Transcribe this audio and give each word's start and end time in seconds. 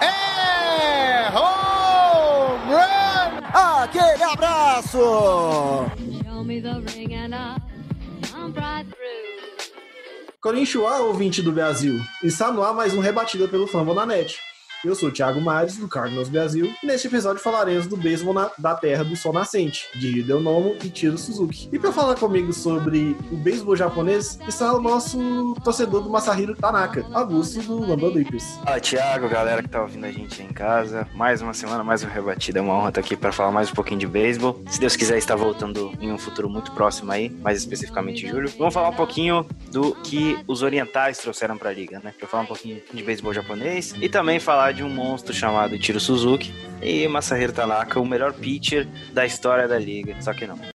É 0.00 1.28
home 1.28 2.72
run! 2.72 3.82
Aquele 3.82 4.22
abraço! 4.22 4.98
Show 4.98 6.44
me 6.44 6.60
the 6.60 6.80
ouvinte 11.02 11.42
do 11.42 11.52
Brasil. 11.52 12.00
Está 12.24 12.50
no 12.50 12.62
ar 12.62 12.72
mais 12.72 12.94
um 12.94 13.00
Rebatida 13.00 13.46
pelo 13.46 13.66
Fambonanet. 13.66 14.38
Eu 14.82 14.94
sou 14.94 15.10
o 15.10 15.12
Thiago 15.12 15.42
Mares, 15.42 15.76
do 15.76 15.86
Cardinals 15.86 16.30
Brasil, 16.30 16.72
e 16.82 16.86
neste 16.86 17.06
episódio 17.06 17.42
falaremos 17.42 17.86
do 17.86 17.98
beisebol 17.98 18.34
da 18.56 18.74
terra 18.74 19.04
do 19.04 19.14
sol 19.14 19.30
nascente, 19.30 19.86
de 19.94 20.20
Hideo 20.20 20.40
Nomo 20.40 20.74
e 20.82 20.88
Tiro 20.88 21.18
Suzuki. 21.18 21.68
E 21.70 21.78
para 21.78 21.92
falar 21.92 22.14
comigo 22.14 22.50
sobre 22.50 23.14
o 23.30 23.36
beisebol 23.36 23.76
japonês, 23.76 24.38
está 24.48 24.72
o 24.72 24.80
nosso 24.80 25.54
torcedor 25.62 26.02
do 26.02 26.08
Masahiro 26.08 26.56
Tanaka, 26.56 27.04
Augusto 27.12 27.60
do 27.60 27.76
London. 27.76 28.10
Fala, 28.64 28.80
Thiago, 28.80 29.28
galera 29.28 29.62
que 29.62 29.68
tá 29.68 29.82
ouvindo 29.82 30.06
a 30.06 30.10
gente 30.10 30.40
aí 30.40 30.48
em 30.48 30.52
casa. 30.52 31.06
Mais 31.14 31.42
uma 31.42 31.52
semana, 31.52 31.84
mais 31.84 32.02
uma 32.02 32.10
rebatida. 32.10 32.58
É 32.58 32.62
uma 32.62 32.74
honra 32.74 32.88
estar 32.88 33.00
aqui 33.02 33.14
para 33.14 33.32
falar 33.32 33.52
mais 33.52 33.70
um 33.70 33.74
pouquinho 33.74 34.00
de 34.00 34.06
beisebol. 34.06 34.62
Se 34.70 34.80
Deus 34.80 34.96
quiser, 34.96 35.18
está 35.18 35.36
voltando 35.36 35.92
em 36.00 36.10
um 36.10 36.16
futuro 36.16 36.48
muito 36.48 36.72
próximo 36.72 37.12
aí, 37.12 37.28
mais 37.28 37.58
especificamente 37.58 38.24
em 38.24 38.30
julho. 38.30 38.50
Vamos 38.56 38.72
falar 38.72 38.88
um 38.88 38.94
pouquinho 38.94 39.46
do 39.70 39.94
que 39.96 40.38
os 40.46 40.62
orientais 40.62 41.18
trouxeram 41.18 41.58
pra 41.58 41.70
liga, 41.70 42.00
né? 42.02 42.14
Pra 42.18 42.26
falar 42.26 42.44
um 42.44 42.46
pouquinho 42.46 42.80
de 42.92 43.02
beisebol 43.02 43.34
japonês 43.34 43.94
e 44.00 44.08
também 44.08 44.40
falar 44.40 44.69
de 44.72 44.82
um 44.82 44.88
monstro 44.88 45.32
chamado 45.32 45.78
Tiro 45.78 46.00
Suzuki 46.00 46.52
e 46.82 47.06
Masahiro 47.08 47.52
Tanaka, 47.52 48.00
o 48.00 48.06
melhor 48.06 48.32
pitcher 48.32 48.86
da 49.12 49.26
história 49.26 49.66
da 49.66 49.78
liga. 49.78 50.20
Só 50.20 50.32
que 50.32 50.46
não. 50.46 50.69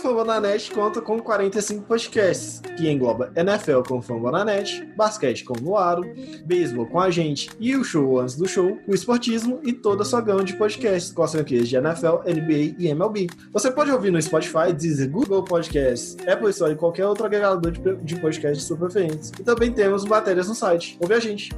Fambonanet 0.00 0.70
conta 0.72 1.00
com 1.00 1.20
45 1.20 1.84
podcasts, 1.84 2.60
que 2.76 2.90
engloba 2.90 3.30
NFL 3.36 3.82
com 3.86 4.00
Fambonanet, 4.00 4.84
basquete 4.96 5.44
com 5.44 5.54
o 5.58 5.62
Noaro, 5.62 6.02
beisebol 6.44 6.86
com 6.86 6.98
a 6.98 7.10
gente 7.10 7.50
e 7.60 7.76
o 7.76 7.84
show 7.84 8.18
antes 8.18 8.36
do 8.36 8.48
show, 8.48 8.78
o 8.86 8.94
esportismo 8.94 9.60
e 9.62 9.72
toda 9.72 10.02
a 10.02 10.04
sua 10.04 10.20
gama 10.20 10.42
de 10.42 10.56
podcasts 10.56 11.12
com 11.12 11.22
as 11.22 11.32
franquias 11.32 11.68
de 11.68 11.76
NFL, 11.76 12.22
NBA 12.26 12.76
e 12.78 12.88
MLB. 12.88 13.28
Você 13.52 13.70
pode 13.70 13.90
ouvir 13.90 14.10
no 14.10 14.20
Spotify, 14.20 14.72
Deezer, 14.72 15.10
Google 15.10 15.44
Podcasts, 15.44 16.16
Apple 16.26 16.50
Store 16.50 16.72
e 16.72 16.76
qualquer 16.76 17.06
outro 17.06 17.26
agregador 17.26 17.70
de 17.70 17.80
de 18.10 18.16
podcast 18.20 18.58
de 18.58 18.64
sua 18.64 18.76
preferência. 18.76 19.34
E 19.38 19.42
também 19.42 19.72
temos 19.72 20.04
matérias 20.04 20.48
no 20.48 20.54
site. 20.54 20.96
Ouve 21.00 21.14
a 21.14 21.20
gente! 21.20 21.50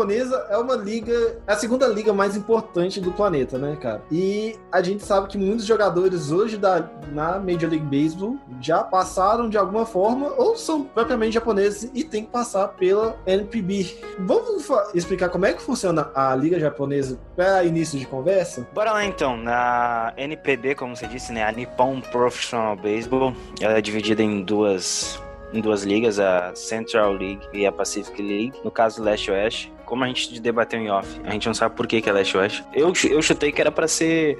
Japonesa 0.00 0.46
é 0.48 0.56
uma 0.56 0.74
liga, 0.74 1.38
é 1.46 1.52
a 1.52 1.56
segunda 1.56 1.86
liga 1.86 2.12
mais 2.12 2.36
importante 2.36 3.00
do 3.00 3.12
planeta, 3.12 3.58
né, 3.58 3.76
cara? 3.76 4.02
E 4.10 4.56
a 4.72 4.82
gente 4.82 5.04
sabe 5.04 5.28
que 5.28 5.36
muitos 5.36 5.66
jogadores 5.66 6.30
hoje 6.30 6.56
da, 6.56 6.88
na 7.12 7.38
Major 7.38 7.68
League 7.70 7.84
Baseball 7.84 8.36
já 8.60 8.82
passaram 8.82 9.48
de 9.48 9.58
alguma 9.58 9.84
forma 9.84 10.32
ou 10.36 10.56
são 10.56 10.84
propriamente 10.84 11.34
japoneses 11.34 11.90
e 11.94 12.02
tem 12.02 12.24
que 12.24 12.30
passar 12.30 12.68
pela 12.68 13.16
NPB. 13.26 13.98
Vamos 14.18 14.68
explicar 14.94 15.28
como 15.28 15.46
é 15.46 15.52
que 15.52 15.62
funciona 15.62 16.10
a 16.14 16.34
liga 16.34 16.58
japonesa 16.58 17.18
para 17.36 17.64
início 17.64 17.98
de 17.98 18.06
conversa? 18.06 18.66
Bora 18.72 18.92
lá 18.92 19.04
então, 19.04 19.36
na 19.36 20.12
NPB, 20.16 20.74
como 20.74 20.96
você 20.96 21.06
disse, 21.06 21.32
né, 21.32 21.44
a 21.44 21.52
Nippon 21.52 22.00
Professional 22.00 22.76
Baseball, 22.76 23.34
ela 23.60 23.76
é 23.78 23.80
dividida 23.80 24.22
em 24.22 24.42
duas 24.42 25.20
em 25.52 25.60
duas 25.60 25.82
ligas, 25.82 26.18
a 26.18 26.54
Central 26.54 27.12
League 27.12 27.40
e 27.52 27.66
a 27.66 27.72
Pacific 27.72 28.20
League, 28.20 28.52
no 28.64 28.70
caso 28.70 29.02
Leste 29.02 29.30
e 29.30 29.32
Oeste. 29.32 29.72
Como 29.90 30.04
a 30.04 30.06
gente 30.06 30.40
debateu 30.40 30.80
em 30.80 30.88
off, 30.90 31.20
a 31.24 31.30
gente 31.32 31.46
não 31.46 31.52
sabe 31.54 31.74
por 31.74 31.86
que, 31.86 32.00
que 32.00 32.08
é 32.08 32.12
Leste 32.12 32.36
Oeste. 32.38 32.64
Eu, 32.72 32.92
eu 33.10 33.20
chutei 33.20 33.52
que 33.52 33.60
era 33.60 33.70
para 33.72 33.86
ser 33.88 34.38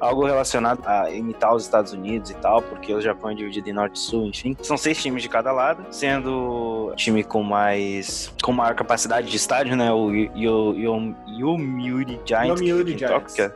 algo 0.00 0.24
relacionado 0.26 0.80
a 0.86 1.10
imitar 1.10 1.54
os 1.54 1.62
Estados 1.64 1.92
Unidos 1.92 2.30
e 2.30 2.34
tal, 2.34 2.60
porque 2.62 2.92
o 2.92 3.00
Japão 3.00 3.30
é 3.30 3.34
dividido 3.34 3.68
em 3.70 3.72
Norte 3.72 3.96
e 3.96 3.98
Sul, 3.98 4.26
enfim. 4.26 4.56
São 4.62 4.76
seis 4.76 5.00
times 5.00 5.22
de 5.22 5.28
cada 5.28 5.52
lado, 5.52 5.86
sendo 5.90 6.88
o 6.90 6.94
time 6.96 7.22
com 7.22 7.42
mais 7.42 8.32
com 8.42 8.52
maior 8.52 8.74
capacidade 8.74 9.30
de 9.30 9.36
estádio, 9.36 9.76
né, 9.76 9.92
o 9.92 10.10
Yo- 10.10 10.74
Yo- 10.74 11.14
Yomiuri 11.28 12.20
Giants, 12.26 12.60
Yomiuri 12.60 12.98
Giants. 12.98 13.34
Que 13.34 13.42
é, 13.42 13.52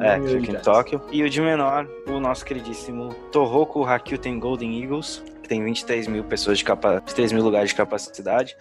é, 0.00 0.18
que 0.20 0.26
fica 0.26 0.38
em 0.38 0.44
Giants. 0.46 0.62
Tóquio. 0.64 1.00
E 1.12 1.22
o 1.22 1.28
de 1.30 1.40
menor, 1.40 1.86
o 2.06 2.20
nosso 2.20 2.44
queridíssimo 2.44 3.14
Tohoku 3.32 3.84
Hakuten 3.84 4.38
Golden 4.38 4.82
Eagles, 4.82 5.22
que 5.42 5.48
tem 5.48 5.62
23 5.62 6.06
mil 6.08 6.24
pessoas 6.24 6.58
de 6.58 6.64
capa 6.64 6.94
23 7.00 7.32
mil 7.32 7.42
lugares 7.42 7.70
de 7.70 7.74
capacidade. 7.76 8.56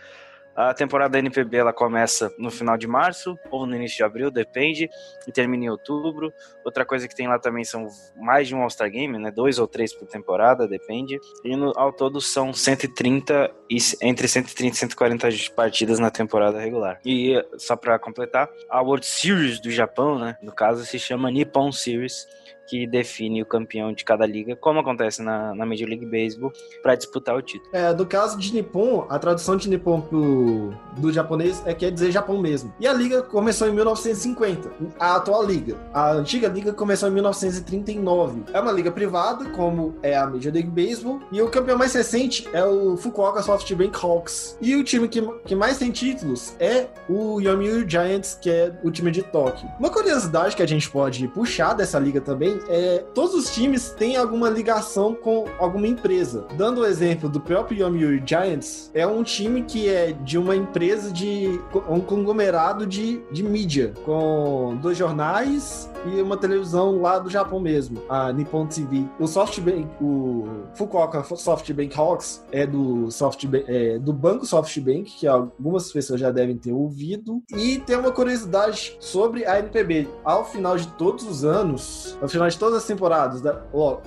A 0.55 0.73
temporada 0.73 1.13
da 1.13 1.19
NPB 1.19 1.57
ela 1.57 1.73
começa 1.73 2.33
no 2.37 2.51
final 2.51 2.77
de 2.77 2.87
março 2.87 3.37
ou 3.49 3.65
no 3.65 3.75
início 3.75 3.97
de 3.97 4.03
abril, 4.03 4.29
depende, 4.29 4.89
e 5.27 5.31
termina 5.31 5.65
em 5.65 5.69
outubro. 5.69 6.31
Outra 6.63 6.85
coisa 6.85 7.07
que 7.07 7.15
tem 7.15 7.27
lá 7.27 7.39
também 7.39 7.63
são 7.63 7.87
mais 8.15 8.47
de 8.47 8.55
um 8.55 8.61
All-Star 8.61 8.89
Game, 8.89 9.17
né? 9.17 9.31
Dois 9.31 9.57
ou 9.57 9.67
três 9.67 9.93
por 9.93 10.07
temporada, 10.07 10.67
depende. 10.67 11.19
E 11.43 11.55
no, 11.55 11.71
ao 11.75 11.91
todo 11.91 12.21
são 12.21 12.53
130 12.53 13.51
e 13.69 13.77
entre 14.01 14.27
130 14.27 14.75
e 14.75 14.77
140 14.77 15.27
partidas 15.55 15.99
na 15.99 16.11
temporada 16.11 16.59
regular. 16.59 16.99
E 17.03 17.33
só 17.57 17.75
para 17.75 17.97
completar, 17.97 18.47
a 18.69 18.81
World 18.81 19.05
Series 19.05 19.59
do 19.59 19.71
Japão, 19.71 20.19
né? 20.19 20.37
No 20.41 20.51
caso 20.51 20.85
se 20.85 20.99
chama 20.99 21.31
Nippon 21.31 21.71
Series 21.71 22.27
que 22.67 22.87
define 22.87 23.41
o 23.41 23.45
campeão 23.45 23.93
de 23.93 24.03
cada 24.03 24.25
liga, 24.25 24.55
como 24.55 24.79
acontece 24.79 25.21
na, 25.21 25.53
na 25.53 25.65
Major 25.65 25.87
League 25.87 26.05
Baseball, 26.05 26.51
para 26.81 26.95
disputar 26.95 27.35
o 27.35 27.41
título. 27.41 27.69
É, 27.73 27.93
no 27.93 28.05
caso 28.05 28.37
de 28.37 28.53
Nippon, 28.53 29.05
a 29.09 29.19
tradução 29.19 29.55
de 29.55 29.69
Nippon 29.69 30.01
pro, 30.01 30.73
do 30.97 31.11
japonês 31.11 31.61
é 31.65 31.73
quer 31.73 31.91
dizer 31.91 32.11
Japão 32.11 32.37
mesmo. 32.39 32.73
E 32.79 32.87
a 32.87 32.93
liga 32.93 33.21
começou 33.21 33.67
em 33.67 33.71
1950, 33.73 34.71
a 34.99 35.15
atual 35.15 35.45
liga. 35.45 35.77
A 35.93 36.11
antiga 36.11 36.47
liga 36.47 36.73
começou 36.73 37.09
em 37.09 37.11
1939. 37.11 38.43
É 38.53 38.59
uma 38.59 38.71
liga 38.71 38.91
privada, 38.91 39.49
como 39.49 39.95
é 40.01 40.15
a 40.15 40.25
Major 40.25 40.53
League 40.53 40.69
Baseball, 40.69 41.19
e 41.31 41.41
o 41.41 41.49
campeão 41.49 41.77
mais 41.77 41.93
recente 41.93 42.47
é 42.53 42.63
o 42.63 42.97
Fukuoka 42.97 43.41
SoftBank 43.41 43.97
Hawks. 44.01 44.57
E 44.61 44.75
o 44.75 44.83
time 44.83 45.07
que, 45.07 45.21
que 45.45 45.55
mais 45.55 45.77
tem 45.77 45.91
títulos 45.91 46.55
é 46.59 46.87
o 47.09 47.39
Yomiuri 47.39 47.89
Giants, 47.89 48.37
que 48.41 48.49
é 48.49 48.73
o 48.83 48.91
time 48.91 49.11
de 49.11 49.23
Tóquio. 49.23 49.69
Uma 49.79 49.89
curiosidade 49.89 50.55
que 50.55 50.63
a 50.63 50.67
gente 50.67 50.89
pode 50.89 51.27
puxar 51.27 51.73
dessa 51.73 51.99
liga 51.99 52.21
também 52.21 52.59
é 52.67 53.03
todos 53.13 53.33
os 53.33 53.53
times 53.53 53.89
têm 53.91 54.15
alguma 54.15 54.49
ligação 54.49 55.13
com 55.13 55.45
alguma 55.59 55.87
empresa. 55.87 56.45
Dando 56.55 56.81
o 56.81 56.85
exemplo 56.85 57.29
do 57.29 57.39
próprio 57.39 57.85
Yomiuri 57.85 58.23
Giants, 58.25 58.91
é 58.93 59.05
um 59.05 59.23
time 59.23 59.63
que 59.63 59.89
é 59.89 60.11
de 60.11 60.37
uma 60.37 60.55
empresa 60.55 61.11
de 61.11 61.59
um 61.89 61.99
conglomerado 61.99 62.85
de, 62.85 63.21
de 63.31 63.43
mídia, 63.43 63.93
com 64.05 64.77
dois 64.81 64.97
jornais 64.97 65.89
e 66.05 66.21
uma 66.21 66.37
televisão 66.37 67.01
lá 67.01 67.17
do 67.19 67.29
Japão 67.29 67.59
mesmo, 67.59 68.01
a 68.09 68.31
Nippon 68.31 68.65
TV. 68.67 69.05
O 69.19 69.27
SoftBank, 69.27 69.87
o 70.01 70.47
Fukuoka 70.75 71.23
SoftBank 71.23 71.97
Hawks 71.97 72.43
é 72.51 72.65
do 72.65 73.09
SoftBank, 73.09 73.65
é, 73.67 73.99
do 73.99 74.11
banco 74.11 74.45
SoftBank, 74.45 75.11
que 75.11 75.27
algumas 75.27 75.91
pessoas 75.91 76.19
já 76.19 76.31
devem 76.31 76.57
ter 76.57 76.71
ouvido. 76.71 77.41
E 77.55 77.79
tem 77.79 77.97
uma 77.97 78.11
curiosidade 78.11 78.97
sobre 78.99 79.45
a 79.45 79.59
NPB. 79.59 80.07
Ao 80.23 80.45
final 80.45 80.77
de 80.77 80.87
todos 80.89 81.27
os 81.27 81.45
anos, 81.45 82.17
ao 82.21 82.27
final 82.27 82.42
durante 82.43 82.59
todas 82.59 82.77
as 82.79 82.85
temporadas, 82.85 83.41
da- 83.41 83.61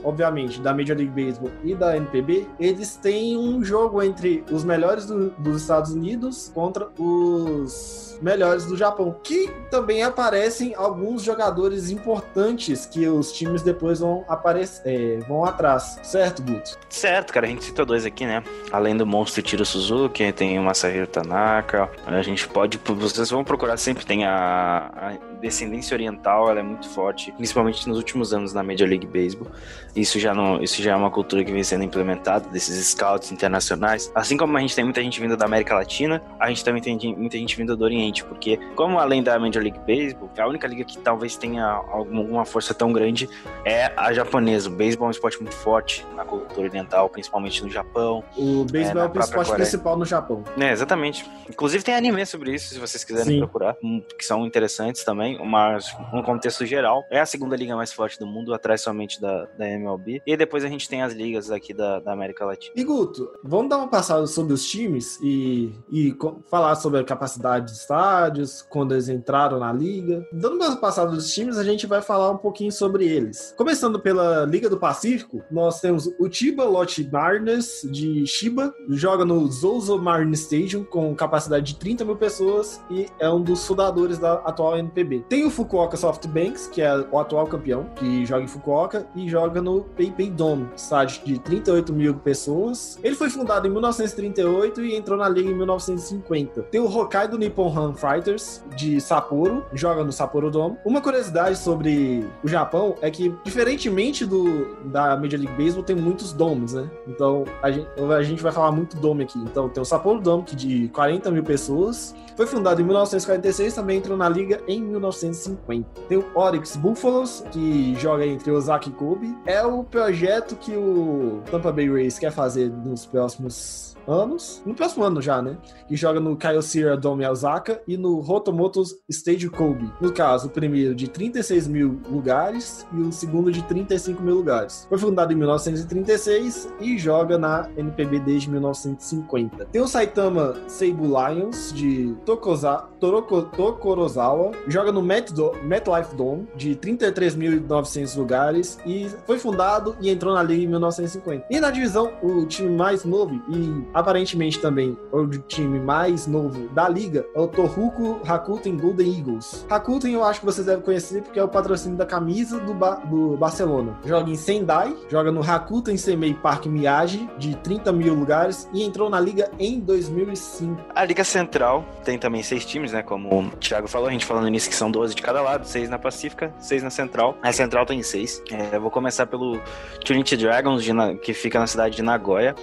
obviamente, 0.04 0.60
da 0.60 0.74
Major 0.74 0.96
League 0.96 1.10
Baseball 1.24 1.50
e 1.64 1.74
da 1.74 1.96
NPB, 1.96 2.46
eles 2.60 2.96
têm 2.96 3.36
um 3.36 3.64
jogo 3.64 4.02
entre 4.02 4.44
os 4.50 4.62
melhores 4.64 5.06
do- 5.06 5.30
dos 5.38 5.62
Estados 5.62 5.92
Unidos 5.92 6.50
contra 6.54 6.88
os 6.98 8.18
melhores 8.22 8.64
do 8.64 8.76
Japão, 8.76 9.14
que 9.22 9.48
também 9.70 10.02
aparecem 10.02 10.74
alguns 10.74 11.22
jogadores 11.22 11.90
importantes 11.90 12.86
que 12.86 13.06
os 13.08 13.30
times 13.32 13.62
depois 13.62 14.00
vão 14.00 14.24
aparecer, 14.28 14.82
é, 14.86 15.18
vão 15.26 15.44
atrás, 15.44 15.98
certo, 16.02 16.42
Guto? 16.42 16.78
Certo, 16.88 17.32
cara, 17.32 17.46
a 17.46 17.48
gente 17.48 17.64
citou 17.64 17.84
dois 17.84 18.04
aqui, 18.06 18.24
né? 18.24 18.42
Além 18.72 18.96
do 18.96 19.04
monstro 19.06 19.42
Tiro 19.42 19.64
Suzuki, 19.66 20.32
tem 20.32 20.58
o 20.58 20.62
Masahiro 20.62 21.06
Tanaka. 21.06 21.90
A 22.06 22.22
gente 22.22 22.48
pode. 22.48 22.78
Vocês 22.84 23.30
vão 23.30 23.44
procurar 23.44 23.76
sempre, 23.76 24.04
tem 24.06 24.24
a, 24.24 24.90
a 24.96 25.12
descendência 25.40 25.94
oriental, 25.94 26.50
ela 26.50 26.60
é 26.60 26.62
muito 26.62 26.88
forte, 26.88 27.32
principalmente 27.32 27.88
nos 27.88 27.96
últimos 27.96 28.32
anos 28.32 28.52
na 28.52 28.62
Major 28.62 28.88
League 28.88 29.06
Baseball. 29.06 29.50
Isso 29.94 30.18
já, 30.18 30.34
não, 30.34 30.62
isso 30.62 30.82
já 30.82 30.92
é 30.92 30.96
uma 30.96 31.10
cultura 31.10 31.42
que 31.44 31.52
vem 31.52 31.62
sendo 31.62 31.84
implementada, 31.84 32.48
desses 32.50 32.88
scouts 32.88 33.32
internacionais. 33.32 34.10
Assim 34.14 34.36
como 34.36 34.56
a 34.56 34.60
gente 34.60 34.74
tem 34.74 34.84
muita 34.84 35.02
gente 35.02 35.20
vindo 35.20 35.36
da 35.36 35.46
América 35.46 35.74
Latina, 35.74 36.22
a 36.38 36.48
gente 36.48 36.64
também 36.64 36.82
tem 36.82 37.16
muita 37.16 37.38
gente 37.38 37.56
vindo 37.56 37.76
do 37.76 37.84
Oriente, 37.84 38.24
porque, 38.24 38.58
como 38.74 38.98
além 38.98 39.22
da 39.22 39.38
Major 39.38 39.62
League 39.62 39.78
Baseball, 39.86 40.30
a 40.38 40.46
única 40.46 40.66
liga 40.66 40.84
que 40.84 40.98
talvez 40.98 41.36
tenha 41.36 41.64
alguma, 41.64 42.44
força 42.44 42.74
tão 42.74 42.92
grande 42.92 43.28
é 43.64 43.90
a 43.96 44.12
japonesa. 44.12 44.68
O 44.68 44.72
beisebol 44.72 45.06
é 45.06 45.08
um 45.08 45.10
esporte 45.10 45.40
muito 45.40 45.54
forte 45.54 46.06
na 46.14 46.24
cultura 46.24 46.68
oriental, 46.68 47.08
principalmente 47.08 47.62
no 47.62 47.70
Japão. 47.70 48.22
O 48.36 48.64
beisebol 48.64 49.02
É, 49.02 49.06
é, 49.06 49.08
o 49.08 49.20
esporte 49.20 49.52
principal 49.52 49.96
no 49.96 50.04
Japão. 50.04 50.44
É, 50.58 50.70
exatamente. 50.70 51.24
Inclusive 51.48 51.82
tem 51.82 51.94
anime 51.94 52.24
sobre 52.26 52.54
isso, 52.54 52.74
se 52.74 52.78
vocês 52.78 53.02
quiserem 53.02 53.34
Sim. 53.34 53.38
procurar, 53.38 53.76
hum, 53.82 54.02
que 54.18 54.24
são 54.24 54.46
interessantes 54.46 55.04
também, 55.04 55.25
mas 55.44 55.96
no 56.12 56.22
contexto 56.22 56.64
geral, 56.66 57.04
é 57.10 57.20
a 57.20 57.26
segunda 57.26 57.56
liga 57.56 57.74
mais 57.74 57.92
forte 57.92 58.18
do 58.18 58.26
mundo, 58.26 58.52
atrás 58.52 58.80
somente 58.80 59.20
da, 59.20 59.46
da 59.58 59.68
MLB. 59.68 60.22
E 60.26 60.36
depois 60.36 60.64
a 60.64 60.68
gente 60.68 60.88
tem 60.88 61.02
as 61.02 61.12
ligas 61.12 61.50
aqui 61.50 61.72
da, 61.72 62.00
da 62.00 62.12
América 62.12 62.44
Latina. 62.44 62.74
E 62.76 62.84
Guto, 62.84 63.30
vamos 63.42 63.68
dar 63.68 63.78
uma 63.78 63.88
passada 63.88 64.26
sobre 64.26 64.52
os 64.52 64.66
times 64.66 65.18
e, 65.22 65.72
e 65.90 66.16
falar 66.50 66.74
sobre 66.76 67.00
a 67.00 67.04
capacidade 67.04 67.66
de 67.66 67.72
estádios, 67.72 68.62
quando 68.62 68.92
eles 68.92 69.08
entraram 69.08 69.58
na 69.58 69.72
liga. 69.72 70.26
Dando 70.32 70.56
uma 70.56 70.76
passada 70.76 71.10
dos 71.10 71.32
times, 71.32 71.58
a 71.58 71.64
gente 71.64 71.86
vai 71.86 72.02
falar 72.02 72.30
um 72.30 72.38
pouquinho 72.38 72.72
sobre 72.72 73.06
eles. 73.06 73.54
Começando 73.56 73.98
pela 73.98 74.44
Liga 74.44 74.68
do 74.68 74.78
Pacífico, 74.78 75.42
nós 75.50 75.80
temos 75.80 76.06
o 76.18 76.30
Chiba 76.30 76.64
Lotte 76.64 77.08
Mariners 77.10 77.82
de 77.90 78.26
Chiba, 78.26 78.74
joga 78.88 79.24
no 79.24 79.50
Zozo 79.50 79.98
Marine 79.98 80.34
Stadium 80.34 80.84
com 80.84 81.14
capacidade 81.14 81.72
de 81.72 81.78
30 81.78 82.04
mil 82.04 82.16
pessoas 82.16 82.80
e 82.90 83.06
é 83.18 83.28
um 83.30 83.42
dos 83.42 83.66
fundadores 83.66 84.18
da 84.18 84.34
atual 84.34 84.76
NPB. 84.78 85.15
Tem 85.28 85.44
o 85.44 85.50
Fukuoka 85.50 85.96
Softbanks, 85.96 86.66
que 86.66 86.82
é 86.82 86.96
o 87.10 87.18
atual 87.18 87.46
campeão, 87.46 87.86
que 87.96 88.24
joga 88.26 88.44
em 88.44 88.48
Fukuoka 88.48 89.06
e 89.14 89.28
joga 89.28 89.60
no 89.60 89.82
PayPay 89.82 90.30
Dome, 90.30 90.68
estádio 90.76 91.24
de 91.24 91.38
38 91.38 91.92
mil 91.92 92.14
pessoas. 92.14 92.98
Ele 93.02 93.14
foi 93.14 93.30
fundado 93.30 93.66
em 93.66 93.70
1938 93.70 94.84
e 94.84 94.94
entrou 94.94 95.18
na 95.18 95.28
liga 95.28 95.50
em 95.50 95.54
1950. 95.54 96.62
Tem 96.62 96.80
o 96.80 96.86
Hokkaido 96.86 97.38
Nippon 97.38 97.72
Han 97.76 97.94
Fighters 97.94 98.62
de 98.76 99.00
Sapporo, 99.00 99.64
joga 99.72 100.04
no 100.04 100.12
Sapporo 100.12 100.50
Dome. 100.50 100.76
Uma 100.84 101.00
curiosidade 101.00 101.58
sobre 101.58 102.26
o 102.42 102.48
Japão 102.48 102.94
é 103.00 103.10
que, 103.10 103.34
diferentemente 103.44 104.24
do 104.24 104.76
da 104.86 105.16
Major 105.16 105.40
League 105.40 105.56
Baseball, 105.56 105.82
tem 105.82 105.96
muitos 105.96 106.32
domes, 106.32 106.74
né? 106.74 106.88
Então 107.06 107.44
a 107.62 107.70
gente, 107.70 107.88
a 108.00 108.22
gente 108.22 108.42
vai 108.42 108.52
falar 108.52 108.72
muito 108.72 108.96
dome 108.96 109.24
aqui. 109.24 109.38
Então 109.38 109.68
tem 109.68 109.82
o 109.82 109.86
Sapporo 109.86 110.20
Dome, 110.20 110.44
que 110.44 110.56
de 110.56 110.88
40 110.88 111.30
mil 111.30 111.42
pessoas. 111.42 112.14
Foi 112.36 112.46
fundado 112.46 112.80
em 112.80 112.84
1946, 112.84 113.74
também 113.74 113.98
entrou 113.98 114.16
na 114.16 114.28
liga 114.28 114.60
em 114.68 114.80
1950. 115.06 116.00
Tem 116.08 116.18
o 116.18 116.24
Oryx 116.34 116.76
Buffaloes, 116.76 117.44
que 117.50 117.94
joga 117.96 118.26
entre 118.26 118.50
Osaka 118.50 118.88
e 118.88 118.92
Kobe. 118.92 119.36
É 119.46 119.64
o 119.64 119.84
projeto 119.84 120.56
que 120.56 120.76
o 120.76 121.42
Tampa 121.50 121.72
Bay 121.72 121.88
Rays 121.88 122.18
quer 122.18 122.32
fazer 122.32 122.70
nos 122.70 123.06
próximos 123.06 123.95
anos. 124.06 124.62
No 124.64 124.74
próximo 124.74 125.04
ano 125.04 125.20
já, 125.20 125.40
né? 125.42 125.56
Que 125.88 125.96
joga 125.96 126.20
no 126.20 126.36
Kyocera 126.36 126.96
Dome 126.96 127.26
Osaka 127.26 127.80
e 127.86 127.96
no 127.96 128.20
Rotomotos 128.20 128.94
Stage 129.08 129.48
Kobe. 129.48 129.90
No 130.00 130.12
caso, 130.12 130.48
o 130.48 130.50
primeiro 130.50 130.94
de 130.94 131.08
36 131.08 131.68
mil 131.68 132.00
lugares 132.08 132.86
e 132.92 133.00
o 133.00 133.12
segundo 133.12 133.50
de 133.50 133.62
35 133.62 134.22
mil 134.22 134.36
lugares. 134.36 134.86
Foi 134.88 134.98
fundado 134.98 135.32
em 135.32 135.36
1936 135.36 136.72
e 136.80 136.98
joga 136.98 137.38
na 137.38 137.68
NPB 137.76 138.20
desde 138.20 138.50
1950. 138.50 139.66
Tem 139.66 139.80
o 139.80 139.88
Saitama 139.88 140.56
Seibu 140.66 141.06
Lions 141.06 141.72
de 141.72 142.14
Tokoza, 142.24 142.84
Toroko, 143.00 143.42
Tokorozawa. 143.42 144.52
Joga 144.68 144.92
no 144.92 145.02
Met 145.02 145.32
MetLife 145.64 146.14
Dome 146.16 146.48
de 146.56 146.74
33.900 146.76 148.16
lugares 148.16 148.78
e 148.86 149.08
foi 149.26 149.38
fundado 149.38 149.96
e 150.00 150.10
entrou 150.10 150.34
na 150.34 150.42
liga 150.42 150.62
em 150.62 150.66
1950. 150.66 151.46
E 151.50 151.60
na 151.60 151.70
divisão, 151.70 152.12
o 152.22 152.44
time 152.46 152.70
mais 152.70 153.04
novo 153.04 153.40
e 153.48 153.95
aparentemente 153.96 154.58
também 154.60 154.96
o 155.10 155.26
time 155.26 155.80
mais 155.80 156.26
novo 156.26 156.68
da 156.68 156.88
liga 156.88 157.26
é 157.34 157.40
o 157.40 157.48
Tohoku 157.48 158.20
Rakuten 158.24 158.76
Golden 158.76 159.18
Eagles. 159.18 159.66
Rakuten 159.70 160.12
eu 160.12 160.22
acho 160.22 160.40
que 160.40 160.46
vocês 160.46 160.66
devem 160.66 160.82
conhecer 160.82 161.22
porque 161.22 161.38
é 161.40 161.42
o 161.42 161.48
patrocínio 161.48 161.96
da 161.96 162.04
camisa 162.04 162.60
do, 162.60 162.74
Ba- 162.74 162.96
do 162.96 163.36
Barcelona. 163.36 163.98
Joga 164.04 164.30
em 164.30 164.36
Sendai, 164.36 164.94
joga 165.08 165.32
no 165.32 165.40
Rakuten 165.40 165.96
Semei 165.96 166.34
Park 166.34 166.66
Miyagi 166.66 167.28
de 167.38 167.56
30 167.56 167.90
mil 167.92 168.12
lugares 168.14 168.68
e 168.72 168.82
entrou 168.82 169.08
na 169.08 169.18
liga 169.18 169.50
em 169.58 169.80
2005. 169.80 170.76
A 170.94 171.04
Liga 171.04 171.24
Central 171.24 171.84
tem 172.04 172.18
também 172.18 172.42
seis 172.42 172.64
times, 172.66 172.92
né? 172.92 173.02
Como 173.02 173.28
o 173.38 173.50
Thiago 173.56 173.88
falou, 173.88 174.08
a 174.08 174.12
gente 174.12 174.26
no 174.42 174.48
início 174.48 174.68
que 174.68 174.76
são 174.76 174.90
12 174.90 175.14
de 175.14 175.22
cada 175.22 175.40
lado, 175.40 175.64
seis 175.66 175.88
na 175.88 175.98
Pacífica, 175.98 176.52
seis 176.58 176.82
na 176.82 176.90
Central. 176.90 177.36
A 177.42 177.52
Central 177.52 177.86
tem 177.86 178.02
seis. 178.02 178.42
É, 178.50 178.76
eu 178.76 178.80
vou 178.80 178.90
começar 178.90 179.26
pelo 179.26 179.58
Trinity 180.04 180.36
Dragons, 180.36 180.84
de 180.84 180.92
que 181.22 181.32
fica 181.32 181.58
na 181.58 181.66
cidade 181.66 181.96
de 181.96 182.02
Nagoya. 182.02 182.54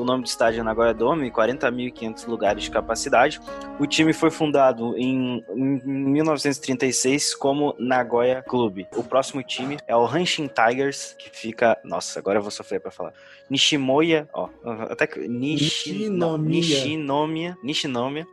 O 0.00 0.04
nome 0.04 0.22
do 0.24 0.26
estádio 0.26 0.60
é 0.60 0.62
Nagoya 0.62 0.94
Dome, 0.94 1.30
40.500 1.30 2.26
lugares 2.26 2.64
de 2.64 2.70
capacidade. 2.70 3.38
O 3.78 3.86
time 3.86 4.14
foi 4.14 4.30
fundado 4.30 4.96
em, 4.96 5.44
em 5.50 5.82
1936 5.84 7.34
como 7.34 7.74
Nagoya 7.78 8.42
Clube. 8.42 8.88
O 8.96 9.04
próximo 9.04 9.42
time 9.42 9.76
é 9.86 9.94
o 9.94 10.06
Hanshin 10.06 10.48
Tigers, 10.48 11.14
que 11.18 11.28
fica. 11.30 11.78
Nossa, 11.84 12.18
agora 12.18 12.38
eu 12.38 12.42
vou 12.42 12.50
sofrer 12.50 12.80
pra 12.80 12.90
falar. 12.90 13.12
Nishimoya, 13.50 14.26
ó, 14.32 14.48
até 14.88 15.06
que. 15.06 15.28
Nishinomiya. 15.28 16.48
Nishinomiya. 16.48 17.58
Nishinomiya. 17.62 18.26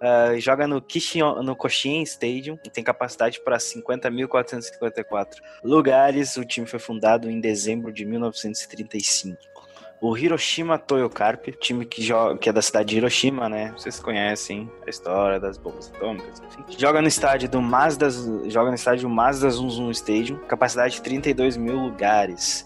Ah, 0.00 0.38
joga 0.38 0.66
no, 0.66 0.80
Kishio, 0.80 1.42
no 1.42 1.54
Koshin 1.54 2.02
Stadium 2.02 2.58
e 2.64 2.70
tem 2.70 2.82
capacidade 2.82 3.38
para 3.44 3.58
50.454 3.58 5.40
lugares. 5.62 6.36
O 6.38 6.44
time 6.44 6.66
foi 6.66 6.78
fundado 6.78 7.28
em 7.28 7.38
dezembro 7.38 7.92
de 7.92 8.06
1935. 8.06 9.59
O 10.00 10.16
Hiroshima 10.16 10.78
Toyocarp, 10.78 11.48
time 11.60 11.84
que, 11.84 12.02
joga, 12.02 12.38
que 12.38 12.48
é 12.48 12.52
da 12.52 12.62
cidade 12.62 12.88
de 12.88 12.96
Hiroshima, 12.96 13.50
né? 13.50 13.70
Vocês 13.76 14.00
conhecem 14.00 14.70
a 14.86 14.88
história 14.88 15.38
das 15.38 15.58
bombas 15.58 15.92
atômicas, 15.94 16.40
enfim. 16.40 16.64
Joga 16.78 17.02
no 17.02 17.08
estádio 17.08 17.50
do 17.50 17.60
Mazda, 17.60 18.08
joga 18.48 18.70
no 18.70 18.74
estádio 18.74 19.10
Mazda 19.10 19.50
Zum 19.50 19.90
Stadium, 19.90 20.38
capacidade 20.48 20.94
de 20.94 21.02
32 21.02 21.58
mil 21.58 21.76
lugares. 21.76 22.64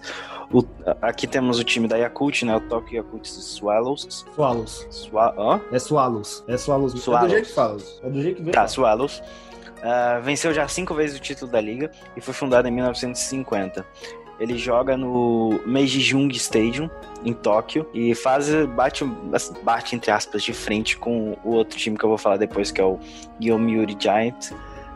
O- 0.53 0.63
aqui 1.03 1.27
temos 1.27 1.59
o 1.59 1.65
time 1.65 1.89
da 1.89 1.97
Yakult, 1.97 2.43
né? 2.45 2.55
O 2.55 2.61
Tokyo 2.61 2.99
Yakult 2.99 3.27
Swallows. 3.27 4.25
Swallows. 4.35 4.87
Swa, 4.91 5.35
ó, 5.37 5.59
É 5.73 5.79
Swallows. 5.81 6.45
É 6.47 6.57
Swallows. 6.57 6.95
É 6.95 6.99
Swallows. 6.99 7.27
do 7.29 7.35
jeito 7.35 7.49
que 7.49 7.55
fala. 7.55 7.79
É 8.05 8.11
do 8.11 8.23
jeito 8.23 8.37
que 8.37 8.43
vem. 8.45 8.53
Tá, 8.53 8.69
Swallows. 8.69 9.21
Ah, 9.83 10.21
venceu 10.23 10.55
já 10.55 10.69
cinco 10.69 10.95
vezes 10.95 11.17
o 11.19 11.21
título 11.21 11.51
da 11.51 11.61
liga 11.61 11.91
e 12.17 12.21
foi 12.21 12.33
fundado 12.33 12.69
em 12.69 12.71
1950. 12.71 13.85
Ele 14.39 14.57
joga 14.59 14.97
no 14.97 15.61
Meiji 15.67 16.01
Jung 16.01 16.33
Stadium, 16.35 16.89
em 17.25 17.33
Tóquio, 17.33 17.89
e 17.95 18.15
faz, 18.15 18.49
bate, 18.67 19.03
bate, 19.63 19.97
entre 19.97 20.11
aspas, 20.11 20.43
de 20.43 20.53
frente 20.53 20.99
com 20.99 21.39
o 21.45 21.55
outro 21.55 21.79
time 21.79 21.97
que 21.97 22.05
eu 22.05 22.09
vou 22.09 22.19
falar 22.19 22.37
depois, 22.37 22.71
que 22.71 22.79
é 22.81 22.85
o 22.85 22.99
Yomiuri 23.41 23.97
Giant. 23.99 24.51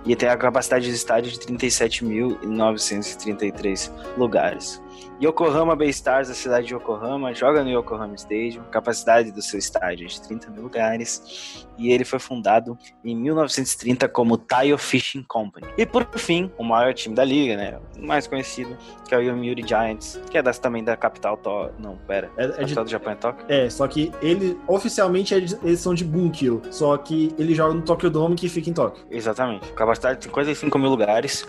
E 0.04 0.14
tem 0.16 0.28
a 0.28 0.36
capacidade 0.36 0.86
de 0.86 0.94
estádio 0.94 1.32
de 1.32 1.38
37.933 1.38 3.90
lugares. 4.16 4.80
Yokohama 5.22 5.74
Bay 5.74 5.88
Stars, 5.90 6.28
da 6.28 6.34
cidade 6.34 6.66
de 6.68 6.74
Yokohama, 6.74 7.34
joga 7.34 7.64
no 7.64 7.70
Yokohama 7.70 8.14
Stadium, 8.14 8.62
capacidade 8.70 9.30
do 9.32 9.42
seu 9.42 9.58
estádio 9.58 10.06
é 10.06 10.08
de 10.08 10.20
30 10.22 10.50
mil 10.50 10.62
lugares, 10.62 11.66
e 11.76 11.90
ele 11.92 12.04
foi 12.04 12.18
fundado 12.18 12.76
em 13.04 13.16
1930 13.16 14.08
como 14.08 14.36
Taio 14.38 14.78
Fishing 14.78 15.24
Company. 15.26 15.66
E 15.76 15.84
por 15.86 16.06
fim, 16.16 16.50
o 16.56 16.62
maior 16.64 16.92
time 16.94 17.14
da 17.14 17.24
liga, 17.24 17.56
né, 17.56 17.78
o 17.98 18.06
mais 18.06 18.26
conhecido, 18.26 18.76
que 19.08 19.14
é 19.14 19.18
o 19.18 19.20
Yomiuri 19.22 19.64
Giants, 19.66 20.20
que 20.30 20.38
é 20.38 20.42
das, 20.42 20.58
também 20.58 20.84
da 20.84 20.96
capital, 20.96 21.36
to... 21.36 21.70
não, 21.78 21.96
pera, 22.06 22.30
É, 22.36 22.44
é 22.44 22.46
de- 22.48 22.56
capital 22.58 22.84
do 22.84 22.90
Japão 22.90 23.12
é 23.12 23.16
Tóquio? 23.16 23.44
é, 23.48 23.70
só 23.70 23.86
que 23.88 24.12
ele, 24.22 24.58
oficialmente, 24.66 25.34
eles 25.34 25.58
eles 25.62 25.80
são 25.80 25.94
de 25.94 26.04
Bunkyo. 26.04 26.62
Só 26.70 26.96
que 26.96 27.34
ele 27.38 27.54
joga 27.54 27.74
no 27.74 27.82
Tokyo 27.82 28.10
Dome, 28.10 28.34
que 28.36 28.48
fica 28.48 28.70
em 28.70 28.72
Tóquio. 28.72 29.04
Exatamente. 29.10 29.72
Capacidade 29.72 30.18
de 30.18 30.24
55 30.26 30.78
mil 30.78 30.88
lugares. 30.90 31.46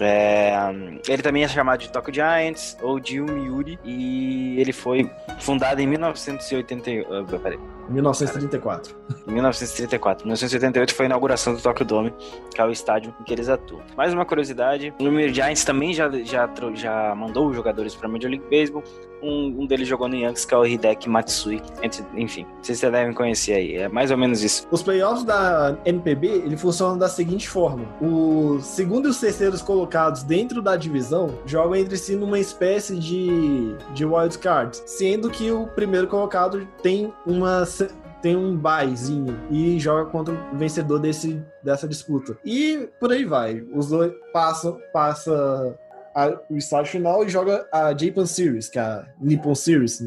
É, 0.00 0.52
ele 1.08 1.22
também 1.22 1.44
é 1.44 1.48
chamado 1.48 1.80
de 1.80 1.88
Tokyo 1.88 2.12
Giants 2.12 2.76
ou 2.82 2.98
de 2.98 3.16
Yomiuri 3.18 3.78
e 3.84 4.58
ele 4.60 4.72
foi 4.72 5.10
fundado 5.38 5.80
em 5.80 5.86
1988. 5.86 7.08
ah, 7.12 7.38
peraí. 7.38 7.58
1934. 7.88 8.94
Em 9.26 9.32
1934. 9.32 10.26
1988 10.26 10.94
foi 10.94 11.06
a 11.06 11.08
inauguração 11.08 11.54
do 11.54 11.60
Tokyo 11.60 11.84
Dome, 11.84 12.14
que 12.54 12.60
é 12.60 12.64
o 12.64 12.70
estádio 12.70 13.14
em 13.20 13.24
que 13.24 13.32
eles 13.32 13.48
atuam. 13.48 13.82
Mais 13.96 14.12
uma 14.12 14.24
curiosidade, 14.24 14.92
o 14.98 15.02
New 15.02 15.18
York 15.20 15.34
Giants 15.34 15.64
também 15.64 15.92
já, 15.92 16.10
já, 16.24 16.48
já 16.74 17.14
mandou 17.14 17.52
jogadores 17.52 17.94
para 17.94 18.08
a 18.08 18.10
Major 18.12 18.30
League 18.30 18.44
Baseball. 18.50 18.82
Um, 19.22 19.62
um 19.62 19.66
deles 19.66 19.88
jogou 19.88 20.06
no 20.06 20.14
Yankees, 20.16 20.44
que 20.44 20.52
é 20.52 20.58
o 20.58 20.66
Hideki 20.66 21.08
Matsui. 21.08 21.62
Entre- 21.82 22.04
enfim, 22.14 22.46
vocês 22.60 22.78
já 22.78 22.90
devem 22.90 23.14
conhecer 23.14 23.54
aí. 23.54 23.76
É 23.76 23.88
mais 23.88 24.10
ou 24.10 24.18
menos 24.18 24.42
isso. 24.42 24.66
Os 24.70 24.82
playoffs 24.82 25.24
da 25.24 25.78
NPB, 25.84 26.26
ele 26.26 26.56
funciona 26.58 26.98
da 26.98 27.08
seguinte 27.08 27.48
forma. 27.48 27.86
Os 28.02 28.64
segundo 28.66 29.08
e 29.08 29.10
os 29.10 29.18
terceiros 29.18 29.62
colocados 29.62 30.22
dentro 30.22 30.60
da 30.60 30.76
divisão 30.76 31.38
jogam 31.46 31.74
entre 31.76 31.96
si 31.96 32.16
numa 32.16 32.38
espécie 32.38 32.96
de, 32.98 33.74
de 33.94 34.04
wild 34.04 34.36
card, 34.38 34.78
sendo 34.84 35.30
que 35.30 35.50
o 35.50 35.66
primeiro 35.68 36.06
colocado 36.06 36.66
tem 36.82 37.10
uma 37.26 37.64
tem 38.24 38.34
um 38.34 38.56
byezinho 38.56 39.38
e 39.50 39.78
joga 39.78 40.10
contra 40.10 40.32
o 40.32 40.56
vencedor 40.56 40.98
desse, 40.98 41.42
dessa 41.62 41.86
disputa. 41.86 42.38
E 42.42 42.88
por 42.98 43.12
aí 43.12 43.22
vai. 43.22 43.60
Os 43.74 43.90
dois 43.90 44.14
passam 44.32 44.78
passa 44.94 45.78
o 46.48 46.56
estágio 46.56 46.90
final 46.92 47.22
e 47.22 47.28
joga 47.28 47.68
a 47.70 47.90
Japan 47.94 48.24
Series, 48.24 48.68
que 48.70 48.78
é 48.78 48.82
a 48.82 49.06
Nippon 49.20 49.54
Series, 49.54 50.02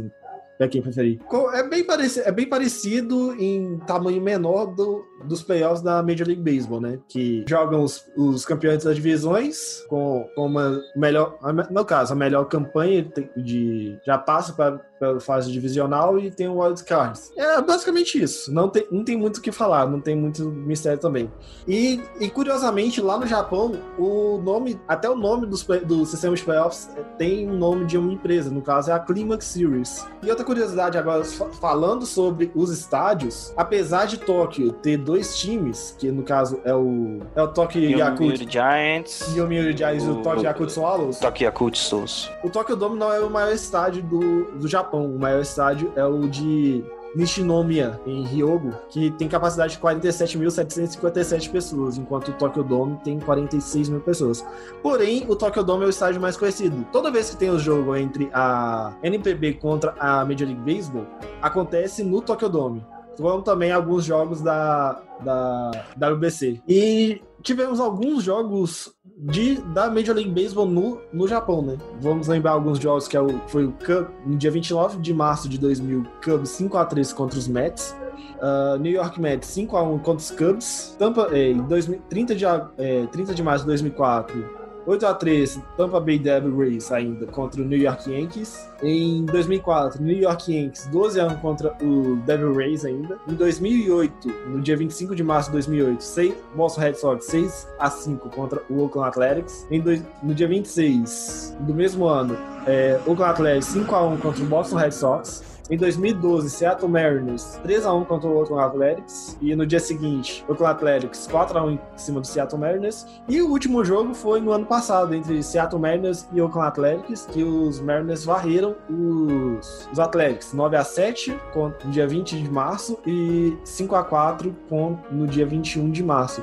pra 0.58 0.68
quem 0.68 0.82
preferir. 0.82 1.20
É 1.54 1.62
bem, 1.62 1.84
parecido, 1.84 2.28
é 2.28 2.32
bem 2.32 2.50
parecido 2.50 3.36
em 3.40 3.78
tamanho 3.86 4.20
menor 4.20 4.66
do, 4.74 5.06
dos 5.26 5.44
playoffs 5.44 5.84
da 5.84 6.02
Major 6.02 6.26
League 6.26 6.42
Baseball, 6.42 6.82
né? 6.82 6.98
Que 7.08 7.46
jogam 7.48 7.84
os, 7.84 8.04
os 8.18 8.46
campeões 8.46 8.84
das 8.84 8.96
divisões 8.96 9.82
com, 9.90 10.28
com 10.34 10.48
uma 10.48 10.82
melhor, 10.96 11.38
no 11.70 11.86
caso, 11.86 12.14
a 12.14 12.16
melhor 12.16 12.46
campanha 12.46 13.06
de- 13.36 14.00
já 14.04 14.18
passa 14.18 14.54
para 14.54 14.82
pela 15.00 15.20
fase 15.20 15.52
divisional 15.52 16.18
e 16.18 16.32
tem 16.32 16.48
o 16.48 16.60
wild 16.62 16.84
cards. 16.84 17.32
É 17.38 17.62
basicamente 17.62 18.22
isso. 18.22 18.52
Não 18.54 18.68
tem, 18.70 18.88
não 18.92 19.04
tem 19.04 19.16
muito 19.18 19.38
o 19.38 19.42
que 19.42 19.52
falar, 19.52 19.88
não 19.88 20.00
tem 20.02 20.16
muito 20.16 20.46
mistério 20.50 21.00
também. 21.00 21.32
E, 21.68 22.02
e, 22.20 22.30
curiosamente, 22.30 23.02
lá 23.02 23.18
no 23.18 23.28
Japão, 23.28 23.74
o 23.98 24.40
nome, 24.44 24.80
até 24.88 25.10
o 25.10 25.16
nome 25.16 25.46
dos, 25.46 25.64
do 25.86 26.06
sistema 26.06 26.36
de 26.36 26.44
playoffs 26.44 26.90
é, 26.96 27.02
tem 27.18 27.50
o 27.50 27.54
nome 27.54 27.86
de 27.86 27.98
uma 27.98 28.12
empresa, 28.12 28.50
no 28.50 28.62
caso 28.62 28.90
é 28.90 28.94
a 28.94 29.00
Climax 29.00 29.46
Series. 29.46 30.06
E 30.24 30.30
outra 30.30 30.44
curiosidade 30.46 30.98
agora, 30.98 31.24
fa- 31.24 31.50
falando 31.50 32.06
sobre 32.06 32.52
os 32.56 32.72
estádios, 32.72 33.54
apesar 33.56 34.06
de 34.06 34.18
Tóquio 34.18 34.72
ter 34.72 34.98
dois 34.98 35.38
times, 35.38 35.96
que 35.98 36.12
no 36.12 36.24
caso 36.24 36.60
é 36.64 36.74
o, 36.74 37.20
é 37.36 37.42
o 37.42 37.48
Tóquio 37.48 37.82
Yakult 37.90 38.50
Giants. 38.50 39.28
e 39.30 39.40
o 39.40 39.44
Yomiuri 39.44 39.76
Giants 39.78 40.04
e 40.04 40.08
o 40.08 40.20
o- 40.20 40.22
Tóquio 40.24 40.44
Yakult 40.44 40.70
Swallows, 40.72 41.20
Tokyo 41.20 41.46
Yakult 41.46 41.76
Souls. 41.78 42.30
o 42.44 42.50
Tokyo 42.50 42.76
Dome 42.76 42.98
não 42.98 43.12
é 43.12 43.20
o 43.20 43.30
maior 43.30 43.52
estádio 43.54 44.02
do, 44.04 44.46
do 44.58 44.68
Japão. 44.68 44.87
O 44.92 45.18
maior 45.18 45.42
estádio 45.42 45.92
é 45.96 46.06
o 46.06 46.28
de 46.28 46.84
Nishinomiya, 47.16 48.00
em 48.06 48.24
Ryogo, 48.24 48.74
que 48.90 49.10
tem 49.12 49.28
capacidade 49.28 49.74
de 49.74 49.80
47.757 49.80 51.50
pessoas, 51.52 51.98
enquanto 51.98 52.30
o 52.30 52.34
Tokyo 52.34 52.64
Dome 52.64 53.00
tem 53.04 53.20
46 53.20 53.90
mil 53.90 54.02
pessoas. 54.02 54.46
Porém, 54.84 55.26
o 55.28 55.36
Tokyo 55.36 55.64
Dome 55.64 55.84
é 55.84 55.88
o 55.88 55.90
estádio 55.90 56.22
mais 56.22 56.38
conhecido. 56.38 56.86
Toda 56.92 57.12
vez 57.12 57.30
que 57.30 57.38
tem 57.38 57.50
o 57.50 57.58
jogo 57.58 57.96
entre 57.96 58.30
a 58.34 58.94
NPB 59.02 59.56
contra 59.56 59.96
a 60.00 60.24
Major 60.26 60.48
League 60.48 60.62
Baseball, 60.62 61.08
acontece 61.42 62.04
no 62.04 62.22
Tokyo 62.22 62.50
Dome. 62.50 62.86
Como 63.18 63.42
também 63.42 63.72
alguns 63.72 64.06
jogos 64.06 64.42
da, 64.42 65.02
da 65.22 65.72
WBC. 66.12 66.62
E 66.68 67.20
tivemos 67.42 67.80
alguns 67.80 68.24
jogos 68.24 68.94
de, 69.18 69.60
da 69.74 69.90
Major 69.90 70.16
League 70.16 70.30
Baseball 70.32 70.68
no, 70.68 71.02
no 71.12 71.28
Japão, 71.28 71.62
né? 71.62 71.78
Vamos 72.00 72.28
lembrar 72.28 72.52
alguns 72.52 72.78
jogos 72.80 73.08
que 73.08 73.18
é 73.18 73.22
o, 73.22 73.40
foi 73.48 73.66
o 73.66 73.72
Cub, 73.72 74.08
no 74.26 74.38
dia 74.38 74.52
29 74.52 75.00
de 75.00 75.14
março 75.14 75.50
de 75.50 75.58
2000, 75.58 76.06
Cubs 76.24 76.52
5x3 76.52 77.14
contra 77.14 77.40
os 77.40 77.48
Mets. 77.48 77.96
Uh, 78.38 78.78
New 78.78 78.92
York 78.92 79.20
Mets 79.20 79.50
5x1 79.50 80.02
contra 80.02 80.18
os 80.18 80.32
Cubs. 80.32 80.96
Tampa, 81.00 81.30
eh, 81.32 81.52
em 81.52 81.62
2000, 81.64 82.00
30, 82.08 82.36
de, 82.36 82.46
eh, 82.46 83.08
30 83.12 83.34
de 83.34 83.42
março 83.42 83.64
de 83.64 83.68
2004, 83.68 84.57
8x3 84.88 85.62
Tampa 85.76 86.00
Bay 86.00 86.18
Devil 86.18 86.58
Rays 86.58 86.92
ainda 86.92 87.26
contra 87.28 87.62
o 87.62 87.66
New 87.66 87.78
York 87.78 88.10
Yankees. 88.10 88.68
Em 88.82 89.26
2004, 89.26 90.02
New 90.02 90.16
York 90.18 90.52
Yankees 90.54 90.88
12x1 90.92 91.42
contra 91.42 91.76
o 91.84 92.16
Devil 92.26 92.54
Rays 92.56 92.86
ainda. 92.86 93.18
Em 93.28 93.34
2008, 93.34 94.28
no 94.48 94.62
dia 94.62 94.78
25 94.78 95.16
de 95.16 95.24
março 95.24 95.50
de 95.50 95.54
2008, 95.54 96.02
6, 96.02 96.34
Boston 96.56 96.82
Red 96.82 96.94
Sox 96.96 97.28
6x5 97.28 98.20
contra 98.30 98.62
o 98.70 98.82
Oakland 98.84 99.10
Athletics. 99.10 99.68
Em 99.70 99.82
dois- 99.82 100.04
no 100.24 100.34
dia 100.34 100.48
26 100.48 101.56
do 101.62 101.74
mesmo 101.74 102.06
ano, 102.08 102.38
é, 102.66 103.00
Oakland 103.06 103.32
Athletics 103.32 103.68
5x1 103.74 104.18
contra 104.22 104.44
o 104.44 104.46
Boston 104.48 104.78
Red 104.78 104.92
Sox. 104.92 105.57
Em 105.70 105.76
2012, 105.76 106.50
Seattle 106.50 106.90
Mariners 106.90 107.60
3x1 107.66 108.06
contra 108.06 108.30
o 108.30 108.38
Oakland 108.38 108.64
Athletics. 108.68 109.38
E 109.42 109.54
no 109.54 109.66
dia 109.66 109.82
seguinte, 109.82 110.46
Oakland 110.48 110.76
Athletics 110.76 111.28
4x1 111.30 111.74
em 111.74 111.80
cima 111.98 112.22
do 112.22 112.28
Seattle 112.28 112.60
Mariners. 112.62 113.06
E 113.28 113.42
o 113.42 113.50
último 113.50 113.84
jogo 113.84 114.14
foi 114.14 114.40
no 114.40 114.54
ano 114.54 114.66
passado, 114.66 115.14
entre 115.14 115.44
Seattle 115.44 115.82
Mariners 115.82 116.26
e 116.32 116.40
Oakland 116.42 116.70
Athletics, 116.70 117.26
que 117.26 117.44
os 117.44 117.82
Mariners 117.82 118.24
varreram 118.24 118.78
os, 118.90 119.90
os 119.92 120.00
Athletics 120.00 120.54
9x7 120.56 121.38
com- 121.52 121.74
no 121.84 121.92
dia 121.92 122.08
20 122.08 122.42
de 122.42 122.50
março 122.50 122.98
e 123.06 123.58
5x4 123.66 124.54
com- 124.70 124.98
no 125.12 125.28
dia 125.28 125.46
21 125.46 125.92
de 125.92 126.02
março. 126.02 126.42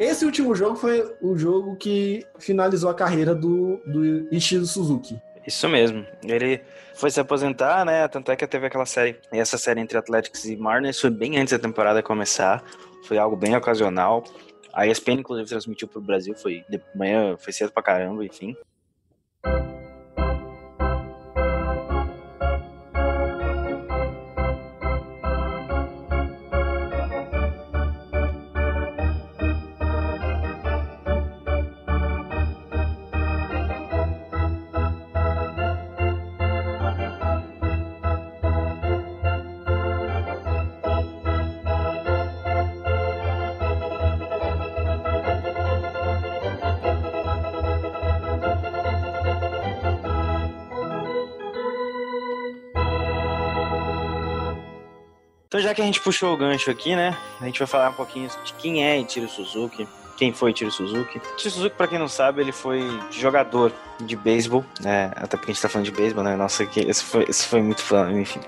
Esse 0.00 0.24
último 0.24 0.52
jogo 0.56 0.74
foi 0.74 1.14
o 1.22 1.36
jogo 1.36 1.76
que 1.76 2.26
finalizou 2.40 2.90
a 2.90 2.94
carreira 2.94 3.32
do, 3.32 3.78
do 3.86 4.66
Suzuki. 4.66 5.16
Isso 5.46 5.68
mesmo. 5.68 6.06
Ele 6.22 6.60
foi 6.94 7.10
se 7.10 7.20
aposentar, 7.20 7.84
né? 7.84 8.06
Tanto 8.08 8.30
é 8.30 8.36
que 8.36 8.46
teve 8.46 8.66
aquela 8.66 8.86
série. 8.86 9.20
Essa 9.30 9.58
série 9.58 9.80
entre 9.80 9.98
Athletics 9.98 10.44
e 10.44 10.56
Mariners 10.56 11.00
foi 11.00 11.10
bem 11.10 11.38
antes 11.38 11.52
da 11.52 11.58
temporada 11.58 12.02
começar. 12.02 12.62
Foi 13.04 13.18
algo 13.18 13.36
bem 13.36 13.54
ocasional. 13.54 14.24
A 14.72 14.86
ESPN, 14.86 15.20
inclusive, 15.20 15.48
transmitiu 15.48 15.86
pro 15.86 16.00
Brasil. 16.00 16.34
Foi 16.34 16.64
de 16.68 16.80
manhã, 16.94 17.36
foi 17.36 17.52
cedo 17.52 17.72
pra 17.72 17.82
caramba, 17.82 18.24
enfim. 18.24 18.56
Então, 55.54 55.62
já 55.62 55.72
que 55.72 55.80
a 55.80 55.84
gente 55.84 56.00
puxou 56.00 56.34
o 56.34 56.36
gancho 56.36 56.68
aqui, 56.68 56.96
né? 56.96 57.16
A 57.40 57.44
gente 57.44 57.60
vai 57.60 57.68
falar 57.68 57.90
um 57.90 57.92
pouquinho 57.92 58.28
de 58.44 58.52
quem 58.54 58.84
é 58.84 58.98
Ichiro 58.98 59.28
Suzuki, 59.28 59.86
quem 60.16 60.32
foi 60.32 60.50
Ichiro 60.50 60.72
Suzuki. 60.72 61.20
Ichiro 61.36 61.54
Suzuki, 61.54 61.76
pra 61.76 61.86
quem 61.86 61.96
não 61.96 62.08
sabe, 62.08 62.40
ele 62.40 62.50
foi 62.50 62.82
jogador 63.12 63.72
de 64.00 64.16
beisebol, 64.16 64.64
né? 64.80 65.12
Até 65.14 65.36
porque 65.36 65.52
a 65.52 65.54
gente 65.54 65.62
tá 65.62 65.68
falando 65.68 65.84
de 65.84 65.92
beisebol, 65.92 66.24
né? 66.24 66.34
Nossa, 66.34 66.66
que- 66.66 66.80
esse 66.80 67.04
foi, 67.04 67.24
esse 67.28 67.46
foi 67.46 67.62
muito 67.62 67.82
fã, 67.82 68.10
enfim. 68.10 68.40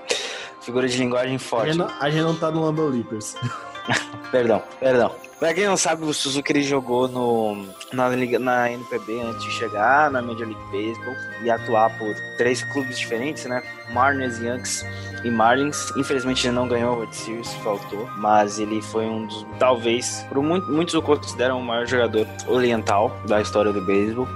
Figura 0.59 0.85
de 0.85 0.97
linguagem 0.97 1.37
A 1.37 1.39
forte. 1.39 1.67
gente, 1.67 1.77
não, 1.77 1.87
a 1.97 2.09
gente 2.09 2.23
não 2.23 2.35
tá 2.35 2.51
no 2.51 2.65
Lambeau 2.65 2.89
Leapers. 2.89 3.37
Perdão, 4.29 4.61
perdão. 4.81 5.15
Pra 5.39 5.53
quem 5.53 5.65
não 5.65 5.77
sabe, 5.77 6.03
o 6.03 6.13
Suzuki 6.13 6.51
ele 6.51 6.61
jogou 6.61 7.07
no, 7.07 7.65
na, 7.93 8.09
na 8.39 8.69
NPB 8.69 9.21
antes 9.21 9.45
de 9.45 9.51
chegar 9.51 10.11
na 10.11 10.21
Major 10.21 10.45
League 10.45 10.61
Baseball 10.65 11.15
e 11.41 11.49
atuar 11.49 11.97
por 11.97 12.13
três 12.37 12.61
clubes 12.73 12.99
diferentes, 12.99 13.45
né? 13.45 13.63
Mariners, 13.93 14.39
Yankees 14.39 14.83
e 15.23 15.29
Marlins. 15.31 15.91
Infelizmente 15.95 16.47
ele 16.47 16.55
não 16.55 16.67
ganhou 16.67 16.93
a 16.93 16.95
World 16.97 17.15
Series, 17.15 17.53
faltou, 17.63 18.07
mas 18.17 18.59
ele 18.59 18.81
foi 18.81 19.05
um 19.05 19.25
dos, 19.27 19.45
talvez, 19.59 20.25
por 20.29 20.41
muito, 20.41 20.71
muitos 20.71 20.93
o 20.93 21.01
consideram 21.01 21.59
o 21.59 21.63
maior 21.63 21.85
jogador 21.87 22.27
oriental 22.47 23.15
da 23.27 23.41
história 23.41 23.71
do 23.73 23.81
beisebol. 23.81 24.27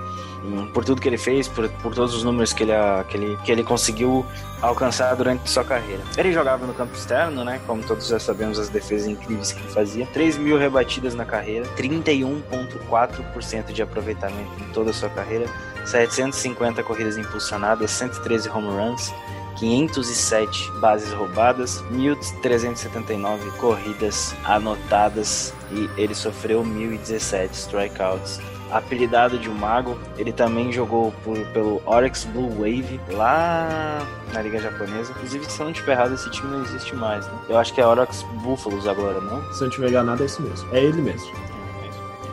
Hum, 0.44 0.66
Por 0.74 0.84
tudo 0.84 1.00
que 1.00 1.08
ele 1.08 1.20
fez, 1.20 1.48
por, 1.48 1.70
por 1.70 1.94
todos 1.94 2.16
os 2.16 2.24
números 2.24 2.52
que 2.52 2.64
ele, 2.64 2.74
a- 2.74 3.06
que, 3.08 3.16
ele, 3.16 3.38
que 3.46 3.52
ele 3.52 3.62
conseguiu 3.64 4.26
alcançar 4.60 5.16
durante 5.16 5.48
sua 5.48 5.64
carreira. 5.64 6.02
Ele 6.18 6.34
jogava 6.34 6.66
no 6.66 6.74
campo 6.74 6.96
externo, 6.96 7.44
né? 7.44 7.62
Como 7.68 7.84
todos 7.84 8.08
já 8.08 8.20
sabemos, 8.20 8.58
as 8.58 8.68
defesas 8.68 9.06
incríveis 9.08 9.52
que 9.52 9.60
ele 9.60 9.70
fazia. 9.72 10.08
3 10.08 10.38
mil 10.40 10.58
rebatidas 10.58 11.14
na 11.14 11.26
carreira, 11.26 11.68
31,4% 11.78 13.72
de 13.72 13.82
aproveitamento 13.82 14.52
em 14.60 14.74
toda 14.74 14.90
a 14.90 14.94
sua 14.94 15.10
carreira, 15.10 15.46
750 15.86 16.82
corridas 16.84 17.18
impulsionadas, 17.18 17.92
113 17.92 18.50
home 18.50 18.68
runs. 18.70 19.14
507 19.58 20.72
bases 20.80 21.12
roubadas, 21.14 21.84
1.379 21.92 23.52
corridas 23.58 24.36
anotadas 24.44 25.54
e 25.72 25.90
ele 25.98 26.16
sofreu 26.16 26.64
1.017 26.64 27.52
strikeouts 27.54 28.40
apelidado 28.72 29.38
de 29.38 29.50
um 29.50 29.54
mago. 29.54 30.00
Ele 30.18 30.32
também 30.32 30.72
jogou 30.72 31.12
por, 31.24 31.38
pelo 31.48 31.82
Oryx 31.86 32.26
Blue 32.26 32.50
Wave 32.50 33.00
lá 33.10 34.00
na 34.34 34.42
liga 34.42 34.60
japonesa. 34.60 35.12
Inclusive, 35.12 35.46
se 35.46 35.60
eu 35.60 35.66
não 35.66 35.72
estiver 35.72 35.92
errado, 35.92 36.14
esse 36.14 36.30
time 36.32 36.52
não 36.52 36.64
existe 36.64 36.96
mais, 36.96 37.28
né? 37.28 37.34
Eu 37.50 37.58
acho 37.58 37.74
que 37.74 37.82
é 37.82 37.86
Oryx 37.86 38.24
Buffaloes 38.44 38.88
agora, 38.88 39.20
não? 39.20 39.42
Se 39.54 39.62
eu 39.62 39.68
não 39.68 39.74
tiver 39.74 39.90
enganado, 39.90 40.24
é 40.24 40.26
isso 40.26 40.42
mesmo. 40.42 40.74
É 40.74 40.84
ele 40.84 41.02
mesmo. 41.02 41.32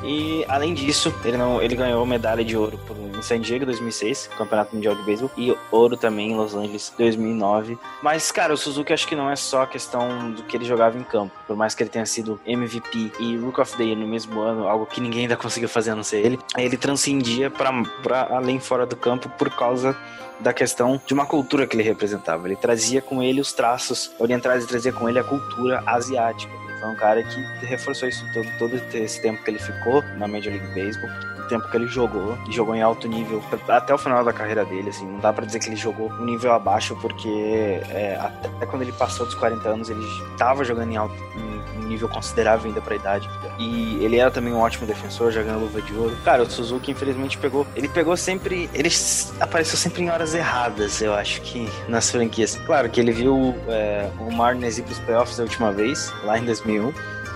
E 0.02 0.44
além 0.48 0.74
disso, 0.74 1.14
ele 1.24 1.36
não, 1.36 1.60
ele 1.60 1.74
ganhou 1.74 2.04
medalha 2.06 2.44
de 2.44 2.56
ouro 2.56 2.78
por, 2.86 2.96
em 2.96 3.22
San 3.22 3.40
Diego 3.40 3.66
2006, 3.66 4.30
Campeonato 4.36 4.74
Mundial 4.74 4.94
de 4.94 5.02
Beisebol, 5.02 5.30
e 5.36 5.54
ouro 5.70 5.96
também 5.96 6.32
em 6.32 6.36
Los 6.36 6.54
Angeles 6.54 6.92
2009. 6.96 7.78
Mas 8.02 8.30
cara, 8.30 8.54
o 8.54 8.56
Suzuki 8.56 8.92
acho 8.92 9.06
que 9.06 9.16
não 9.16 9.30
é 9.30 9.36
só 9.36 9.66
questão 9.66 10.30
do 10.30 10.42
que 10.44 10.56
ele 10.56 10.64
jogava 10.64 10.98
em 10.98 11.02
campo, 11.02 11.34
por 11.46 11.56
mais 11.56 11.74
que 11.74 11.82
ele 11.82 11.90
tenha 11.90 12.06
sido 12.06 12.40
MVP 12.46 13.12
e 13.18 13.36
Rook 13.36 13.60
of 13.60 13.76
the 13.76 13.84
Year 13.84 13.98
no 13.98 14.06
mesmo 14.06 14.40
ano, 14.40 14.68
algo 14.68 14.86
que 14.86 15.00
ninguém 15.00 15.22
ainda 15.22 15.36
conseguiu 15.36 15.68
fazer 15.68 15.90
a 15.90 15.96
não 15.96 16.04
ser 16.04 16.24
ele. 16.24 16.38
Ele 16.56 16.76
transcendia 16.76 17.50
para 17.50 17.72
além 18.30 18.60
fora 18.60 18.86
do 18.86 18.96
campo 18.96 19.28
por 19.30 19.50
causa 19.50 19.96
da 20.40 20.52
questão 20.52 21.00
de 21.04 21.12
uma 21.12 21.26
cultura 21.26 21.66
que 21.66 21.76
ele 21.76 21.82
representava. 21.82 22.46
Ele 22.46 22.56
trazia 22.56 23.02
com 23.02 23.22
ele 23.22 23.40
os 23.40 23.52
traços 23.52 24.12
orientais, 24.18 24.62
ele 24.62 24.68
trazia 24.68 24.92
com 24.92 25.08
ele 25.08 25.18
a 25.18 25.24
cultura 25.24 25.82
asiática. 25.86 26.67
Foi 26.80 26.88
um 26.88 26.94
cara 26.94 27.22
que 27.22 27.40
reforçou 27.66 28.08
isso 28.08 28.24
todo, 28.32 28.48
todo 28.58 28.80
esse 28.94 29.20
tempo 29.20 29.42
que 29.42 29.50
ele 29.50 29.58
ficou 29.58 30.02
na 30.16 30.28
Major 30.28 30.52
League 30.52 30.68
Baseball 30.68 31.10
o 31.38 31.48
tempo 31.48 31.68
que 31.70 31.76
ele 31.76 31.86
jogou 31.86 32.38
e 32.46 32.52
jogou 32.52 32.74
em 32.74 32.82
alto 32.82 33.08
nível 33.08 33.42
até 33.68 33.94
o 33.94 33.98
final 33.98 34.22
da 34.22 34.32
carreira 34.32 34.64
dele, 34.66 34.90
assim, 34.90 35.06
não 35.06 35.18
dá 35.18 35.32
para 35.32 35.46
dizer 35.46 35.58
que 35.58 35.68
ele 35.68 35.76
jogou 35.76 36.12
um 36.12 36.24
nível 36.24 36.52
abaixo 36.52 36.94
porque 37.00 37.80
é, 37.88 38.18
até 38.20 38.66
quando 38.66 38.82
ele 38.82 38.92
passou 38.92 39.24
dos 39.24 39.34
40 39.34 39.66
anos 39.66 39.88
ele 39.88 40.04
estava 40.32 40.62
jogando 40.62 40.92
em 40.92 40.96
alto 40.96 41.14
em 41.36 41.77
nível 41.88 42.08
considerável 42.08 42.68
ainda 42.68 42.80
para 42.80 42.94
a 42.94 42.96
idade 42.96 43.28
e 43.58 43.98
ele 44.04 44.16
era 44.16 44.30
também 44.30 44.52
um 44.52 44.60
ótimo 44.60 44.86
defensor, 44.86 45.32
jogando 45.32 45.60
luva 45.60 45.80
de 45.82 45.92
ouro. 45.94 46.16
Cara, 46.24 46.42
o 46.42 46.50
Suzuki 46.50 46.92
infelizmente 46.92 47.36
pegou, 47.38 47.66
ele 47.74 47.88
pegou 47.88 48.16
sempre, 48.16 48.70
ele 48.72 48.90
apareceu 49.40 49.76
sempre 49.76 50.02
em 50.02 50.10
horas 50.10 50.34
erradas, 50.34 51.00
eu 51.02 51.14
acho 51.14 51.40
que 51.42 51.68
nas 51.88 52.10
franquias. 52.10 52.56
Claro 52.66 52.88
que 52.88 53.00
ele 53.00 53.12
viu 53.12 53.54
é, 53.68 54.08
o 54.20 54.32
Marnes 54.32 54.78
ir 54.78 54.82
pros 54.82 54.98
playoffs 55.00 55.36
da 55.36 55.44
última 55.44 55.72
vez, 55.72 56.12
lá 56.24 56.38
em 56.38 56.44
2001 56.44 56.92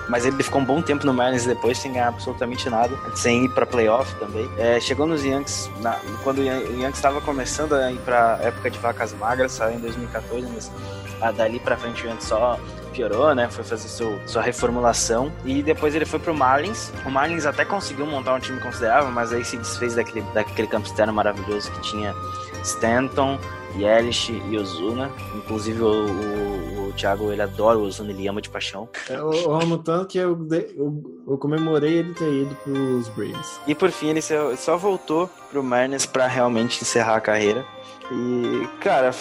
mas 0.08 0.26
ele 0.26 0.42
ficou 0.42 0.60
um 0.60 0.64
bom 0.64 0.82
tempo 0.82 1.06
no 1.06 1.14
Marlins 1.14 1.46
depois 1.46 1.78
sem 1.78 1.92
ganhar 1.92 2.08
absolutamente 2.08 2.68
nada, 2.68 2.94
sem 3.14 3.44
ir 3.44 3.48
para 3.50 3.64
playoff 3.64 4.14
também. 4.16 4.48
É, 4.58 4.80
chegou 4.80 5.06
nos 5.06 5.24
Yankees, 5.24 5.70
na, 5.80 5.98
quando 6.22 6.38
o 6.38 6.42
Yankees 6.42 6.96
estava 6.96 7.20
começando 7.20 7.74
a 7.74 7.92
ir 7.92 7.98
para 7.98 8.38
época 8.42 8.70
de 8.70 8.78
vacas 8.78 9.14
magras, 9.14 9.52
saiu 9.52 9.76
em 9.76 9.80
2014, 9.80 10.48
mas 10.52 10.70
ah, 11.20 11.30
dali 11.30 11.60
para 11.60 11.76
frente 11.76 12.04
o 12.04 12.08
Yankees 12.08 12.28
só 12.28 12.58
piorou, 12.92 13.34
né? 13.34 13.48
Foi 13.50 13.64
fazer 13.64 13.88
seu, 13.88 14.20
sua 14.26 14.42
reformulação. 14.42 15.32
E 15.44 15.62
depois 15.62 15.94
ele 15.94 16.04
foi 16.04 16.18
pro 16.18 16.34
Marlins. 16.34 16.92
O 17.06 17.10
Marlins 17.10 17.46
até 17.46 17.64
conseguiu 17.64 18.06
montar 18.06 18.34
um 18.34 18.38
time 18.38 18.60
considerável, 18.60 19.10
mas 19.10 19.32
aí 19.32 19.44
se 19.44 19.56
desfez 19.56 19.94
daquele, 19.94 20.24
daquele 20.32 20.68
campo 20.68 20.86
externo 20.86 21.12
maravilhoso 21.12 21.70
que 21.72 21.80
tinha 21.80 22.14
Stanton, 22.62 23.38
Yelich 23.76 24.32
e 24.50 24.56
Ozuna. 24.56 25.10
Inclusive 25.34 25.82
o, 25.82 26.06
o, 26.06 26.88
o 26.88 26.92
Thiago, 26.92 27.32
ele 27.32 27.42
adora 27.42 27.78
o 27.78 27.82
Ozuna, 27.82 28.10
ele 28.10 28.28
ama 28.28 28.40
de 28.40 28.50
paixão. 28.50 28.88
Eu, 29.08 29.32
eu 29.32 29.54
amo 29.54 29.78
tanto 29.78 30.06
que 30.06 30.18
eu, 30.18 30.38
eu, 30.76 31.22
eu 31.26 31.38
comemorei 31.38 31.98
ele 31.98 32.14
ter 32.14 32.32
ido 32.32 32.54
pros 32.56 33.08
Braves. 33.08 33.60
E 33.66 33.74
por 33.74 33.90
fim, 33.90 34.08
ele 34.08 34.22
só, 34.22 34.76
voltou 34.76 35.28
pro 35.50 35.62
Mariners 35.62 36.06
para 36.06 36.26
realmente 36.26 36.82
encerrar 36.82 37.16
a 37.16 37.20
carreira. 37.20 37.64
E, 38.10 38.68
cara, 38.80 39.12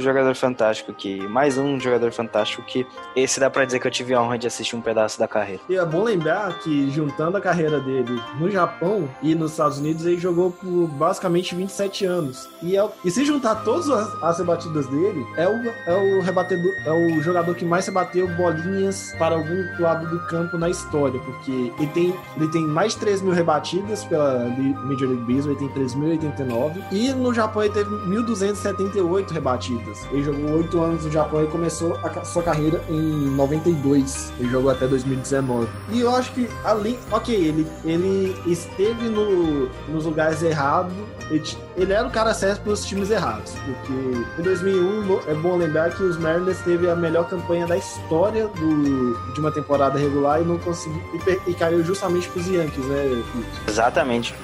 jogador 0.00 0.34
fantástico 0.34 0.92
que 0.92 1.26
mais 1.28 1.58
um 1.58 1.78
jogador 1.78 2.12
fantástico 2.12 2.62
que 2.62 2.86
esse 3.14 3.40
dá 3.40 3.50
para 3.50 3.64
dizer 3.64 3.78
que 3.78 3.86
eu 3.86 3.90
tive 3.90 4.14
a 4.14 4.22
honra 4.22 4.38
de 4.38 4.46
assistir 4.46 4.76
um 4.76 4.80
pedaço 4.80 5.18
da 5.18 5.28
carreira. 5.28 5.60
E 5.68 5.76
é 5.76 5.84
bom 5.84 6.02
lembrar 6.02 6.58
que 6.60 6.90
juntando 6.90 7.36
a 7.36 7.40
carreira 7.40 7.80
dele 7.80 8.20
no 8.38 8.50
Japão 8.50 9.08
e 9.22 9.34
nos 9.34 9.52
Estados 9.52 9.78
Unidos, 9.78 10.04
ele 10.06 10.18
jogou 10.18 10.50
por 10.50 10.86
basicamente 10.88 11.54
27 11.54 12.04
anos. 12.04 12.48
E, 12.62 12.76
é, 12.76 12.88
e 13.04 13.10
se 13.10 13.24
juntar 13.24 13.56
todas 13.56 13.88
as, 13.88 14.22
as 14.22 14.38
rebatidas 14.38 14.86
dele, 14.86 15.24
é 15.36 15.48
o, 15.48 15.68
é 15.86 15.94
o 15.94 16.20
rebatedor, 16.20 16.72
é 16.84 16.90
o 16.90 17.22
jogador 17.22 17.54
que 17.54 17.64
mais 17.64 17.86
rebateu 17.86 18.28
bolinhas 18.36 19.12
para 19.18 19.34
algum 19.34 19.64
lado 19.78 20.08
do 20.08 20.26
campo 20.26 20.56
na 20.58 20.68
história, 20.68 21.18
porque 21.20 21.72
ele 21.78 21.90
tem, 21.92 22.14
ele 22.36 22.48
tem 22.48 22.62
mais 22.62 22.92
de 22.92 23.00
3 23.00 23.22
mil 23.22 23.32
rebatidas 23.32 24.04
pela 24.04 24.48
Major 24.48 25.08
League 25.08 25.32
Baseball, 25.32 25.56
ele 25.56 25.68
tem 25.68 25.84
3.089, 25.84 26.84
e 26.92 27.12
no 27.12 27.32
Japão 27.32 27.62
ele 27.62 27.72
teve 27.72 27.90
1.278 27.90 29.30
rebatidas. 29.30 29.83
Ele 30.10 30.22
jogou 30.22 30.50
oito 30.56 30.80
anos 30.80 31.04
no 31.04 31.10
Japão 31.10 31.42
e 31.42 31.46
começou 31.46 31.98
a 32.02 32.24
sua 32.24 32.42
carreira 32.42 32.82
em 32.88 33.28
92. 33.30 34.32
Ele 34.38 34.50
jogou 34.50 34.70
até 34.70 34.86
2019. 34.86 35.68
E 35.90 36.00
eu 36.00 36.14
acho 36.14 36.32
que, 36.32 36.48
além. 36.64 36.98
Ok, 37.10 37.34
ele, 37.34 37.66
ele 37.84 38.36
esteve 38.46 39.08
no, 39.08 39.68
nos 39.88 40.04
lugares 40.04 40.42
errados. 40.42 40.92
Ele, 41.30 41.42
ele 41.76 41.92
era 41.92 42.06
o 42.06 42.10
cara 42.10 42.34
certo 42.34 42.62
para 42.62 42.72
os 42.72 42.84
times 42.84 43.10
errados. 43.10 43.52
Porque 43.64 44.40
em 44.40 44.42
2001 44.42 45.20
é 45.26 45.34
bom 45.34 45.56
lembrar 45.56 45.90
que 45.90 46.02
os 46.02 46.18
Mariners 46.18 46.58
teve 46.60 46.88
a 46.88 46.96
melhor 46.96 47.28
campanha 47.28 47.66
da 47.66 47.76
história 47.76 48.48
do, 48.48 49.32
de 49.32 49.40
uma 49.40 49.50
temporada 49.50 49.98
regular 49.98 50.40
e 50.40 50.44
não 50.44 50.58
conseguiu. 50.58 51.02
E, 51.14 51.50
e 51.50 51.54
caiu 51.54 51.82
justamente 51.84 52.28
para 52.28 52.40
os 52.40 52.48
Yankees, 52.48 52.84
né? 52.86 53.22
Exatamente. 53.68 54.34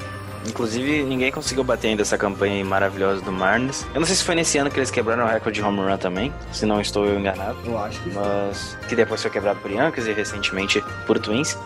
Inclusive, 0.47 1.03
ninguém 1.03 1.31
conseguiu 1.31 1.63
bater 1.63 1.89
ainda 1.89 2.03
essa 2.03 2.17
campanha 2.17 2.65
maravilhosa 2.65 3.21
do 3.21 3.33
Marnes. 3.33 3.87
Eu 3.95 4.01
não 4.01 4.07
sei 4.07 4.17
se 4.17 4.25
foi 4.25 4.35
nesse 4.35 4.59
ano 4.59 4.71
que 4.71 4.79
eles 4.79 4.91
quebraram 4.91 5.25
o 5.25 5.29
recorde 5.29 5.61
de 5.61 5.67
home 5.67 5.81
run 5.81 5.97
também, 5.97 6.33
se 6.53 6.65
não 6.65 6.81
estou 6.81 7.07
eu 7.07 7.19
enganado. 7.19 7.59
Eu 7.65 7.79
acho 7.79 8.01
que 8.03 8.11
foi. 8.11 8.23
Mas 8.23 8.79
que 8.89 8.97
depois 8.97 9.21
foi 9.21 9.31
quebrado 9.31 9.61
por 9.61 9.71
Yankees 9.71 10.07
e 10.07 10.13
recentemente 10.13 10.83
por 11.07 11.19
Twins. 11.19 11.57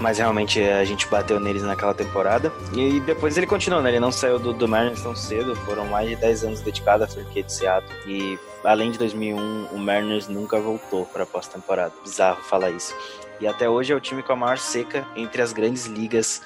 Mas 0.00 0.18
realmente 0.18 0.62
a 0.62 0.82
gente 0.84 1.06
bateu 1.08 1.38
neles 1.38 1.62
naquela 1.62 1.92
temporada. 1.92 2.50
E 2.72 3.00
depois 3.00 3.36
ele 3.36 3.46
continuou, 3.46 3.82
né? 3.82 3.90
Ele 3.90 4.00
não 4.00 4.10
saiu 4.10 4.38
do, 4.38 4.52
do 4.54 4.66
Mariners 4.66 5.02
tão 5.02 5.14
cedo. 5.14 5.54
Foram 5.56 5.86
mais 5.86 6.08
de 6.08 6.16
10 6.16 6.44
anos 6.44 6.60
dedicados 6.62 7.06
à 7.06 7.08
franquia 7.08 7.42
de 7.42 7.52
Seattle. 7.52 7.92
E 8.06 8.38
além 8.64 8.92
de 8.92 8.98
2001, 8.98 9.66
o 9.66 9.78
Mariners 9.78 10.26
nunca 10.26 10.58
voltou 10.58 11.04
para 11.04 11.24
a 11.24 11.26
pós-temporada. 11.26 11.92
Bizarro 12.02 12.40
falar 12.42 12.70
isso. 12.70 12.94
E 13.40 13.46
até 13.46 13.68
hoje 13.68 13.92
é 13.92 13.96
o 13.96 14.00
time 14.00 14.22
com 14.22 14.32
a 14.32 14.36
maior 14.36 14.58
seca 14.58 15.06
entre 15.14 15.42
as 15.42 15.52
grandes 15.52 15.84
ligas 15.86 16.40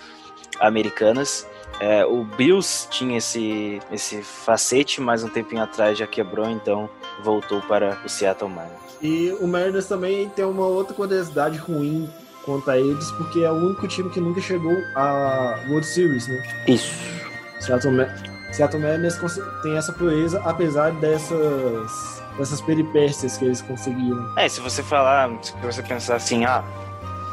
americanas. 0.61 1.47
É, 1.81 2.05
o 2.05 2.25
Bills 2.25 2.89
tinha 2.89 3.19
esse, 3.19 3.81
esse 3.91 4.23
facete, 4.23 5.01
mas 5.01 5.25
um 5.25 5.29
tempinho 5.29 5.63
atrás 5.63 5.99
já 5.99 6.07
quebrou, 6.07 6.49
então 6.49 6.89
voltou 7.23 7.61
para 7.63 7.99
o 8.05 8.09
Seattle 8.09 8.51
Mariners. 8.51 8.81
E 9.03 9.37
o 9.41 9.47
Mariners 9.47 9.87
também 9.87 10.29
tem 10.31 10.45
uma 10.45 10.67
outra 10.67 10.95
curiosidade 10.95 11.59
ruim 11.59 12.09
quanto 12.45 12.71
a 12.71 12.79
eles, 12.79 13.11
porque 13.13 13.41
é 13.41 13.51
o 13.51 13.55
único 13.55 13.89
time 13.89 14.09
que 14.11 14.21
nunca 14.21 14.41
chegou 14.41 14.77
à 14.95 15.59
World 15.69 15.87
Series, 15.87 16.29
né? 16.29 16.43
Isso. 16.69 16.95
Seattle, 17.61 17.93
Ma 17.93 18.07
Seattle 18.53 18.83
Mariners 18.83 19.19
tem 19.63 19.77
essa 19.77 19.93
proeza, 19.93 20.41
apesar 20.45 20.93
dessas, 20.93 22.23
dessas 22.39 22.61
peripécias 22.61 23.37
que 23.37 23.47
eles 23.47 23.61
conseguiram. 23.63 24.39
É, 24.39 24.49
se 24.49 24.61
você 24.61 24.83
falar, 24.83 25.31
se 25.43 25.53
você 25.61 25.83
pensar 25.83 26.17
assim, 26.17 26.45
ah, 26.45 26.63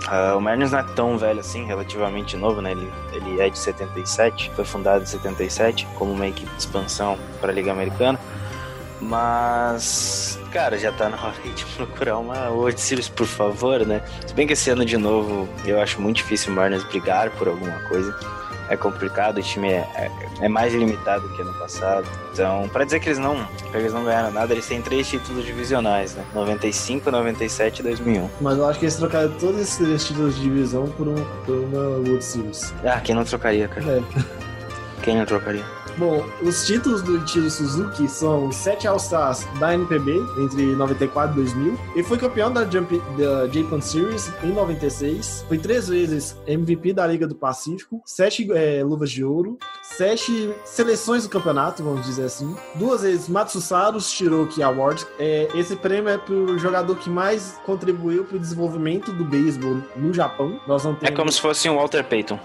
Uh, 0.07 0.37
o 0.37 0.41
Mariners 0.41 0.71
não 0.71 0.79
é 0.79 0.83
tão 0.83 1.17
velho 1.17 1.39
assim, 1.39 1.65
relativamente 1.65 2.35
novo, 2.35 2.61
né? 2.61 2.71
Ele, 2.71 2.91
ele 3.13 3.39
é 3.39 3.49
de 3.49 3.57
77, 3.57 4.51
foi 4.55 4.65
fundado 4.65 5.03
em 5.03 5.05
77 5.05 5.87
como 5.95 6.11
uma 6.11 6.27
equipe 6.27 6.49
de 6.49 6.59
expansão 6.59 7.17
para 7.39 7.51
a 7.51 7.53
Liga 7.53 7.71
Americana. 7.71 8.19
Mas, 8.99 10.39
cara, 10.51 10.77
já 10.77 10.91
tá 10.91 11.09
na 11.09 11.17
hora 11.17 11.35
de 11.55 11.65
procurar 11.75 12.17
uma 12.19 12.49
World 12.49 12.79
Series, 12.79 13.09
por 13.09 13.25
favor, 13.25 13.85
né? 13.85 14.03
Se 14.25 14.33
bem 14.33 14.45
que 14.45 14.53
esse 14.53 14.69
ano 14.69 14.85
de 14.85 14.97
novo 14.97 15.47
eu 15.65 15.81
acho 15.81 15.99
muito 16.01 16.17
difícil 16.17 16.51
o 16.51 16.55
Mariners 16.55 16.83
brigar 16.83 17.29
por 17.31 17.47
alguma 17.47 17.79
coisa 17.87 18.15
é 18.71 18.77
complicado, 18.77 19.37
o 19.37 19.41
time 19.41 19.69
é, 19.69 19.85
é, 19.95 20.11
é 20.45 20.47
mais 20.47 20.73
limitado 20.73 21.27
que 21.35 21.41
ano 21.41 21.53
passado. 21.55 22.07
Então, 22.31 22.69
para 22.69 22.85
dizer 22.85 23.01
que 23.01 23.09
eles 23.09 23.19
não, 23.19 23.45
que 23.45 23.75
eles 23.77 23.91
não 23.91 24.05
ganharam 24.05 24.31
nada, 24.31 24.53
eles 24.53 24.65
têm 24.65 24.81
três 24.81 25.09
títulos 25.09 25.45
divisionais, 25.45 26.15
né? 26.15 26.23
95, 26.33 27.11
97 27.11 27.79
e 27.79 27.83
2001. 27.83 28.29
Mas 28.39 28.57
eu 28.57 28.65
acho 28.65 28.79
que 28.79 28.85
eles 28.85 28.95
trocaram 28.95 29.29
todos 29.31 29.59
esses 29.59 30.05
títulos 30.05 30.35
de 30.35 30.43
divisão 30.43 30.87
por, 30.87 31.09
um, 31.09 31.15
por 31.45 31.55
uma 31.55 31.81
World 31.97 32.23
Series. 32.23 32.73
Ah, 32.85 33.01
quem 33.01 33.13
não 33.13 33.25
trocaria, 33.25 33.67
cara? 33.67 33.97
É. 33.97 34.01
Quem 35.03 35.17
não 35.17 35.25
trocaria? 35.25 35.65
Bom, 35.97 36.25
os 36.41 36.65
títulos 36.65 37.01
do 37.01 37.17
Ichiro 37.17 37.49
Suzuki 37.49 38.07
são 38.07 38.51
sete 38.51 38.87
All-Stars 38.87 39.45
da 39.59 39.73
NPB 39.73 40.13
entre 40.39 40.75
94 40.75 41.33
e 41.33 41.35
2000. 41.35 41.79
Ele 41.93 42.03
foi 42.03 42.17
campeão 42.17 42.51
da, 42.51 42.67
Jump, 42.69 43.01
da 43.17 43.47
Japan 43.47 43.81
Series 43.81 44.31
em 44.43 44.51
96. 44.51 45.45
Foi 45.47 45.57
três 45.57 45.87
vezes 45.87 46.35
MVP 46.47 46.93
da 46.93 47.05
Liga 47.05 47.27
do 47.27 47.35
Pacífico, 47.35 48.01
sete 48.05 48.47
é, 48.51 48.83
luvas 48.83 49.11
de 49.11 49.23
ouro, 49.23 49.57
sete 49.81 50.53
seleções 50.65 51.23
do 51.23 51.29
campeonato, 51.29 51.83
vamos 51.83 52.05
dizer 52.05 52.25
assim. 52.25 52.55
Duas 52.75 53.01
vezes 53.01 53.27
Matsusaru 53.27 53.99
Shiroki 53.99 54.63
Award. 54.63 55.05
É, 55.19 55.49
esse 55.53 55.75
prêmio 55.75 56.09
é 56.09 56.17
pro 56.17 56.57
jogador 56.57 56.95
que 56.95 57.09
mais 57.09 57.59
contribuiu 57.65 58.23
para 58.23 58.37
o 58.37 58.39
desenvolvimento 58.39 59.11
do 59.11 59.25
beisebol 59.25 59.77
no 59.95 60.13
Japão. 60.13 60.59
Nós 60.67 60.83
não 60.83 60.95
temos... 60.95 61.13
É 61.13 61.15
como 61.15 61.31
se 61.31 61.41
fosse 61.41 61.69
um 61.69 61.75
Walter 61.75 62.03
Payton. 62.03 62.39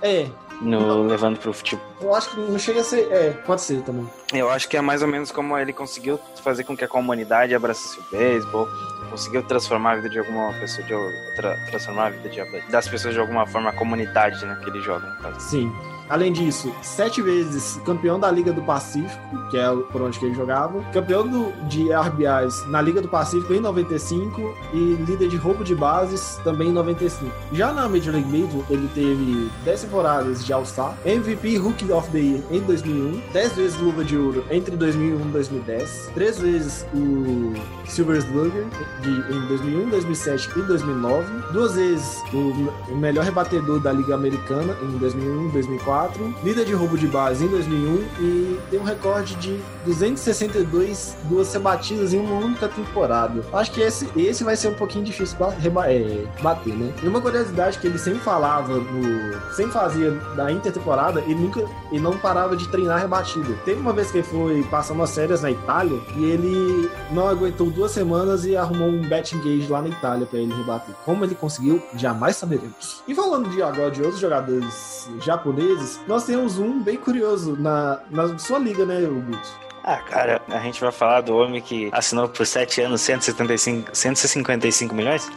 É, 0.00 0.28
no, 0.60 1.02
levando 1.06 1.38
pro 1.38 1.52
futebol. 1.52 1.84
Eu 2.00 2.14
acho 2.14 2.30
que 2.30 2.40
não 2.40 2.58
chega 2.58 2.80
a 2.80 2.84
ser. 2.84 3.10
É, 3.12 3.30
pode 3.30 3.60
ser 3.60 3.82
também. 3.82 4.08
Eu 4.32 4.50
acho 4.50 4.68
que 4.68 4.76
é 4.76 4.80
mais 4.80 5.02
ou 5.02 5.08
menos 5.08 5.30
como 5.30 5.56
ele 5.58 5.72
conseguiu 5.72 6.18
fazer 6.42 6.64
com 6.64 6.76
que 6.76 6.84
a 6.84 6.88
comunidade 6.88 7.54
abraçasse 7.54 7.98
o 7.98 8.02
beisebol, 8.10 8.68
conseguiu 9.10 9.42
transformar 9.42 9.92
a 9.92 9.96
vida 9.96 10.10
de 10.10 10.18
alguma 10.18 10.52
pessoa, 10.54 10.86
de, 10.86 10.94
tra- 11.36 11.56
transformar 11.70 12.06
a 12.06 12.10
vida 12.10 12.28
de- 12.28 12.70
das 12.70 12.86
pessoas 12.88 13.14
de 13.14 13.20
alguma 13.20 13.46
forma, 13.46 13.70
a 13.70 13.72
comunidade 13.72 14.44
né, 14.44 14.58
que 14.62 14.68
ele 14.70 14.80
joga, 14.80 15.06
no 15.06 15.16
caso. 15.22 15.40
Sim. 15.40 15.72
Além 16.08 16.32
disso, 16.32 16.72
sete 16.82 17.20
vezes 17.22 17.80
campeão 17.84 18.18
da 18.18 18.30
Liga 18.30 18.52
do 18.52 18.62
Pacífico, 18.62 19.48
que 19.50 19.56
é 19.58 19.68
por 19.92 20.02
onde 20.02 20.18
ele 20.24 20.34
jogava, 20.34 20.80
campeão 20.92 21.26
do- 21.26 21.52
de 21.68 21.92
RBIs 21.92 22.66
na 22.68 22.80
Liga 22.80 23.00
do 23.00 23.08
Pacífico 23.08 23.52
em 23.52 23.60
95 23.60 24.54
e 24.72 24.94
líder 25.06 25.28
de 25.28 25.36
roubo 25.36 25.62
de 25.64 25.74
bases 25.74 26.38
também 26.44 26.68
em 26.68 26.72
95. 26.72 27.30
Já 27.52 27.72
na 27.72 27.88
Major 27.88 28.12
League 28.14 28.28
Baseball, 28.30 28.64
ele 28.70 28.88
teve 28.94 29.50
10 29.64 29.82
temporadas 29.82 30.44
de 30.44 30.52
All-Star, 30.52 30.94
MVP 31.04 31.56
Rookie 31.58 31.90
of 31.92 32.10
the 32.10 32.18
Year 32.18 32.40
em 32.50 32.60
2001, 32.60 33.20
10 33.32 33.52
vezes 33.52 33.78
luva 33.78 34.04
de 34.04 34.16
ouro 34.16 34.44
entre 34.50 34.76
2001 34.76 35.20
e 35.20 35.32
2010, 35.32 36.10
3 36.14 36.38
vezes 36.38 36.86
o 36.94 37.52
Silver 37.86 38.16
Slugger 38.18 38.64
de, 39.02 39.10
em 39.10 39.46
2001, 39.48 39.88
2007 39.90 40.50
e 40.58 40.62
2009, 40.62 41.24
duas 41.52 41.74
vezes 41.74 42.22
o, 42.32 42.92
o 42.92 42.96
melhor 42.96 43.24
rebatedor 43.24 43.80
da 43.80 43.92
Liga 43.92 44.14
Americana 44.14 44.74
em 44.82 44.98
2001 44.98 45.48
e 45.48 45.52
2004, 45.52 45.97
líder 46.44 46.64
de 46.64 46.72
roubo 46.72 46.96
de 46.96 47.06
base 47.06 47.44
em 47.44 47.48
2001 47.48 48.04
e 48.20 48.60
tem 48.70 48.78
um 48.78 48.84
recorde 48.84 49.34
de 49.36 49.60
262 49.88 51.16
duas 51.24 51.52
rebatidas 51.52 52.12
em 52.12 52.18
uma 52.20 52.44
única 52.44 52.68
temporada. 52.68 53.44
Acho 53.52 53.72
que 53.72 53.80
esse, 53.80 54.08
esse 54.16 54.44
vai 54.44 54.56
ser 54.56 54.68
um 54.68 54.74
pouquinho 54.74 55.04
difícil 55.04 55.36
reba- 55.58 55.90
é, 55.90 56.24
bater, 56.42 56.74
né? 56.74 56.92
E 57.02 57.08
uma 57.08 57.20
curiosidade 57.20 57.78
que 57.78 57.86
ele 57.86 57.98
sempre 57.98 58.20
falava 58.20 58.74
no. 58.78 59.54
sempre 59.54 59.72
fazia 59.72 60.10
da 60.36 60.50
intertemporada, 60.52 61.20
ele 61.22 61.34
nunca. 61.36 61.60
ele 61.90 62.00
não 62.00 62.16
parava 62.18 62.56
de 62.56 62.68
treinar 62.68 63.00
rebatida. 63.00 63.54
Teve 63.64 63.80
uma 63.80 63.92
vez 63.92 64.10
que 64.10 64.18
ele 64.18 64.26
foi 64.26 64.62
passar 64.64 64.94
umas 64.94 65.14
férias 65.14 65.42
na 65.42 65.50
Itália 65.50 65.98
e 66.16 66.24
ele 66.24 66.90
não 67.10 67.28
aguentou 67.28 67.70
duas 67.70 67.92
semanas 67.92 68.44
e 68.44 68.56
arrumou 68.56 68.88
um 68.88 69.00
betting 69.08 69.38
gauge 69.38 69.66
lá 69.68 69.82
na 69.82 69.88
Itália 69.88 70.26
pra 70.26 70.38
ele 70.38 70.52
rebater. 70.54 70.94
Como 71.04 71.24
ele 71.24 71.34
conseguiu, 71.34 71.82
jamais 71.96 72.36
saberemos. 72.36 73.02
E 73.06 73.14
falando 73.14 73.48
de 73.50 73.62
agora 73.62 73.90
de 73.90 74.02
outros 74.02 74.20
jogadores 74.20 75.08
japoneses, 75.20 76.00
nós 76.06 76.24
temos 76.24 76.58
um 76.58 76.80
bem 76.82 76.96
curioso 76.96 77.56
na, 77.58 78.00
na 78.10 78.38
sua 78.38 78.58
liga, 78.58 78.84
né, 78.84 79.00
Guto? 79.08 79.68
Ah, 79.84 79.98
cara, 79.98 80.42
a 80.48 80.58
gente 80.60 80.80
vai 80.80 80.92
falar 80.92 81.20
do 81.22 81.36
homem 81.36 81.60
que 81.60 81.88
assinou 81.92 82.28
por 82.28 82.46
7 82.46 82.82
anos 82.82 83.00
175, 83.00 83.90
155 83.92 84.94
milhões? 84.94 85.30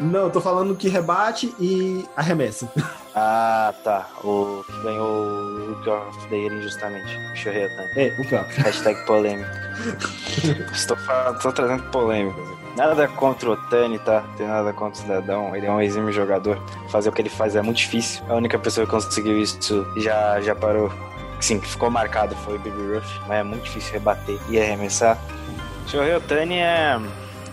Não, 0.00 0.24
eu 0.24 0.30
tô 0.30 0.40
falando 0.40 0.76
que 0.76 0.88
rebate 0.88 1.54
e 1.58 2.04
arremessa. 2.16 2.70
Ah, 3.20 3.74
tá. 3.82 4.06
O 4.22 4.62
que 4.64 4.82
ganhou 4.84 5.08
o 5.08 5.74
Rookie 5.74 5.90
of 5.90 6.28
the 6.28 6.36
Year 6.36 6.52
injustamente. 6.52 7.16
O 7.16 7.32
Ohtani. 7.32 7.90
É, 7.96 8.16
o 8.16 8.28
próprio. 8.28 8.62
Hashtag 8.62 9.06
polêmica. 9.06 9.50
estou, 10.72 10.96
falando, 10.98 11.36
estou 11.36 11.52
trazendo 11.52 11.82
polêmicas. 11.90 12.48
Nada 12.76 13.08
contra 13.08 13.48
o 13.48 13.52
Otani, 13.54 13.98
tá? 13.98 14.20
Não 14.20 14.36
tem 14.36 14.46
nada 14.46 14.72
contra 14.72 15.00
o 15.00 15.02
cidadão. 15.02 15.56
Ele 15.56 15.66
é 15.66 15.70
um 15.72 15.80
exímio 15.80 16.12
jogador. 16.12 16.62
Fazer 16.90 17.08
o 17.08 17.12
que 17.12 17.22
ele 17.22 17.28
faz 17.28 17.56
é 17.56 17.62
muito 17.62 17.78
difícil. 17.78 18.22
A 18.28 18.36
única 18.36 18.56
pessoa 18.56 18.86
que 18.86 18.92
conseguiu 18.92 19.36
isso 19.40 19.84
já, 19.96 20.40
já 20.40 20.54
parou. 20.54 20.88
Sim, 21.40 21.60
que 21.60 21.68
ficou 21.68 21.90
marcado 21.90 22.34
foi 22.44 22.56
o 22.56 22.58
Baby 22.58 22.94
Rush. 22.94 23.20
Mas 23.26 23.38
é 23.38 23.42
muito 23.42 23.64
difícil 23.64 23.92
rebater 23.92 24.38
e 24.48 24.60
arremessar. 24.60 25.18
Shohei 25.86 26.14
Otani 26.14 26.56
é. 26.58 26.98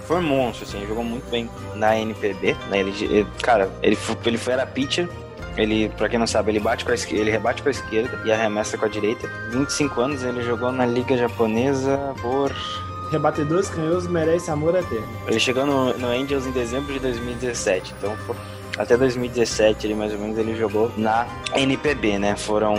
Foi 0.08 0.18
um 0.18 0.24
monstro, 0.24 0.66
assim, 0.68 0.86
jogou 0.88 1.04
muito 1.04 1.28
bem 1.32 1.50
na 1.76 1.98
NPB. 1.98 2.56
Na 2.70 2.78
LG, 2.78 3.06
ele- 3.06 3.28
cara, 3.42 3.70
ele, 3.82 3.98
ele 4.26 4.38
foi 4.38 4.54
era 4.54 4.66
pitcher. 4.66 5.10
Ele, 5.58 5.88
pra 5.98 6.10
quem 6.10 6.20
não 6.20 6.28
sabe, 6.28 6.52
ele 6.52 6.60
bate 6.60 6.84
com 6.84 6.92
a 6.92 6.94
esquerda, 6.96 7.22
ele 7.22 7.32
rebate 7.32 7.62
com 7.64 7.70
a 7.70 7.72
esquerda 7.72 8.20
e 8.26 8.32
arremessa 8.32 8.78
com 8.78 8.86
a 8.86 8.90
direita. 8.90 9.28
25 9.52 10.02
anos 10.02 10.22
ele 10.24 10.42
jogou 10.44 10.70
na 10.72 10.86
Liga 10.86 11.16
Japonesa 11.18 11.98
por 12.22 12.52
Rebatedores 13.10 13.70
canhosos 13.70 14.10
merecem 14.10 14.52
amor 14.54 14.76
eterno. 14.76 15.08
ele 15.28 15.40
chegou 15.40 15.66
no, 15.66 15.98
no 15.98 16.08
Angels 16.08 16.46
em 16.48 16.52
dezembro 16.52 16.92
de 16.92 17.00
2017, 17.00 17.94
então 17.98 18.16
foi- 18.26 18.36
até 18.78 18.98
2017 18.98 19.88
ele 19.88 19.96
mais 19.96 20.14
ou 20.14 20.20
menos 20.20 20.38
ele 20.38 20.56
jogou 20.56 20.92
na 20.98 21.28
NPB, 21.54 22.20
né? 22.20 22.36
Foram 22.36 22.76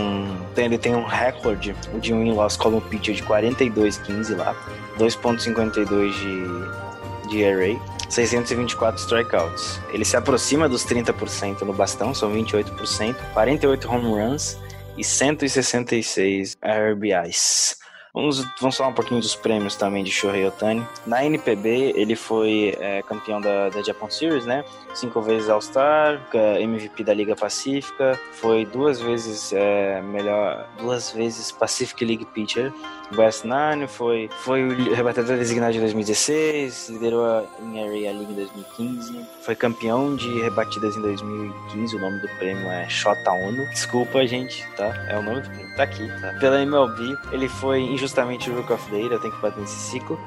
ele 0.55 0.77
tem 0.77 0.95
um 0.95 1.05
recorde 1.05 1.75
de 1.99 2.13
um 2.13 2.23
in-loss 2.23 2.57
como 2.57 2.81
pitcher 2.81 3.15
de 3.15 3.23
42-15 3.23 4.35
lá, 4.35 4.55
2.52 4.97 6.11
de 6.11 6.87
de 7.27 7.43
ERA, 7.43 7.79
624 8.09 9.01
strikeouts. 9.01 9.79
Ele 9.91 10.05
se 10.05 10.17
aproxima 10.17 10.67
dos 10.67 10.85
30% 10.85 11.61
no 11.61 11.73
bastão, 11.73 12.13
são 12.13 12.31
28%, 12.31 13.15
48 13.33 13.91
home 13.91 14.05
runs 14.05 14.57
e 14.97 15.03
166 15.03 16.57
RBIs. 16.63 17.77
Vamos, 18.17 18.43
vamos 18.59 18.75
falar 18.75 18.89
um 18.89 18.93
pouquinho 18.93 19.21
dos 19.21 19.35
prêmios 19.35 19.75
também 19.75 20.03
de 20.03 20.09
Shohei 20.09 20.43
Otani. 20.43 20.83
Na 21.05 21.23
NPB, 21.23 21.93
ele 21.95 22.15
foi 22.15 22.75
é, 22.79 23.03
campeão 23.03 23.39
da, 23.39 23.69
da 23.69 23.83
Japan 23.83 24.09
Series, 24.09 24.43
né? 24.43 24.65
Cinco 24.95 25.21
vezes 25.21 25.47
All-Star, 25.49 26.19
MVP 26.33 27.03
da 27.03 27.13
Liga 27.13 27.35
Pacífica, 27.35 28.19
foi 28.31 28.65
duas 28.65 28.99
vezes 28.99 29.53
é, 29.53 30.01
melhor, 30.01 30.67
duas 30.79 31.11
vezes 31.11 31.51
Pacific 31.51 32.03
League 32.03 32.25
Pitcher. 32.25 32.73
West 33.15 33.45
Nine 33.45 33.87
foi, 33.87 34.29
foi 34.43 34.63
o 34.63 34.93
rebatedor 34.93 35.37
designado 35.37 35.73
de 35.73 35.79
2016, 35.79 36.89
liderou 36.89 37.25
a, 37.25 37.43
em 37.61 37.81
Area 37.81 38.11
League 38.11 38.31
em 38.31 38.35
2015, 38.35 39.25
foi 39.41 39.55
campeão 39.55 40.15
de 40.15 40.41
rebatidas 40.41 40.95
em 40.97 41.01
2015. 41.01 41.95
O 41.95 41.99
nome 41.99 42.19
do 42.19 42.27
prêmio 42.37 42.67
é 42.67 42.89
Shota 42.89 43.31
Ono. 43.31 43.65
Desculpa, 43.69 44.25
gente, 44.27 44.65
tá? 44.75 44.87
É 45.09 45.17
o 45.17 45.21
nome 45.21 45.41
do 45.41 45.49
prêmio, 45.49 45.75
tá 45.75 45.83
aqui, 45.83 46.07
tá? 46.21 46.33
Pela 46.39 46.61
MLB, 46.61 47.17
ele 47.31 47.47
foi 47.47 47.81
injustamente 47.81 48.49
o 48.49 48.55
Rook 48.55 48.73
of 48.73 48.89
the 48.91 48.97
Year. 48.97 49.13
Eu 49.13 49.19
tenho 49.19 49.33
que 49.33 49.41
bater 49.41 49.61
nesse 49.61 49.91
ciclo, 49.91 50.19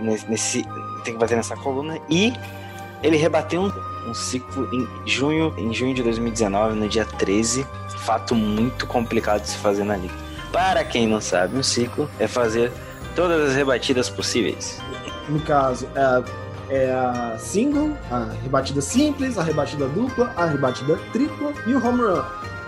nesse, 0.00 0.62
tenho 1.02 1.16
que 1.16 1.20
bater 1.20 1.36
nessa 1.36 1.56
coluna 1.56 1.98
e 2.08 2.32
ele 3.02 3.16
rebateu 3.16 3.62
um, 3.62 4.10
um 4.10 4.14
ciclo 4.14 4.68
em 4.72 4.88
junho, 5.06 5.52
em 5.56 5.72
junho 5.74 5.94
de 5.94 6.02
2019, 6.02 6.74
no 6.76 6.88
dia 6.88 7.04
13. 7.04 7.66
Fato 7.98 8.34
muito 8.34 8.86
complicado 8.86 9.42
de 9.42 9.48
se 9.48 9.56
fazer 9.58 9.84
na 9.84 9.96
liga. 9.96 10.27
Para 10.52 10.84
quem 10.84 11.06
não 11.06 11.20
sabe, 11.20 11.56
um 11.56 11.62
ciclo 11.62 12.10
é 12.18 12.26
fazer 12.26 12.72
todas 13.14 13.50
as 13.50 13.56
rebatidas 13.56 14.08
possíveis. 14.08 14.80
No 15.28 15.40
caso, 15.40 15.88
é 15.94 16.00
a, 16.00 16.24
é 16.70 16.90
a 16.92 17.38
single, 17.38 17.96
a 18.10 18.28
rebatida 18.42 18.80
simples, 18.80 19.36
a 19.36 19.42
rebatida 19.42 19.86
dupla, 19.88 20.32
a 20.36 20.46
rebatida 20.46 20.98
tripla 21.12 21.52
e 21.66 21.74
o 21.74 21.86
home 21.86 22.02
run. 22.02 22.22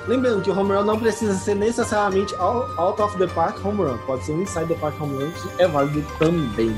Lembrando 0.06 0.42
que 0.42 0.50
o 0.50 0.58
home 0.58 0.72
run 0.72 0.84
não 0.84 0.98
precisa 0.98 1.34
ser 1.34 1.54
necessariamente 1.54 2.34
out 2.36 3.00
of 3.00 3.16
the 3.18 3.26
park 3.28 3.64
home 3.64 3.82
run. 3.82 3.98
Pode 4.06 4.24
ser 4.24 4.32
um 4.32 4.42
inside 4.42 4.66
the 4.66 4.74
park 4.74 5.00
home 5.00 5.16
run, 5.16 5.30
que 5.30 5.62
é 5.62 5.68
válido 5.68 6.04
também. 6.18 6.74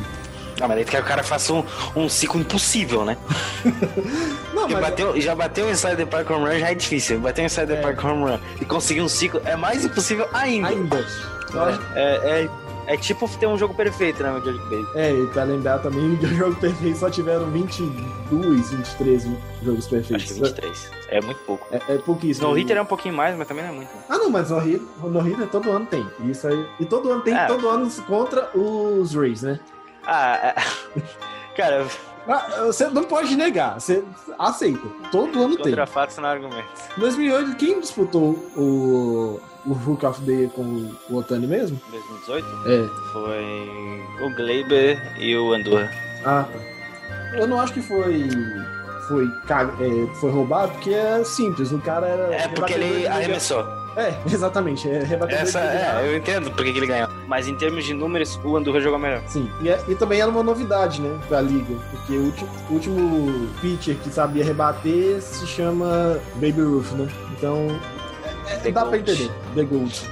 Ah, 0.61 0.69
mas 0.69 0.79
aí 0.79 0.85
quer 0.85 0.99
que 0.99 1.03
o 1.03 1.09
cara 1.09 1.23
faça 1.25 1.53
um, 1.53 1.65
um 1.97 2.09
ciclo 2.09 2.41
impossível, 2.41 3.05
né? 3.05 3.17
Porque 4.63 4.75
mas 4.75 4.83
bateu, 4.91 5.21
já 5.21 5.35
bateu 5.35 5.67
um 5.67 5.71
inside 5.71 5.97
the 5.97 6.07
park 6.07 6.31
home 6.31 6.45
run 6.49 6.59
já 6.59 6.71
é 6.71 6.75
difícil. 6.75 7.19
Bater 7.21 7.43
um 7.43 7.47
inside 7.47 7.67
the 7.67 7.75
É. 7.79 7.83
park 7.83 8.03
home 8.05 8.25
run 8.31 8.39
e 8.61 8.65
conseguir 8.65 9.01
um 9.03 9.09
ciclo 9.09 9.41
é 9.45 9.57
mais 9.57 9.85
impossível 9.85 10.29
ainda. 10.33 10.69
ainda. 10.69 11.07
É, 11.95 12.49
é, 12.87 12.95
é 12.95 12.97
tipo 12.97 13.29
ter 13.39 13.47
um 13.47 13.59
jogo 13.59 13.75
perfeito 13.75 14.23
na 14.23 14.33
Major 14.33 14.55
League 14.55 14.69
Baseball. 14.71 14.97
É, 15.01 15.13
e 15.13 15.27
pra 15.29 15.45
lembrar 15.45 15.79
também, 15.81 16.15
o 16.23 16.27
jogo 16.27 16.57
perfeito 16.57 16.99
só 16.99 17.11
tiveram 17.11 17.51
22, 17.51 18.71
23 18.71 19.23
jogos 19.63 19.85
Acho 19.85 19.89
que 19.89 19.95
perfeitos. 19.97 20.33
23. 20.39 20.91
É 21.09 21.21
muito 21.21 21.41
pouco. 21.41 21.67
É, 21.71 21.81
é 21.95 21.99
pouquíssimo. 21.99 22.49
No 22.49 22.59
Hitter 22.59 22.77
é 22.79 22.83
um 22.83 22.87
pouquinho 22.87 23.15
mais, 23.15 23.37
mas 23.37 23.47
também 23.47 23.65
não 23.65 23.73
é 23.73 23.77
muito. 23.77 23.89
né? 23.95 24.03
Ah, 24.09 24.17
não, 24.19 24.31
mas 24.31 24.49
no 24.51 24.59
Hitter, 24.67 24.81
no 25.03 25.29
Hitter 25.29 25.47
todo 25.49 25.71
ano 25.71 25.85
tem. 25.87 26.07
Isso 26.25 26.49
aí. 26.49 26.67
E 26.81 26.85
todo 26.87 27.11
ano 27.13 27.21
tem, 27.21 27.35
É. 27.37 27.47
todo 27.47 27.69
ano 27.69 27.91
contra 28.07 28.49
os 28.57 29.15
Rays, 29.15 29.43
né? 29.43 29.61
Ah, 30.07 30.37
é... 30.43 30.55
cara, 31.57 31.87
Você 32.67 32.89
não 32.89 33.05
pode 33.05 33.35
negar, 33.37 33.81
você 33.81 34.05
aceita. 34.39 34.87
Todo 35.11 35.43
ano 35.43 35.57
tem. 35.57 35.65
contra 35.67 35.87
fatos 35.87 36.17
não 36.19 36.27
há 36.29 36.33
argumentos. 36.33 36.83
Em 36.97 37.01
2008, 37.01 37.57
quem 37.57 37.81
disputou 37.81 38.31
o, 38.57 39.41
o 39.67 39.73
Hook 39.73 40.05
of 40.07 40.21
the 40.23 40.33
Year 40.33 40.51
com 40.51 40.63
o 41.11 41.17
Otani 41.17 41.47
mesmo? 41.47 41.81
2018 41.91 42.47
É. 42.69 43.13
foi 43.13 44.27
o 44.27 44.35
Gleiber 44.37 45.21
e 45.21 45.37
o 45.37 45.53
Andorra. 45.53 45.91
Ah, 46.25 46.45
tá. 46.45 46.59
Eu 47.39 47.47
não 47.47 47.59
acho 47.61 47.73
que 47.73 47.83
foi. 47.83 48.29
Foi, 49.09 49.25
é, 49.27 50.15
foi 50.21 50.31
roubado, 50.31 50.73
porque 50.73 50.95
é 50.95 51.25
simples. 51.25 51.73
O 51.73 51.81
cara 51.81 52.07
era. 52.07 52.35
É 52.35 52.49
porque 52.49 52.73
ele 52.75 53.07
arremessou. 53.07 53.65
É, 53.97 54.15
exatamente. 54.27 54.89
É 54.89 55.07
Essa, 55.31 55.61
é, 55.61 56.01
eu 56.11 56.17
entendo 56.17 56.51
porque 56.53 56.73
que 56.73 56.79
ele 56.79 56.87
ganhou. 56.87 57.09
Mas 57.27 57.47
em 57.49 57.55
termos 57.55 57.85
de 57.85 57.93
números, 57.95 58.39
o 58.45 58.57
Andorra 58.57 58.81
jogou 58.81 58.99
melhor. 58.99 59.23
Sim, 59.27 59.51
e, 59.61 59.69
é- 59.69 59.81
e 59.89 59.95
também 59.95 60.21
era 60.21 60.31
uma 60.31 60.43
novidade, 60.43 61.01
né, 61.01 61.19
pra 61.29 61.41
liga, 61.41 61.75
porque 61.91 62.13
o 62.15 62.23
último, 62.25 62.49
o 62.71 62.73
último 62.75 63.49
pitcher 63.61 63.97
que 63.97 64.09
sabia 64.11 64.45
rebater 64.45 65.21
se 65.21 65.47
chama 65.47 66.19
Baby 66.37 66.63
Ruth, 66.63 66.93
né? 66.93 67.09
Então, 67.37 67.67
é- 68.47 68.69
é- 68.69 68.71
dá 68.73 68.81
pra 68.85 68.97
Gold. 68.97 69.11
entender. 69.13 69.31
The 69.55 69.63
Gold. 69.65 70.03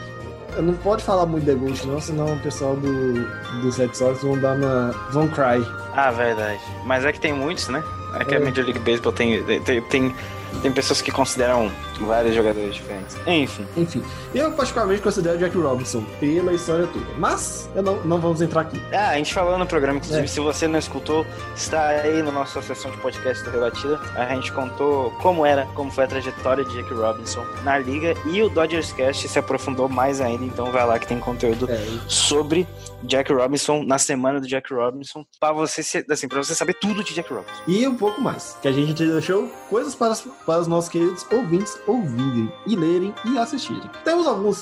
Eu 0.57 0.63
não 0.65 0.75
pode 0.75 1.03
falar 1.05 1.27
muito 1.27 1.47
The 1.47 1.55
Gold, 1.55 1.87
não, 1.87 2.01
senão 2.01 2.35
o 2.35 2.39
pessoal 2.41 2.75
do, 2.77 3.25
dos 3.63 3.77
Red 3.77 3.95
Sox 3.95 4.23
vão 4.23 4.37
dar 4.39 4.57
uma. 4.57 4.91
vão 5.11 5.29
cry. 5.29 5.65
Ah, 5.95 6.11
verdade. 6.11 6.61
Mas 6.85 7.05
é 7.05 7.13
que 7.13 7.21
tem 7.21 7.33
muitos, 7.33 7.69
né? 7.69 7.83
É 8.19 8.25
que 8.25 8.35
É. 8.35 8.39
a 8.39 8.41
Major 8.41 8.65
League 8.65 8.81
Baseball 8.81 9.13
tem, 9.13 9.43
tem, 9.61 9.81
tem, 9.83 10.15
Tem 10.63 10.73
pessoas 10.73 11.01
que 11.01 11.13
consideram 11.13 11.71
vários 12.05 12.35
jogadores 12.35 12.75
diferentes. 12.75 13.17
Enfim. 13.27 13.67
Enfim, 13.77 14.03
eu 14.35 14.53
particularmente 14.53 15.03
considero 15.03 15.39
Jack 15.39 15.57
Robinson 15.57 16.03
pela 16.19 16.53
história 16.53 16.87
toda. 16.87 17.05
Mas 17.19 17.69
eu 17.75 17.83
não, 17.83 17.97
não 18.03 18.19
vamos 18.21 18.41
entrar 18.41 18.63
aqui. 18.63 18.81
Ah, 18.93 19.11
a 19.11 19.17
gente 19.17 19.33
falou 19.33 19.59
no 19.59 19.67
programa, 19.67 19.99
inclusive, 19.99 20.25
É. 20.25 20.27
se 20.27 20.41
você 20.41 20.67
não 20.67 20.79
escutou, 20.79 21.25
está 21.55 21.89
aí 21.89 22.23
na 22.23 22.31
nossa 22.33 22.61
sessão 22.63 22.91
de 22.91 22.97
podcast 22.99 23.43
do 23.45 23.51
Rebatida. 23.51 24.01
A 24.17 24.35
gente 24.35 24.53
contou 24.53 25.11
como 25.23 25.45
era, 25.47 25.67
como 25.75 25.91
foi 25.91 26.05
a 26.05 26.07
trajetória 26.07 26.65
de 26.65 26.75
Jack 26.75 26.93
Robinson 26.93 27.45
na 27.65 27.79
liga 27.79 28.15
e 28.27 28.43
o 28.43 28.49
Dodgers 28.49 28.93
Cast 28.93 29.29
se 29.29 29.39
aprofundou 29.39 29.89
mais 29.89 30.21
ainda, 30.21 30.45
então 30.45 30.71
vai 30.73 30.87
lá 30.87 30.99
que 30.99 31.07
tem 31.07 31.19
conteúdo 31.19 31.71
É, 31.71 31.81
sobre 32.09 32.67
Jack 33.05 33.33
Robinson 33.33 33.83
na 33.85 33.99
semana 33.99 34.41
do 34.41 34.47
Jack 34.47 34.73
Robinson, 34.73 35.25
para 35.39 35.53
você 35.53 35.81
assim, 36.11 36.29
para 36.29 36.43
você 36.43 36.55
saber 36.55 36.75
tudo 36.75 37.03
de 37.05 37.15
Jack 37.15 37.33
Robinson. 37.33 37.53
E 37.67 37.87
um 37.87 37.95
pouco 37.97 38.21
mais, 38.21 38.57
que 38.61 38.69
a 38.69 38.73
gente 38.73 38.95
deixou 38.95 39.49
coisas 39.69 39.95
para, 39.95 40.15
para 40.47 40.61
os 40.61 40.67
nossos 40.67 40.91
queridos 40.91 41.27
ouvintes 41.31 41.79
ouvirem 41.91 42.53
e 42.67 42.77
lerem 42.77 43.15
e 43.25 43.39
assistirem. 43.39 43.91
Temos 44.05 44.27
alguns. 44.27 44.61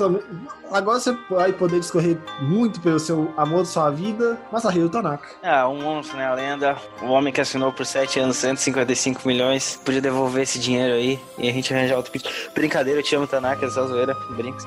Agora 0.71 1.01
você 1.01 1.17
vai 1.31 1.53
poder 1.53 1.81
discorrer 1.81 2.19
muito 2.41 2.81
pelo 2.81 2.99
seu 2.99 3.33
amor 3.37 3.63
de 3.63 3.69
sua 3.69 3.91
vida, 3.91 4.39
Masahiro 4.53 4.89
Tanaka. 4.89 5.27
Ah, 5.43 5.67
um 5.67 5.81
monstro, 5.81 6.19
né? 6.19 6.27
A 6.27 6.35
lenda. 6.35 6.77
O 7.01 7.07
homem 7.07 7.33
que 7.33 7.41
assinou 7.41 7.73
por 7.73 7.87
7 7.87 8.21
anos 8.21 8.37
155 8.37 9.27
milhões. 9.27 9.81
Podia 9.83 10.01
devolver 10.01 10.43
esse 10.43 10.59
dinheiro 10.59 10.95
aí 10.95 11.19
e 11.39 11.49
a 11.49 11.53
gente 11.53 11.73
arranjar 11.73 11.97
outro 11.97 12.13
pitch. 12.13 12.31
Brincadeira, 12.55 13.01
eu 13.01 13.03
te 13.03 13.17
amo, 13.17 13.27
Tanaka, 13.27 13.65
é 13.65 13.71
só 13.71 13.87
zoeira. 13.87 14.15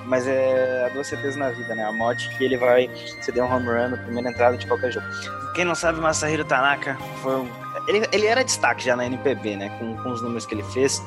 Mas 0.06 0.28
é 0.28 0.88
a 0.88 0.94
duas 0.94 1.06
certezas 1.06 1.36
na 1.36 1.50
vida, 1.50 1.76
né? 1.76 1.86
A 1.86 1.92
morte 1.92 2.28
que 2.38 2.44
ele 2.44 2.58
vai 2.58 2.90
ceder 3.22 3.44
um 3.44 3.54
home 3.54 3.68
run 3.68 3.90
na 3.90 3.98
primeira 3.98 4.30
entrada 4.30 4.58
de 4.58 4.66
qualquer 4.66 4.92
jogo. 4.92 5.06
Quem 5.54 5.66
não 5.66 5.76
sabe, 5.76 6.00
Masahiro 6.00 6.46
Tanaka 6.46 6.98
foi 7.22 7.36
um. 7.36 7.50
Ele, 7.88 8.08
ele 8.12 8.26
era 8.26 8.44
destaque 8.44 8.86
já 8.86 8.96
na 8.96 9.06
NPB, 9.06 9.56
né? 9.56 9.70
Com, 9.78 9.96
com 9.98 10.12
os 10.12 10.22
números 10.22 10.46
que 10.46 10.56
ele 10.56 10.64
fez. 10.64 11.02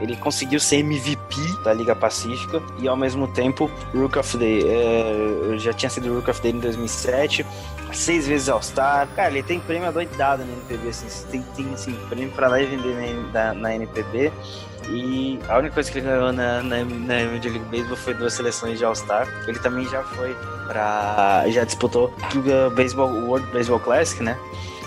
Ele 0.00 0.16
conseguiu 0.16 0.58
ser 0.58 0.78
MVP 0.78 1.62
da 1.62 1.72
Liga 1.72 1.94
Pacífica 1.94 2.60
e 2.80 2.88
ao 2.88 2.96
mesmo 2.96 3.28
tempo 3.28 3.70
Rook 3.94 4.18
of 4.18 4.31
the 4.38 4.62
é, 4.66 5.58
já 5.58 5.72
tinha 5.72 5.90
sido 5.90 6.14
Rook 6.14 6.30
of 6.30 6.40
Day 6.40 6.52
em 6.52 6.58
2007, 6.58 7.46
seis 7.92 8.26
vezes 8.26 8.48
All-Star. 8.48 9.08
Cara, 9.14 9.30
ele 9.30 9.42
tem 9.42 9.60
prêmio 9.60 9.88
adoidado 9.88 10.44
na 10.44 10.52
NPB, 10.52 10.88
assim, 10.88 11.26
tem, 11.30 11.42
tem 11.56 11.74
assim, 11.74 11.94
prêmio 12.08 12.30
pra 12.32 12.48
lá 12.48 12.60
e 12.60 12.66
vender 12.66 12.94
na, 13.32 13.32
na, 13.32 13.54
na 13.54 13.74
NPB. 13.74 14.32
E 14.88 15.38
a 15.48 15.58
única 15.58 15.74
coisa 15.74 15.90
que 15.90 15.98
ele 15.98 16.06
ganhou 16.06 16.32
na, 16.32 16.62
na, 16.62 16.84
na 16.84 17.24
Major 17.24 17.52
League 17.52 17.68
Baseball 17.70 17.96
foi 17.96 18.14
duas 18.14 18.34
seleções 18.34 18.78
de 18.78 18.84
All-Star. 18.84 19.28
Ele 19.46 19.58
também 19.58 19.88
já 19.88 20.02
foi 20.02 20.36
pra. 20.66 21.44
já 21.48 21.64
disputou 21.64 22.12
o 22.34 22.70
Baseball, 22.70 23.08
World 23.08 23.46
Baseball 23.52 23.78
Classic, 23.78 24.22
né? 24.22 24.36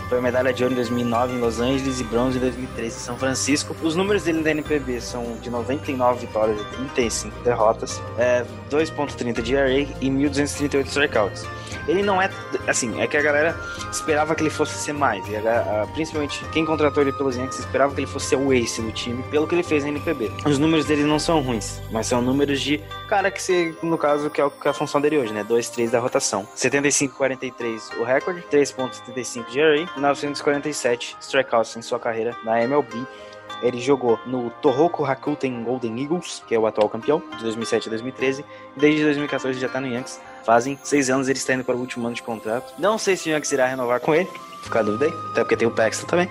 Foi 0.09 0.21
medalha 0.21 0.53
de 0.53 0.63
ouro 0.63 0.73
em 0.73 0.75
2009 0.75 1.33
em 1.33 1.39
Los 1.39 1.59
Angeles 1.59 1.99
e 1.99 2.03
bronze 2.03 2.37
em 2.37 2.41
2013 2.41 2.95
em 2.95 2.99
São 2.99 3.17
Francisco. 3.17 3.75
Os 3.81 3.95
números 3.95 4.23
dele 4.23 4.43
da 4.43 4.51
NPB 4.51 5.01
são 5.01 5.37
de 5.41 5.49
99 5.49 6.27
vitórias 6.27 6.61
e 6.61 6.65
35 6.93 7.39
derrotas, 7.43 8.01
é, 8.17 8.45
2.30 8.69 9.41
de 9.41 9.55
ERA 9.55 9.71
e 9.71 9.87
1.238 10.09 10.85
strikeouts. 10.85 11.45
Ele 11.87 12.01
não 12.01 12.21
é, 12.21 12.29
assim, 12.67 12.99
é 13.01 13.07
que 13.07 13.15
a 13.15 13.21
galera 13.21 13.55
esperava 13.91 14.33
que 14.35 14.41
ele 14.43 14.49
fosse 14.49 14.73
ser 14.75 14.93
mais. 14.93 15.27
E 15.27 15.35
a- 15.35 15.83
a- 15.83 15.87
principalmente 15.93 16.43
quem 16.51 16.65
contratou 16.65 17.03
ele 17.03 17.11
pelos 17.13 17.35
Yankees 17.37 17.59
esperava 17.59 17.93
que 17.93 17.99
ele 18.01 18.07
fosse 18.07 18.27
ser 18.27 18.35
o 18.37 18.51
ace 18.53 18.81
do 18.81 18.91
time, 18.91 19.21
pelo 19.23 19.45
que 19.47 19.53
ele 19.55 19.63
fez 19.63 19.83
na 19.83 19.89
NPB. 19.89 20.31
Os 20.45 20.57
números 20.57 20.85
dele 20.85 21.03
não 21.03 21.19
são 21.19 21.41
ruins, 21.41 21.81
mas 21.91 22.07
são 22.07 22.21
números 22.21 22.59
de 22.61 22.81
cara 23.07 23.29
que 23.29 23.41
se, 23.41 23.75
no 23.83 23.97
caso, 23.97 24.29
que 24.29 24.41
é, 24.41 24.49
que 24.49 24.67
é 24.67 24.71
a 24.71 24.73
função 24.73 24.99
dele 24.99 25.17
hoje, 25.19 25.31
né? 25.33 25.43
2-3 25.43 25.91
da 25.91 25.99
rotação. 25.99 26.47
75-43 26.55 27.91
o 27.99 28.03
recorde, 28.03 28.43
3.35 28.51 29.49
de 29.51 29.59
ERA, 29.59 29.89
947 29.97 31.15
strikeouts 31.21 31.75
em 31.77 31.81
sua 31.81 31.99
carreira 31.99 32.35
na 32.43 32.61
MLB. 32.63 32.95
Ele 33.61 33.79
jogou 33.79 34.19
no 34.25 34.49
Tohoku 34.61 35.03
Rakuten 35.03 35.63
Golden 35.63 36.01
Eagles, 36.01 36.43
que 36.47 36.53
é 36.53 36.59
o 36.59 36.65
atual 36.67 36.89
campeão, 36.89 37.21
de 37.37 37.43
2007 37.43 37.87
a 37.87 37.89
2013. 37.91 38.43
E 38.75 38.79
desde 38.79 39.03
2014 39.03 39.59
já 39.59 39.69
tá 39.69 39.79
no 39.79 39.87
Yankees. 39.87 40.19
Fazem 40.45 40.77
seis 40.83 41.09
anos 41.09 41.27
ele 41.27 41.39
está 41.39 41.53
indo 41.53 41.63
para 41.63 41.75
o 41.75 41.79
último 41.79 42.05
ano 42.05 42.15
de 42.15 42.21
contrato. 42.21 42.73
Não 42.77 42.97
sei 42.97 43.17
se 43.17 43.29
o 43.29 43.31
Yankees 43.31 43.51
irá 43.51 43.65
renovar 43.65 43.99
com 43.99 44.13
ele, 44.13 44.29
fica 44.61 44.79
a 44.79 44.83
dúvida 44.83 45.05
aí. 45.05 45.13
Até 45.31 45.41
porque 45.41 45.57
tem 45.57 45.67
o 45.67 45.71
Paxton 45.71 46.05
também. 46.05 46.29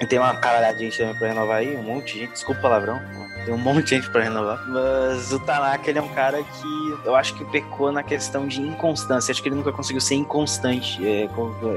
E 0.00 0.06
tem 0.06 0.18
uma 0.18 0.34
caralhada 0.36 0.76
de 0.76 0.84
gente 0.84 0.98
também 0.98 1.18
pra 1.18 1.28
renovar 1.28 1.56
aí, 1.56 1.74
um 1.74 1.82
monte 1.82 2.12
de 2.12 2.20
gente. 2.20 2.32
Desculpa 2.32 2.58
o 2.58 2.62
palavrão. 2.62 3.00
Tem 3.46 3.54
um 3.54 3.58
monte 3.58 3.84
de 3.84 3.90
gente 3.90 4.10
pra 4.10 4.22
renovar. 4.24 4.62
Mas 4.68 5.32
o 5.32 5.38
Tanaka, 5.38 5.88
ele 5.88 5.98
é 5.98 6.02
um 6.02 6.08
cara 6.08 6.42
que 6.42 6.98
eu 7.04 7.16
acho 7.16 7.34
que 7.34 7.44
pecou 7.46 7.90
na 7.90 8.02
questão 8.02 8.46
de 8.46 8.60
inconstância. 8.60 9.32
Acho 9.32 9.42
que 9.42 9.48
ele 9.48 9.56
nunca 9.56 9.72
conseguiu 9.72 10.02
ser 10.02 10.16
inconstante. 10.16 10.98
É, 11.06 11.28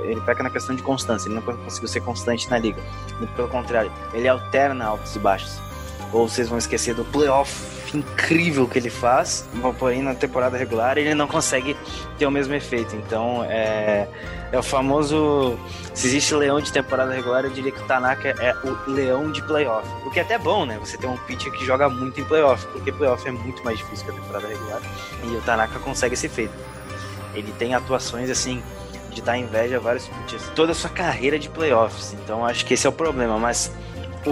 ele 0.03 0.19
peca 0.21 0.43
na 0.43 0.49
questão 0.49 0.75
de 0.75 0.83
constância. 0.83 1.29
Ele 1.29 1.35
nunca 1.35 1.53
conseguiu 1.53 1.87
ser 1.87 2.01
constante 2.01 2.49
na 2.49 2.57
liga. 2.57 2.81
Pelo 3.35 3.47
contrário, 3.47 3.91
ele 4.13 4.27
alterna 4.27 4.85
altos 4.85 5.15
e 5.15 5.19
baixos. 5.19 5.68
Ou 6.11 6.27
vocês 6.27 6.49
vão 6.49 6.57
esquecer 6.57 6.95
do 6.95 7.05
playoff 7.05 7.79
incrível 7.95 8.67
que 8.67 8.77
ele 8.77 8.89
faz, 8.89 9.47
porém 9.77 10.01
na 10.01 10.13
temporada 10.13 10.57
regular 10.57 10.97
ele 10.97 11.13
não 11.13 11.27
consegue 11.27 11.75
ter 12.17 12.25
o 12.25 12.31
mesmo 12.31 12.53
efeito. 12.53 12.95
Então 12.95 13.43
é, 13.45 14.07
é 14.51 14.57
o 14.57 14.63
famoso. 14.63 15.57
Se 15.93 16.07
existe 16.07 16.33
leão 16.35 16.61
de 16.61 16.71
temporada 16.71 17.13
regular, 17.13 17.43
eu 17.43 17.49
diria 17.49 17.71
que 17.71 17.81
o 17.81 17.85
Tanaka 17.85 18.29
é 18.29 18.55
o 18.63 18.91
leão 18.91 19.31
de 19.31 19.41
playoff. 19.43 19.87
O 20.05 20.11
que 20.11 20.19
é 20.19 20.23
até 20.23 20.37
bom, 20.37 20.65
né? 20.65 20.77
Você 20.79 20.97
tem 20.97 21.09
um 21.09 21.17
pitcher 21.17 21.51
que 21.51 21.65
joga 21.65 21.89
muito 21.89 22.19
em 22.19 22.23
playoff, 22.23 22.65
porque 22.67 22.91
playoff 22.91 23.27
é 23.27 23.31
muito 23.31 23.63
mais 23.63 23.77
difícil 23.77 24.05
que 24.05 24.11
a 24.11 24.15
temporada 24.15 24.47
regular. 24.47 24.81
E 25.23 25.27
o 25.35 25.41
Tanaka 25.41 25.79
consegue 25.79 26.13
esse 26.13 26.29
feito. 26.29 26.53
Ele 27.33 27.51
tem 27.57 27.73
atuações 27.75 28.29
assim 28.29 28.61
de 29.11 29.21
dar 29.21 29.37
inveja 29.37 29.77
a 29.77 29.79
vários 29.79 30.07
pitchers. 30.07 30.43
Toda 30.55 30.71
a 30.71 30.75
sua 30.75 30.89
carreira 30.89 31.37
de 31.37 31.49
playoffs. 31.49 32.13
Então 32.13 32.45
acho 32.45 32.65
que 32.65 32.73
esse 32.73 32.85
é 32.85 32.89
o 32.89 32.93
problema. 32.93 33.37
Mas 33.37 33.71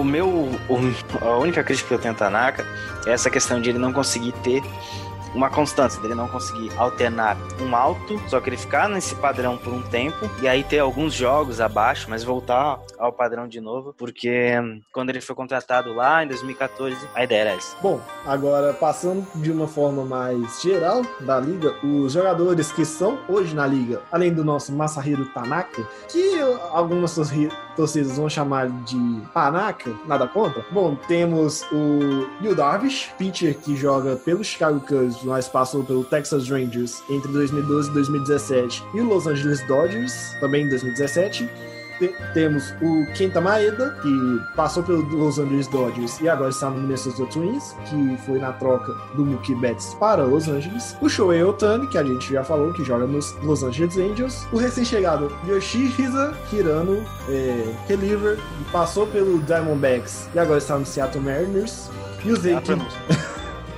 o 0.00 0.04
meu. 0.04 0.28
o- 0.68 1.24
a 1.24 1.38
única 1.38 1.62
crítica 1.62 1.88
que 1.88 1.94
eu 1.94 1.98
tenho 1.98 2.14
ao 2.14 2.18
Tanaka 2.18 2.64
é 3.06 3.10
essa 3.10 3.28
questão 3.30 3.60
de 3.60 3.70
ele 3.70 3.78
não 3.78 3.92
conseguir 3.92 4.32
ter 4.42 4.62
uma 5.38 5.48
constância, 5.48 6.00
dele 6.02 6.14
não 6.16 6.26
conseguir 6.28 6.70
alternar 6.76 7.36
um 7.62 7.74
alto, 7.74 8.20
só 8.28 8.40
que 8.40 8.50
ele 8.50 8.56
ficar 8.56 8.88
nesse 8.88 9.14
padrão 9.14 9.56
por 9.56 9.72
um 9.72 9.80
tempo 9.82 10.28
e 10.42 10.48
aí 10.48 10.64
ter 10.64 10.80
alguns 10.80 11.14
jogos 11.14 11.60
abaixo, 11.60 12.06
mas 12.10 12.24
voltar 12.24 12.80
ao 12.98 13.12
padrão 13.12 13.46
de 13.46 13.60
novo, 13.60 13.94
porque 13.96 14.58
hum, 14.60 14.80
quando 14.92 15.10
ele 15.10 15.20
foi 15.20 15.36
contratado 15.36 15.94
lá 15.94 16.24
em 16.24 16.28
2014, 16.28 16.96
a 17.14 17.22
ideia 17.22 17.40
era 17.42 17.50
essa. 17.52 17.76
Bom, 17.80 18.00
agora 18.26 18.72
passando 18.74 19.24
de 19.36 19.52
uma 19.52 19.68
forma 19.68 20.04
mais 20.04 20.60
geral 20.60 21.02
da 21.20 21.38
liga, 21.38 21.74
os 21.84 22.12
jogadores 22.12 22.72
que 22.72 22.82
estão 22.82 23.18
hoje 23.28 23.54
na 23.54 23.66
liga, 23.66 24.02
além 24.10 24.32
do 24.34 24.44
nosso 24.44 24.72
Masahiro 24.72 25.24
Tanaka, 25.26 25.82
que 26.08 26.38
algumas 26.72 27.14
torci- 27.14 27.48
torcidas 27.76 28.16
vão 28.16 28.28
chamar 28.28 28.68
de 28.68 29.22
Tanaka, 29.32 29.92
nada 30.04 30.26
contra. 30.26 30.64
Bom, 30.72 30.96
temos 31.06 31.62
o 31.70 32.26
Yu 32.42 32.54
Darvish, 32.56 33.10
pitcher 33.16 33.56
que 33.56 33.76
joga 33.76 34.16
pelo 34.16 34.42
Chicago 34.42 34.80
Cubs, 34.80 35.22
mas 35.28 35.48
passou 35.48 35.84
pelo 35.84 36.02
Texas 36.04 36.48
Rangers 36.48 37.02
entre 37.08 37.30
2012 37.32 37.90
e 37.90 37.92
2017, 37.94 38.84
e 38.94 39.00
o 39.00 39.04
Los 39.04 39.26
Angeles 39.26 39.64
Dodgers, 39.66 40.34
também 40.40 40.64
em 40.64 40.68
2017. 40.68 41.48
Te- 41.98 42.14
temos 42.32 42.72
o 42.80 43.04
Kenta 43.16 43.40
Maeda, 43.40 43.90
que 44.00 44.40
passou 44.54 44.84
pelo 44.84 45.02
Los 45.16 45.36
Angeles 45.40 45.66
Dodgers 45.66 46.20
e 46.20 46.28
agora 46.28 46.50
está 46.50 46.70
no 46.70 46.80
Minnesota 46.80 47.26
Twins, 47.26 47.74
que 47.90 48.16
foi 48.24 48.38
na 48.38 48.52
troca 48.52 48.94
do 49.16 49.26
Mookie 49.26 49.56
Betts 49.56 49.94
para 49.94 50.22
Los 50.22 50.46
Angeles. 50.46 50.96
O 51.00 51.08
Shohei 51.08 51.42
Otani, 51.42 51.88
que 51.88 51.98
a 51.98 52.04
gente 52.04 52.32
já 52.32 52.44
falou, 52.44 52.72
que 52.72 52.84
joga 52.84 53.04
nos 53.04 53.34
Los 53.42 53.64
Angeles 53.64 53.96
Angels. 53.98 54.46
O 54.52 54.58
recém-chegado 54.58 55.28
Yoshihisa 55.48 56.36
Hirano, 56.52 57.04
é, 57.28 57.74
reliever, 57.88 58.38
passou 58.70 59.04
pelo 59.08 59.40
Diamondbacks 59.40 60.28
e 60.32 60.38
agora 60.38 60.58
está 60.58 60.78
no 60.78 60.86
Seattle 60.86 61.20
Mariners. 61.24 61.90
Yusei, 62.24 62.54
A 62.54 62.60
pronúncia. 62.60 63.00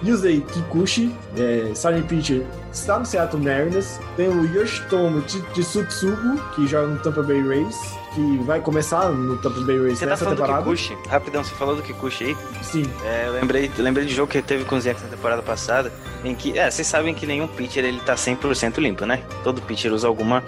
Yusei 0.03 0.41
Kikuchi, 0.41 1.11
eh, 1.37 1.71
é, 1.71 1.75
starting 1.75 2.07
pitcher, 2.07 2.43
está 2.73 2.99
no 2.99 3.07
Seattle 3.07 3.43
Mariners. 3.43 3.99
Tem 4.17 4.29
o 4.29 4.45
Yoshitomo 4.45 5.23
Tsi- 5.23 5.43
Tsutsugu, 5.53 6.39
que 6.55 6.67
joga 6.67 6.89
no 6.89 6.99
Tampa 7.01 7.23
Bay 7.23 7.41
Rays, 7.47 7.77
que 8.15 8.39
vai 8.39 8.61
começar 8.61 9.09
no 9.11 9.37
Tampa 9.39 9.61
Bay 9.61 9.79
Rays 9.79 9.99
Você 9.99 10.05
tá 10.05 10.11
nessa 10.13 10.25
do 10.25 10.31
temporada. 10.33 10.59
Kikuchi? 10.63 10.97
Rapidão, 11.09 11.45
você 11.45 11.55
falou 11.55 11.77
do 11.77 11.83
Kikuchi 11.83 12.25
aí? 12.25 12.37
Sim, 12.63 12.91
É, 13.05 13.27
eu 13.29 13.33
lembrei, 13.33 13.71
eu 13.77 13.85
lembrei 13.85 14.05
de 14.07 14.15
jogo 14.15 14.31
que 14.31 14.41
teve 14.43 14.65
com 14.65 14.77
os 14.77 14.85
Yankees 14.85 15.05
na 15.05 15.11
temporada 15.11 15.43
passada, 15.43 15.93
em 16.25 16.35
que, 16.35 16.59
é, 16.59 16.71
vocês 16.71 16.87
sabem 16.87 17.15
que 17.15 17.27
nenhum 17.27 17.47
pitcher 17.49 17.85
ele 17.85 18.01
tá 18.01 18.15
100% 18.15 18.79
limpo, 18.79 19.05
né? 19.07 19.23
Todo 19.43 19.63
pitcher 19.63 19.93
usa 19.93 20.07
alguma, 20.07 20.43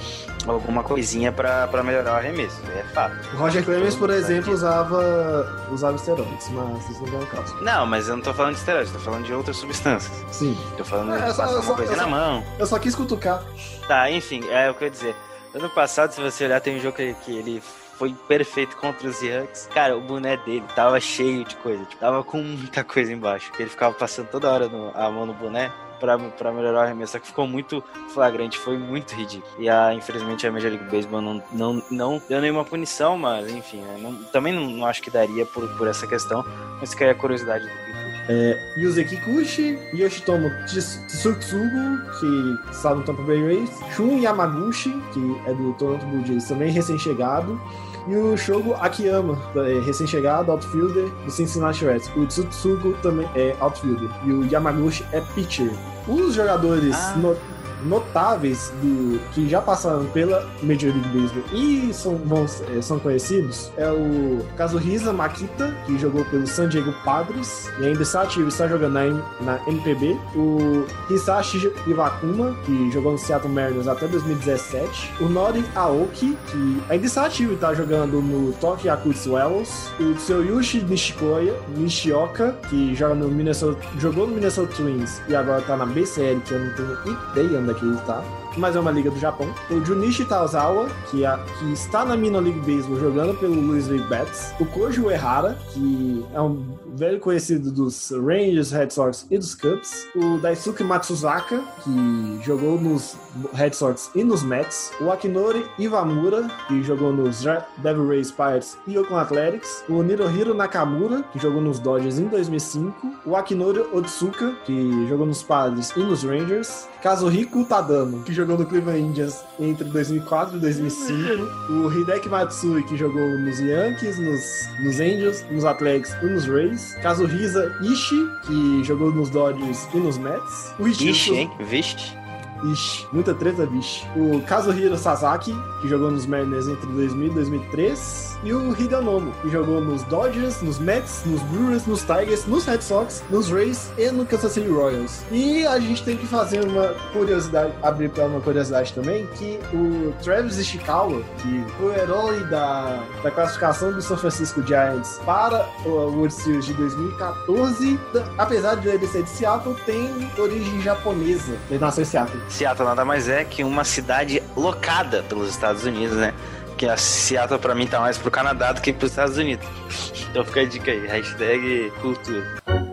alguma 0.46 0.82
coisinha 0.82 1.32
pra, 1.32 1.66
pra 1.68 1.82
melhorar 1.82 2.12
o 2.14 2.16
arremesso, 2.16 2.56
é 2.76 2.82
fato. 2.92 3.14
o 3.34 3.36
Roger 3.38 3.64
Clemens, 3.64 3.94
por 3.94 4.08
mundo 4.10 4.18
exemplo, 4.18 4.52
usava, 4.52 5.66
usava 5.70 5.96
esteroides, 5.96 6.48
mas 6.50 6.90
isso 6.90 7.02
não 7.06 7.20
é 7.20 7.22
o 7.22 7.26
caso. 7.26 7.56
Não, 7.62 7.86
mas 7.86 8.08
eu 8.08 8.16
não 8.16 8.22
tô 8.22 8.34
falando 8.34 8.54
de 8.54 8.58
esteroides, 8.60 8.92
tô 8.92 8.98
falando 8.98 9.24
de 9.24 9.32
outras 9.32 9.56
substâncias. 9.56 10.12
Sim, 10.30 10.56
Tô 10.76 10.84
falando 10.84 11.14
É, 11.14 11.26
de 11.30 11.34
só- 11.34 11.60
uma 11.60 11.82
eu 11.82 11.96
na 11.96 12.06
mão. 12.16 12.44
eu 12.58 12.66
só 12.66 12.78
quis 12.78 12.94
cutucar. 12.94 13.42
Tá, 13.88 14.10
enfim, 14.10 14.42
é 14.50 14.70
o 14.70 14.74
que 14.74 14.84
eu 14.84 14.86
ia 14.86 14.90
dizer. 14.90 15.16
Ano 15.54 15.68
passado, 15.70 16.12
se 16.12 16.20
você 16.20 16.44
olhar, 16.44 16.60
tem 16.60 16.76
um 16.76 16.80
jogo 16.80 16.96
que, 16.96 17.14
que 17.24 17.32
ele 17.36 17.62
foi 17.98 18.14
perfeito 18.26 18.76
contra 18.76 19.06
os 19.08 19.20
Yankees. 19.22 19.68
Cara, 19.74 19.96
o 19.96 20.00
boné 20.00 20.36
dele 20.38 20.64
tava 20.74 20.98
cheio 21.00 21.44
de 21.44 21.54
coisa, 21.56 21.84
tipo, 21.84 22.00
tava 22.00 22.22
com 22.24 22.38
muita 22.38 22.82
coisa 22.84 23.12
embaixo. 23.12 23.50
que 23.52 23.62
Ele 23.62 23.70
ficava 23.70 23.94
passando 23.94 24.28
toda 24.28 24.50
hora 24.50 24.68
no- 24.68 24.90
a 24.94 25.10
mão 25.10 25.26
no 25.26 25.34
boné. 25.34 25.70
pra, 26.00 26.18
pra 26.18 26.50
melhorar 26.50 26.78
o 26.78 26.82
arremesso, 26.82 27.12
só 27.12 27.20
que 27.20 27.28
ficou 27.28 27.46
muito 27.46 27.80
flagrante, 28.12 28.58
foi 28.58 28.76
muito 28.76 29.14
ridículo. 29.14 29.54
E 29.56 29.68
a, 29.68 29.94
infelizmente 29.94 30.44
a 30.44 30.50
Major 30.50 30.72
League 30.72 30.90
Baseball 30.90 31.20
não, 31.20 31.40
não, 31.52 31.82
não 31.92 32.22
deu 32.28 32.40
nenhuma 32.40 32.64
punição, 32.64 33.16
mas 33.16 33.48
enfim, 33.52 33.76
né, 33.82 33.98
não- 34.00 34.14
também 34.32 34.52
não, 34.52 34.62
não 34.68 34.84
acho 34.84 35.00
que 35.00 35.10
daria 35.10 35.46
por, 35.46 35.68
por 35.76 35.86
essa 35.86 36.04
questão, 36.04 36.44
mas 36.80 36.90
fica 36.90 37.04
aí 37.04 37.10
a 37.12 37.14
curiosidade 37.14 37.64
do. 37.66 38.01
É, 38.28 38.58
Yuze 38.76 39.04
Kikuchi, 39.04 39.78
Yoshitomo 39.92 40.48
Tsu- 40.66 41.00
Tsutsugo, 41.08 41.98
que 42.20 42.58
está 42.70 42.94
no 42.94 43.02
Tampa 43.02 43.22
Bay 43.22 43.42
Rays, 43.44 43.70
Shun 43.96 44.20
Yamaguchi, 44.20 44.90
que 45.12 45.36
é 45.46 45.52
do 45.54 45.72
Toronto 45.74 46.06
Blue 46.06 46.24
Jays, 46.26 46.46
também 46.46 46.70
recém-chegado, 46.70 47.60
e 48.08 48.14
o 48.16 48.36
Shogo 48.36 48.74
Akiyama, 48.74 49.38
é, 49.56 49.80
recém-chegado, 49.84 50.50
outfielder 50.52 51.08
do 51.24 51.30
Cincinnati 51.30 51.84
Reds. 51.84 52.10
O 52.16 52.24
Tsutsugo 52.26 52.92
também 53.02 53.28
é 53.34 53.56
outfielder, 53.60 54.08
e 54.24 54.32
o 54.32 54.44
Yamaguchi 54.50 55.04
é 55.12 55.20
pitcher. 55.34 55.70
Os 56.08 56.34
jogadores 56.34 56.94
Ah. 56.96 57.14
no- 57.16 57.36
notáveis 57.84 58.72
do, 58.82 59.18
que 59.32 59.48
já 59.48 59.60
passaram 59.60 60.04
pela 60.06 60.46
Major 60.62 60.92
League 60.92 61.08
Baseball 61.08 61.44
e 61.52 61.92
são, 61.92 62.16
vão- 62.16 62.46
é, 62.76 62.80
são 62.82 62.98
conhecidos 62.98 63.70
é 63.76 63.90
o 63.90 64.44
Kazuhisa 64.56 65.12
Makita, 65.12 65.74
que 65.86 65.98
jogou 65.98 66.24
pelo 66.26 66.46
San 66.46 66.68
Diego 66.68 66.92
Padres 67.04 67.70
e 67.80 67.86
ainda 67.86 68.02
está 68.02 68.22
ativo, 68.22 68.48
está 68.48 68.66
jogando 68.68 68.92
na, 68.94 69.04
na 69.40 69.60
MPB. 69.68 70.18
O 70.34 70.84
Hisashi 71.10 71.72
Iwakuma, 71.86 72.54
que 72.64 72.90
jogou 72.90 73.12
no 73.12 73.18
Seattle 73.18 73.52
Mariners 73.52 73.88
até 73.88 74.06
2017. 74.06 75.12
O 75.20 75.28
Nori 75.28 75.64
Aoki, 75.74 76.36
que 76.50 76.82
ainda 76.88 77.06
está 77.06 77.26
ativo 77.26 77.52
e 77.52 77.54
está 77.54 77.74
jogando 77.74 78.20
no 78.20 78.52
Tokyo 78.54 78.86
Yakult 78.88 79.16
Swallows. 79.16 79.90
O 80.00 80.14
Tsuyoshi 80.14 80.80
Nishikoya, 80.82 81.54
Nishioka, 81.76 82.52
que 82.68 82.94
joga 82.94 83.14
no 83.14 83.28
Minnesota, 83.28 83.78
jogou 83.98 84.26
no 84.26 84.34
Minnesota 84.34 84.72
Twins 84.74 85.20
e 85.28 85.34
agora 85.34 85.60
está 85.60 85.76
na 85.76 85.86
BCL, 85.86 86.40
que 86.40 86.52
eu 86.52 86.58
não 86.60 86.74
tenho 86.74 87.18
ideia 87.32 87.58
onde 87.60 87.70
é 87.72 87.74
que 87.74 87.84
ele 87.84 87.94
está 87.94 88.22
mas 88.56 88.76
é 88.76 88.80
uma 88.80 88.90
liga 88.90 89.10
do 89.10 89.18
Japão. 89.18 89.48
O 89.70 89.84
Junichi 89.84 90.24
Tazawa, 90.24 90.88
que, 91.10 91.24
é- 91.24 91.38
que 91.58 91.72
está 91.72 92.04
na 92.04 92.16
Minor 92.16 92.42
League 92.42 92.60
Baseball 92.60 92.98
jogando 92.98 93.34
pelo 93.38 93.54
Louisville 93.60 94.04
Bats. 94.04 94.52
O 94.60 94.66
Koji 94.66 95.00
Uehara, 95.00 95.58
que 95.72 96.24
é 96.34 96.40
um 96.40 96.64
velho 96.94 97.18
conhecido 97.20 97.70
dos 97.70 98.10
Rangers, 98.10 98.70
Red 98.70 98.90
Sox 98.90 99.26
e 99.30 99.38
dos 99.38 99.54
Cubs. 99.54 100.06
O 100.14 100.38
Daisuke 100.38 100.84
Matsuzaka, 100.84 101.62
que 101.82 102.40
jogou 102.44 102.80
nos 102.80 103.16
Red 103.54 103.72
Sox 103.72 104.10
e 104.14 104.22
nos 104.24 104.42
Mets. 104.42 104.92
O 105.00 105.10
Akinori 105.10 105.64
Iwamura, 105.78 106.50
que 106.68 106.82
jogou 106.82 107.12
nos 107.12 107.42
Devil 107.78 108.08
Rays 108.08 108.30
Pirates 108.30 108.76
e 108.86 108.98
Oakland 108.98 109.22
Athletics. 109.24 109.84
O 109.88 110.02
Nirohiro 110.02 110.54
Nakamura, 110.54 111.22
que 111.32 111.38
jogou 111.38 111.60
nos 111.60 111.78
Dodgers 111.78 112.18
em 112.18 112.26
2005. 112.26 113.12
O 113.24 113.36
Akinori 113.36 113.80
Otsuka, 113.92 114.52
que 114.64 115.06
jogou 115.08 115.26
nos 115.26 115.42
Padres 115.42 115.92
e 115.96 116.00
nos 116.00 116.22
Rangers. 116.24 116.88
Kazuhiko 117.02 117.64
Tadano, 117.64 118.22
que 118.22 118.32
jogou 118.32 118.41
no 118.46 118.64
Cleveland 118.66 119.00
Indians 119.00 119.44
entre 119.58 119.84
2004 119.84 120.56
e 120.56 120.60
2005. 120.60 121.72
O 121.72 121.92
Hideki 121.92 122.28
Matsui, 122.28 122.82
que 122.84 122.96
jogou 122.96 123.38
nos 123.38 123.58
Yankees, 123.58 124.18
nos, 124.18 124.68
nos 124.80 125.00
Angels, 125.00 125.44
nos 125.50 125.64
Athletics 125.64 126.14
e 126.22 126.26
nos 126.26 126.46
Rays. 126.46 126.94
Kazuhisa 127.02 127.74
Ishii, 127.82 128.28
que 128.46 128.84
jogou 128.84 129.12
nos 129.12 129.30
Dodgers 129.30 129.88
e 129.94 129.96
nos 129.98 130.18
Mets. 130.18 130.74
O 130.78 130.88
Ichiro 130.88 131.10
Ixi, 131.10 131.34
hein? 131.34 131.50
Vixe. 131.60 132.21
Ixi, 132.64 133.06
muita 133.12 133.34
treta, 133.34 133.66
bicho. 133.66 134.06
O 134.16 134.40
Kazuhiro 134.42 134.96
Sasaki, 134.96 135.54
que 135.80 135.88
jogou 135.88 136.10
nos 136.10 136.26
Mariners 136.26 136.68
entre 136.68 136.86
2000 136.86 137.26
e 137.26 137.30
2003. 137.34 138.32
E 138.44 138.52
o 138.52 138.72
Hidanomo, 138.80 139.32
que 139.40 139.48
jogou 139.50 139.80
nos 139.80 140.02
Dodgers, 140.04 140.60
nos 140.62 140.78
Mets, 140.80 141.22
nos 141.26 141.40
Brewers, 141.42 141.86
nos 141.86 142.00
Tigers, 142.02 142.44
nos 142.46 142.64
Red 142.64 142.80
Sox, 142.82 143.22
nos 143.30 143.48
Rays 143.48 143.88
e 143.96 144.10
no 144.10 144.26
Kansas 144.26 144.50
City 144.52 144.66
Royals. 144.68 145.20
E 145.30 145.64
a 145.64 145.78
gente 145.78 146.02
tem 146.02 146.16
que 146.16 146.26
fazer 146.26 146.64
uma 146.64 146.88
curiosidade, 147.12 147.72
abrir 147.82 148.10
para 148.10 148.24
uma 148.26 148.40
curiosidade 148.40 148.92
também, 148.94 149.28
que 149.38 149.60
o 149.72 150.12
Travis 150.24 150.58
Ishikawa, 150.58 151.22
que 151.38 151.64
foi 151.78 151.86
o 151.86 151.92
herói 151.94 152.40
da, 152.50 153.04
da 153.22 153.30
classificação 153.30 153.92
do 153.92 154.02
São 154.02 154.16
Francisco 154.16 154.60
Giants 154.66 155.20
para 155.24 155.64
o 155.86 155.90
World 155.90 156.34
Series 156.34 156.64
de 156.64 156.74
2014, 156.74 157.98
da- 158.12 158.24
apesar 158.38 158.74
de 158.76 158.88
ele 158.88 159.06
ser 159.06 159.22
de 159.22 159.30
Seattle, 159.30 159.76
tem 159.86 160.10
origem 160.36 160.80
japonesa. 160.82 161.56
Ele 161.70 161.78
nasceu 161.78 162.02
em 162.02 162.06
Seattle. 162.06 162.40
Seattle 162.52 162.86
nada 162.86 163.04
mais 163.04 163.28
é 163.28 163.44
que 163.44 163.64
uma 163.64 163.82
cidade 163.82 164.42
locada 164.54 165.22
pelos 165.22 165.48
Estados 165.48 165.84
Unidos, 165.84 166.16
né? 166.16 166.34
Que 166.76 166.86
a 166.86 166.96
Seattle 166.96 167.58
pra 167.58 167.74
mim 167.74 167.86
tá 167.86 167.98
mais 167.98 168.18
pro 168.18 168.30
Canadá 168.30 168.72
do 168.72 168.80
que 168.80 168.92
pros 168.92 169.10
Estados 169.10 169.38
Unidos. 169.38 169.66
Então 170.32 170.46
fica 170.46 170.60
a 170.62 170.64
dica 170.64 170.90
aí, 170.90 171.06
hashtag 171.06 171.92
cultura. 172.00 172.91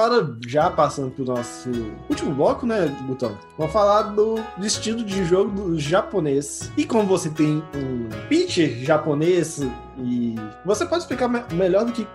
Agora, 0.00 0.34
já 0.46 0.70
passando 0.70 1.10
pro 1.10 1.24
nosso 1.26 1.68
último 2.08 2.34
bloco, 2.34 2.64
né, 2.64 2.86
Butão? 3.02 3.36
Vamos 3.58 3.70
falar 3.72 4.02
do, 4.04 4.36
do 4.56 4.66
estilo 4.66 5.04
de 5.04 5.24
jogo 5.26 5.50
do 5.50 5.78
japonês. 5.78 6.72
E 6.76 6.86
como 6.86 7.04
você 7.04 7.28
tem 7.28 7.62
um 7.74 8.08
pitcher 8.28 8.82
japonês 8.82 9.60
e 9.98 10.34
você 10.64 10.86
pode 10.86 11.02
explicar 11.02 11.28
me- 11.28 11.42
melhor 11.52 11.84
do 11.84 11.92
que, 11.92 12.06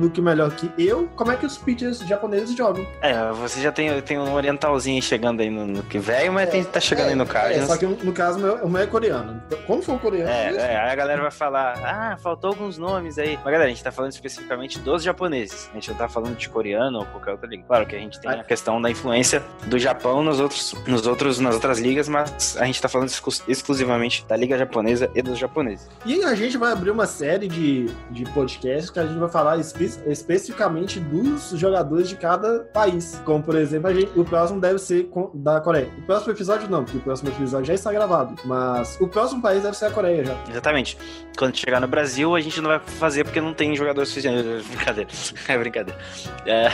do 0.00 0.10
que 0.10 0.20
melhor 0.20 0.50
que 0.50 0.68
eu 0.76 1.08
como 1.14 1.30
é 1.30 1.36
que 1.36 1.46
os 1.46 1.56
pitchers 1.56 2.00
japoneses 2.00 2.56
jogam. 2.56 2.84
É, 3.00 3.30
você 3.32 3.60
já 3.60 3.70
tem, 3.70 4.00
tem 4.02 4.18
um 4.18 4.34
orientalzinho 4.34 5.00
chegando 5.00 5.40
aí 5.40 5.48
no, 5.50 5.64
no 5.66 5.82
que 5.84 6.00
velho, 6.00 6.32
mas 6.32 6.50
tem, 6.50 6.64
tá 6.64 6.80
chegando 6.80 7.10
aí 7.10 7.14
no 7.14 7.22
É, 7.22 7.26
Cardinals. 7.26 7.68
só 7.68 7.76
que 7.76 7.86
no 7.86 8.12
caso, 8.12 8.38
o 8.64 8.68
meu, 8.68 8.82
é 8.82 8.86
coreano. 8.88 9.40
Quando 9.68 9.82
for 9.84 10.00
coreano, 10.00 10.28
É, 10.28 10.52
é, 10.56 10.76
aí 10.76 10.90
a 10.90 10.94
galera 10.96 11.22
vai 11.22 11.30
falar, 11.30 11.78
ah, 11.84 12.16
faltou 12.16 12.50
alguns 12.50 12.76
nomes 12.76 13.16
aí. 13.18 13.36
Mas 13.36 13.44
galera, 13.44 13.66
a 13.66 13.68
gente 13.68 13.84
tá 13.84 13.92
falando 13.92 14.10
especificamente 14.10 14.80
dos 14.80 15.04
japoneses. 15.04 15.68
A 15.70 15.74
gente 15.74 15.90
não 15.90 15.96
tá 15.96 16.08
falando 16.08 16.34
de 16.36 16.48
coreano 16.48 16.98
ou 16.98 17.06
qualquer 17.14 17.32
outra 17.32 17.48
liga. 17.48 17.64
Claro 17.66 17.86
que 17.86 17.96
a 17.96 17.98
gente 17.98 18.20
tem 18.20 18.30
a 18.30 18.44
questão 18.44 18.80
da 18.80 18.90
influência 18.90 19.42
do 19.66 19.78
Japão 19.78 20.22
nos 20.22 20.40
outros, 20.40 20.74
nos 20.86 21.06
outros, 21.06 21.38
nas 21.40 21.54
outras 21.54 21.78
ligas, 21.78 22.08
mas 22.08 22.56
a 22.58 22.64
gente 22.66 22.80
tá 22.80 22.88
falando 22.88 23.08
exclu- 23.08 23.32
exclusivamente 23.48 24.24
da 24.28 24.36
liga 24.36 24.56
japonesa 24.58 25.10
e 25.14 25.22
dos 25.22 25.38
japoneses. 25.38 25.88
E 26.04 26.22
a 26.24 26.34
gente 26.34 26.56
vai 26.58 26.72
abrir 26.72 26.90
uma 26.90 27.06
série 27.06 27.48
de, 27.48 27.86
de 28.10 28.24
podcasts 28.32 28.90
que 28.90 28.98
a 28.98 29.06
gente 29.06 29.18
vai 29.18 29.28
falar 29.28 29.58
espe- 29.58 29.98
especificamente 30.06 30.98
dos 31.00 31.50
jogadores 31.50 32.08
de 32.08 32.16
cada 32.16 32.60
país. 32.72 33.20
Como, 33.24 33.42
por 33.42 33.54
exemplo, 33.56 33.88
a 33.88 33.94
gente- 33.94 34.10
o 34.18 34.24
próximo 34.24 34.60
deve 34.60 34.78
ser 34.78 35.04
com- 35.04 35.30
da 35.34 35.60
Coreia. 35.60 35.88
O 35.98 36.02
próximo 36.02 36.32
episódio 36.32 36.68
não, 36.68 36.84
porque 36.84 36.98
o 36.98 37.00
próximo 37.00 37.28
episódio 37.30 37.66
já 37.66 37.74
está 37.74 37.92
gravado. 37.92 38.34
Mas 38.44 38.98
o 39.00 39.08
próximo 39.08 39.40
país 39.42 39.62
deve 39.62 39.76
ser 39.76 39.86
a 39.86 39.90
Coreia 39.90 40.24
já. 40.24 40.36
Exatamente. 40.50 40.96
Quando 41.38 41.56
chegar 41.56 41.80
no 41.80 41.86
Brasil, 41.88 42.34
a 42.34 42.40
gente 42.40 42.60
não 42.60 42.68
vai 42.70 42.78
fazer 42.80 43.24
porque 43.24 43.40
não 43.40 43.54
tem 43.54 43.74
jogador 43.76 44.04
suficiente. 44.06 44.44
Brincadeira. 44.74 45.10
É 45.48 45.58
brincadeira. 45.58 45.98
É. 46.46 46.72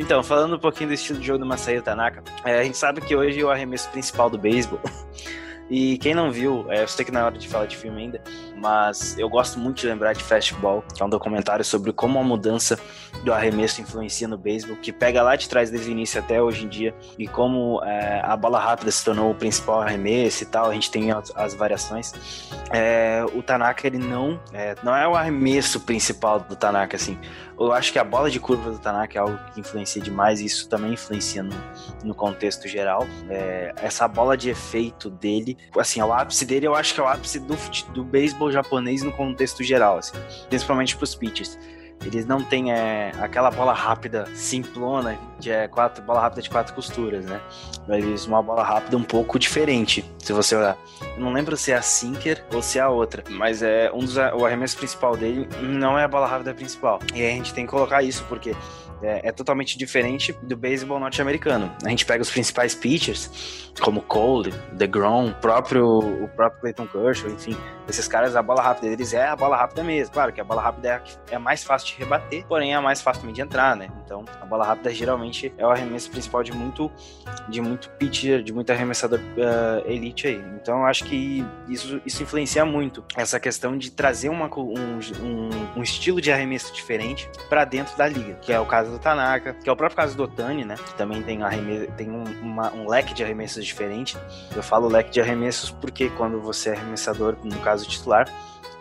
Então, 0.00 0.22
falando 0.22 0.56
um 0.56 0.58
pouquinho 0.58 0.88
do 0.88 0.94
estilo 0.94 1.20
de 1.20 1.26
jogo 1.26 1.40
do 1.40 1.46
Masayo 1.46 1.82
Tanaka, 1.82 2.24
é, 2.42 2.60
a 2.60 2.64
gente 2.64 2.78
sabe 2.78 3.02
que 3.02 3.14
hoje 3.14 3.44
o 3.44 3.50
arremesso 3.50 3.86
principal 3.90 4.30
do 4.30 4.38
beisebol. 4.38 4.80
E 5.70 5.98
quem 5.98 6.14
não 6.14 6.32
viu, 6.32 6.66
é, 6.68 6.82
eu 6.82 6.88
sei 6.88 7.04
que 7.04 7.12
não 7.12 7.20
é 7.20 7.24
hora 7.24 7.38
de 7.38 7.46
falar 7.46 7.66
de 7.66 7.76
filme 7.76 8.02
ainda, 8.02 8.20
mas 8.56 9.16
eu 9.16 9.28
gosto 9.28 9.56
muito 9.56 9.80
de 9.80 9.86
lembrar 9.86 10.14
de 10.14 10.24
Fastball, 10.24 10.82
que 10.92 11.00
é 11.00 11.06
um 11.06 11.08
documentário 11.08 11.64
sobre 11.64 11.92
como 11.92 12.18
a 12.18 12.24
mudança 12.24 12.76
do 13.24 13.32
arremesso 13.32 13.80
influencia 13.80 14.26
no 14.26 14.36
beisebol, 14.36 14.76
que 14.76 14.92
pega 14.92 15.22
lá 15.22 15.36
de 15.36 15.48
trás 15.48 15.70
desde 15.70 15.88
o 15.88 15.92
início 15.92 16.18
até 16.18 16.42
hoje 16.42 16.64
em 16.64 16.68
dia, 16.68 16.92
e 17.16 17.28
como 17.28 17.80
é, 17.84 18.20
a 18.24 18.36
bola 18.36 18.58
rápida 18.58 18.90
se 18.90 19.04
tornou 19.04 19.30
o 19.30 19.34
principal 19.34 19.80
arremesso 19.80 20.42
e 20.42 20.46
tal, 20.46 20.68
a 20.68 20.74
gente 20.74 20.90
tem 20.90 21.12
as, 21.12 21.32
as 21.36 21.54
variações. 21.54 22.12
É, 22.72 23.24
o 23.32 23.40
Tanaka, 23.40 23.86
ele 23.86 23.98
não 23.98 24.40
é, 24.52 24.74
não 24.82 24.96
é 24.96 25.06
o 25.06 25.14
arremesso 25.14 25.78
principal 25.82 26.40
do 26.40 26.56
Tanaka, 26.56 26.96
assim. 26.96 27.16
Eu 27.60 27.74
acho 27.74 27.92
que 27.92 27.98
a 27.98 28.04
bola 28.04 28.30
de 28.30 28.40
curva 28.40 28.70
do 28.70 28.78
Tanaka 28.78 29.18
é 29.18 29.20
algo 29.20 29.38
que 29.52 29.60
influencia 29.60 30.00
demais, 30.00 30.40
e 30.40 30.46
isso 30.46 30.66
também 30.66 30.94
influencia 30.94 31.42
no, 31.42 31.54
no 32.02 32.14
contexto 32.14 32.66
geral. 32.66 33.06
É, 33.28 33.74
essa 33.76 34.08
bola 34.08 34.34
de 34.34 34.48
efeito 34.48 35.10
dele, 35.10 35.58
assim, 35.76 36.00
o 36.00 36.10
ápice 36.10 36.46
dele, 36.46 36.66
eu 36.66 36.74
acho 36.74 36.94
que 36.94 37.00
é 37.00 37.02
o 37.02 37.06
ápice 37.06 37.38
do, 37.38 37.54
do 37.92 38.02
beisebol 38.02 38.50
japonês 38.50 39.02
no 39.02 39.12
contexto 39.12 39.62
geral, 39.62 39.98
assim, 39.98 40.16
principalmente 40.48 40.96
pros 40.96 41.14
pitchers. 41.14 41.58
Eles 42.04 42.24
não 42.24 42.42
têm 42.42 42.72
é, 42.72 43.12
aquela 43.20 43.50
bola 43.50 43.72
rápida 43.72 44.26
simplona, 44.34 45.18
de 45.38 45.50
é, 45.50 45.68
quatro, 45.68 46.02
bola 46.02 46.20
rápida 46.20 46.42
de 46.42 46.48
quatro 46.48 46.74
costuras, 46.74 47.26
né? 47.26 47.40
Eles 47.88 48.26
uma 48.26 48.42
bola 48.42 48.62
rápida 48.62 48.96
um 48.96 49.02
pouco 49.02 49.38
diferente, 49.38 50.04
se 50.18 50.32
você 50.32 50.56
olhar. 50.56 50.78
Eu 51.16 51.20
não 51.20 51.32
lembro 51.32 51.56
se 51.56 51.72
é 51.72 51.76
a 51.76 51.82
Sinker 51.82 52.44
ou 52.54 52.62
se 52.62 52.78
é 52.78 52.82
a 52.82 52.88
outra, 52.88 53.22
mas 53.28 53.62
é 53.62 53.90
um 53.92 54.00
dos 54.00 54.16
o 54.16 54.46
arremesso 54.46 54.76
principal 54.76 55.16
dele 55.16 55.48
não 55.62 55.98
é 55.98 56.04
a 56.04 56.08
bola 56.08 56.26
rápida 56.26 56.54
principal. 56.54 57.00
E 57.14 57.24
a 57.24 57.30
gente 57.30 57.52
tem 57.52 57.66
que 57.66 57.70
colocar 57.70 58.02
isso 58.02 58.24
porque 58.28 58.54
é, 59.02 59.28
é 59.28 59.32
totalmente 59.32 59.76
diferente 59.78 60.32
do 60.42 60.56
beisebol 60.56 60.98
norte-americano. 60.98 61.74
A 61.84 61.88
gente 61.88 62.04
pega 62.04 62.22
os 62.22 62.30
principais 62.30 62.74
pitchers, 62.74 63.72
como 63.80 64.02
Cole, 64.02 64.52
DeGrom, 64.72 65.32
próprio, 65.40 65.86
o 65.98 66.28
próprio 66.28 66.60
Clayton 66.60 66.86
Kershaw, 66.86 67.30
enfim, 67.30 67.56
esses 67.88 68.06
caras, 68.06 68.36
a 68.36 68.42
bola 68.42 68.62
rápida 68.62 68.88
deles 68.88 69.12
é 69.12 69.26
a 69.26 69.36
bola 69.36 69.56
rápida 69.56 69.82
mesmo. 69.82 70.12
Claro 70.12 70.32
que 70.32 70.40
a 70.40 70.44
bola 70.44 70.62
rápida 70.62 71.02
é, 71.28 71.34
é 71.34 71.38
mais 71.38 71.64
fácil 71.64 71.88
de 71.88 71.98
rebater, 71.98 72.44
porém 72.46 72.72
é 72.72 72.76
a 72.76 72.80
mais 72.80 73.00
fácil 73.00 73.22
também 73.22 73.34
de 73.34 73.40
entrar, 73.40 73.76
né? 73.76 73.88
Então, 74.04 74.24
a 74.40 74.46
bola 74.46 74.64
rápida 74.64 74.92
geralmente 74.92 75.52
é 75.58 75.66
o 75.66 75.70
arremesso 75.70 76.10
principal 76.10 76.42
de 76.42 76.52
muito, 76.52 76.90
de 77.48 77.60
muito 77.60 77.90
pitcher, 77.90 78.42
de 78.42 78.52
muito 78.52 78.70
arremessador 78.70 79.18
uh, 79.18 79.90
elite 79.90 80.28
aí. 80.28 80.42
Então, 80.60 80.84
acho 80.84 81.04
que 81.04 81.44
isso, 81.68 82.00
isso 82.04 82.22
influencia 82.22 82.64
muito 82.64 83.04
essa 83.16 83.40
questão 83.40 83.76
de 83.76 83.90
trazer 83.90 84.28
uma, 84.28 84.46
um, 84.56 85.00
um, 85.20 85.50
um 85.76 85.82
estilo 85.82 86.20
de 86.20 86.30
arremesso 86.30 86.72
diferente 86.72 87.28
para 87.48 87.64
dentro 87.64 87.96
da 87.96 88.06
liga, 88.06 88.34
que 88.34 88.52
é 88.52 88.60
o 88.60 88.66
caso 88.66 88.89
do 88.90 88.98
Tanaka, 88.98 89.54
que 89.54 89.68
é 89.68 89.72
o 89.72 89.76
próprio 89.76 89.96
caso 89.96 90.16
do 90.16 90.24
Otani, 90.24 90.64
né? 90.64 90.76
Que 90.76 90.94
também 90.94 91.22
tem, 91.22 91.42
arremesso, 91.42 91.90
tem 91.92 92.10
um, 92.10 92.24
uma, 92.42 92.72
um 92.72 92.88
leque 92.88 93.14
de 93.14 93.22
arremessos 93.24 93.64
diferente. 93.64 94.16
Eu 94.54 94.62
falo 94.62 94.88
leque 94.88 95.10
de 95.10 95.20
arremessos 95.20 95.70
porque 95.70 96.10
quando 96.10 96.40
você 96.40 96.70
é 96.70 96.72
arremessador, 96.72 97.36
no 97.42 97.58
caso 97.60 97.88
titular, 97.88 98.28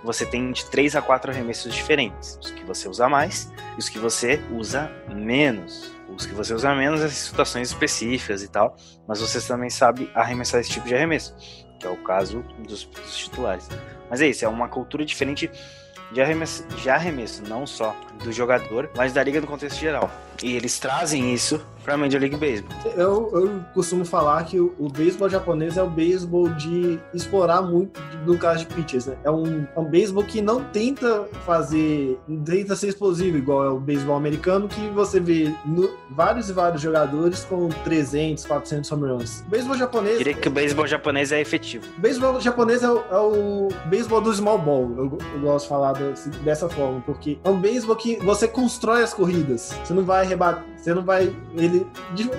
você 0.04 0.26
tem 0.26 0.52
de 0.52 0.66
3 0.66 0.96
a 0.96 1.02
4 1.02 1.32
arremessos 1.32 1.74
diferentes. 1.74 2.38
Os 2.42 2.52
que 2.52 2.64
você 2.64 2.88
usa 2.88 3.10
mais 3.10 3.52
e 3.76 3.80
os 3.80 3.90
que 3.90 4.00
você 4.00 4.42
usa 4.52 4.92
menos. 5.08 5.92
Os 6.08 6.26
que 6.26 6.34
você 6.34 6.54
usa 6.54 6.74
menos 6.74 7.02
em 7.02 7.10
situações 7.10 7.70
específicas 7.70 8.42
e 8.42 8.48
tal, 8.48 8.76
mas 9.08 9.22
você 9.22 9.40
também 9.42 9.70
sabe 9.70 10.10
arremessar 10.16 10.60
esse 10.60 10.70
tipo 10.70 10.88
de 10.88 10.96
arremesso, 10.96 11.36
que 11.80 11.86
é 11.86 11.90
o 11.90 11.98
caso 11.98 12.44
dos, 12.68 12.86
dos 12.86 13.18
titulares. 13.18 13.70
Mas 14.10 14.20
é 14.20 14.28
isso, 14.28 14.44
é 14.44 14.48
uma 14.48 14.68
cultura 14.68 15.06
diferente 15.06 15.50
de 16.12 16.22
arremesso, 16.22 16.68
de 16.68 16.90
arremesso, 16.90 17.44
não 17.44 17.68
só 17.68 17.96
do 18.24 18.32
jogador, 18.32 18.90
mas 18.96 19.14
da 19.14 19.24
liga 19.24 19.42
no 19.42 19.48
contexto 19.48 19.80
geral. 19.80 20.10
E 20.42 20.56
eles 20.56 20.80
trazem 20.80 21.34
isso 21.34 21.62
pra 21.84 21.98
Major 21.98 22.20
League 22.20 22.36
Baseball. 22.36 22.78
Eu, 22.96 23.30
eu 23.34 23.62
costumo 23.74 24.06
falar 24.06 24.44
que 24.44 24.60
o, 24.60 24.74
o 24.78 24.90
beisebol 24.90 25.30
japonês 25.30 25.78
é 25.78 25.84
o 25.84 25.90
beisebol 25.90 26.50
de 26.50 27.00
explorar 27.14 27.62
muito 27.62 28.00
no 28.26 28.38
caso 28.38 28.60
de 28.60 28.74
pitchers, 28.74 29.08
né? 29.08 29.18
É 29.24 29.32
um, 29.32 29.66
é 29.76 29.80
um 29.80 29.86
beisebol 29.86 30.24
que 30.24 30.42
não 30.42 30.64
tenta 30.64 31.26
fazer, 31.46 32.18
tenta 32.46 32.76
ser 32.76 32.90
explosivo, 32.90 33.38
igual 33.38 33.66
é 33.66 33.70
o 33.70 33.80
beisebol 33.80 34.16
americano, 34.16 34.68
que 34.68 34.88
você 34.90 35.20
vê 35.20 35.54
no, 35.66 35.90
vários 36.12 36.50
e 36.50 36.54
vários 36.54 36.82
jogadores 36.82 37.44
com 37.46 37.70
300, 37.70 38.46
400 38.46 38.92
home 38.92 39.10
runs. 39.10 39.42
O 39.48 39.50
beisebol 39.50 39.78
japonês... 39.78 40.18
Diria 40.20 40.34
que 40.34 40.48
o 40.48 40.52
beisebol 40.52 40.88
japonês 40.88 41.32
é 41.32 41.42
efetivo. 41.42 41.86
O 41.98 42.02
beisebol 42.02 42.40
japonês 42.40 42.84
é 42.84 42.90
o, 42.90 42.98
é 43.12 43.18
o 43.18 43.68
beisebol 43.86 44.22
do 44.22 44.34
small 44.34 44.60
ball, 44.60 44.94
eu, 44.98 45.18
eu 45.34 45.40
gosto 45.42 45.66
de 45.66 45.70
falar 45.70 45.94
desse, 45.94 46.30
dessa 46.30 46.70
forma, 46.70 47.02
porque 47.02 47.40
é 47.44 47.50
um 47.50 47.60
beisebol 47.60 47.96
que 47.96 48.09
você 48.18 48.48
constrói 48.48 49.04
as 49.04 49.14
corridas. 49.14 49.74
Você 49.84 49.94
não 49.94 50.04
vai 50.04 50.26
rebater, 50.26 50.64
você 50.82 50.94
não 50.94 51.04
vai... 51.04 51.34
Ele, 51.56 51.86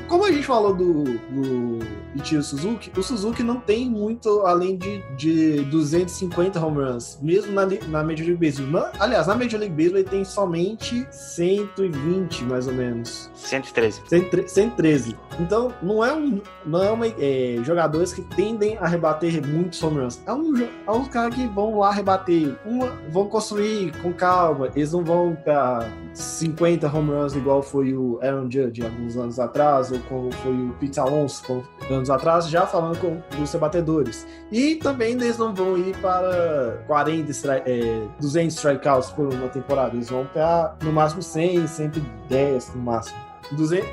como 0.09 0.24
a 0.24 0.32
gente 0.32 0.47
falou 0.47 0.74
do, 0.74 1.05
do 1.05 1.78
Ichiro 2.14 2.43
Suzuki, 2.43 2.91
o 2.99 3.03
Suzuki 3.03 3.43
não 3.43 3.61
tem 3.61 3.88
muito 3.88 4.41
além 4.47 4.76
de, 4.76 5.03
de 5.16 5.62
250 5.64 6.64
home 6.64 6.82
runs, 6.82 7.18
mesmo 7.20 7.53
na, 7.53 7.66
na 7.66 8.03
Major 8.03 8.26
League 8.26 8.36
Baseball. 8.36 8.91
Aliás, 8.99 9.26
na 9.26 9.34
Major 9.34 9.61
League 9.61 9.74
Baseball 9.74 9.99
ele 9.99 10.09
tem 10.09 10.24
somente 10.24 11.07
120, 11.11 12.45
mais 12.45 12.66
ou 12.66 12.72
menos. 12.72 13.30
113. 13.34 14.49
113. 14.49 15.16
Então, 15.38 15.72
não 15.82 16.05
é 16.05 16.12
um, 16.14 16.41
não 16.64 16.82
é, 16.82 16.91
uma, 16.91 17.07
é 17.07 17.59
jogadores 17.62 18.12
que 18.12 18.22
tendem 18.22 18.76
a 18.78 18.86
rebater 18.86 19.47
muitos 19.47 19.82
home 19.82 20.01
runs. 20.01 20.20
É 20.26 20.32
um, 20.32 20.55
é 20.86 20.91
um 20.91 21.05
cara 21.05 21.30
que 21.30 21.47
vão 21.47 21.78
lá 21.78 21.91
rebater, 21.91 22.57
uma, 22.64 22.99
vão 23.11 23.26
construir 23.26 23.93
com 24.03 24.12
calma, 24.12 24.70
eles 24.74 24.93
não 24.93 25.05
vão 25.05 25.36
pra 25.45 25.88
50 26.14 26.86
home 26.86 27.11
runs 27.11 27.34
igual 27.34 27.62
foi 27.62 27.95
o 27.95 28.18
Aaron 28.31 28.51
Judge 28.51 28.83
alguns 28.83 29.16
anos 29.16 29.39
atrás, 29.39 29.91
ou 29.93 29.99
como 30.09 30.33
foi 30.33 30.53
o 30.53 30.74
Pete 30.81 30.99
Alonso 30.99 31.64
anos 31.91 32.11
atrás, 32.11 32.49
já 32.49 32.66
falando 32.66 32.99
com 32.99 33.20
os 33.43 33.53
rebatedores. 33.53 34.26
E 34.51 34.76
também 34.76 35.12
eles 35.12 35.39
não 35.39 35.55
vão 35.55 35.76
ir 35.76 35.97
para 35.99 36.83
40, 36.87 37.33
é, 37.66 38.03
200 38.20 38.57
strikeouts 38.57 39.11
por 39.11 39.33
uma 39.33 39.49
temporada, 39.49 39.95
eles 39.95 40.11
vão 40.11 40.26
para 40.26 40.76
no 40.83 40.93
máximo 40.93 41.22
100, 41.22 41.66
110 41.66 42.74
no 42.74 42.83
máximo. 42.83 43.18
200, 43.53 43.89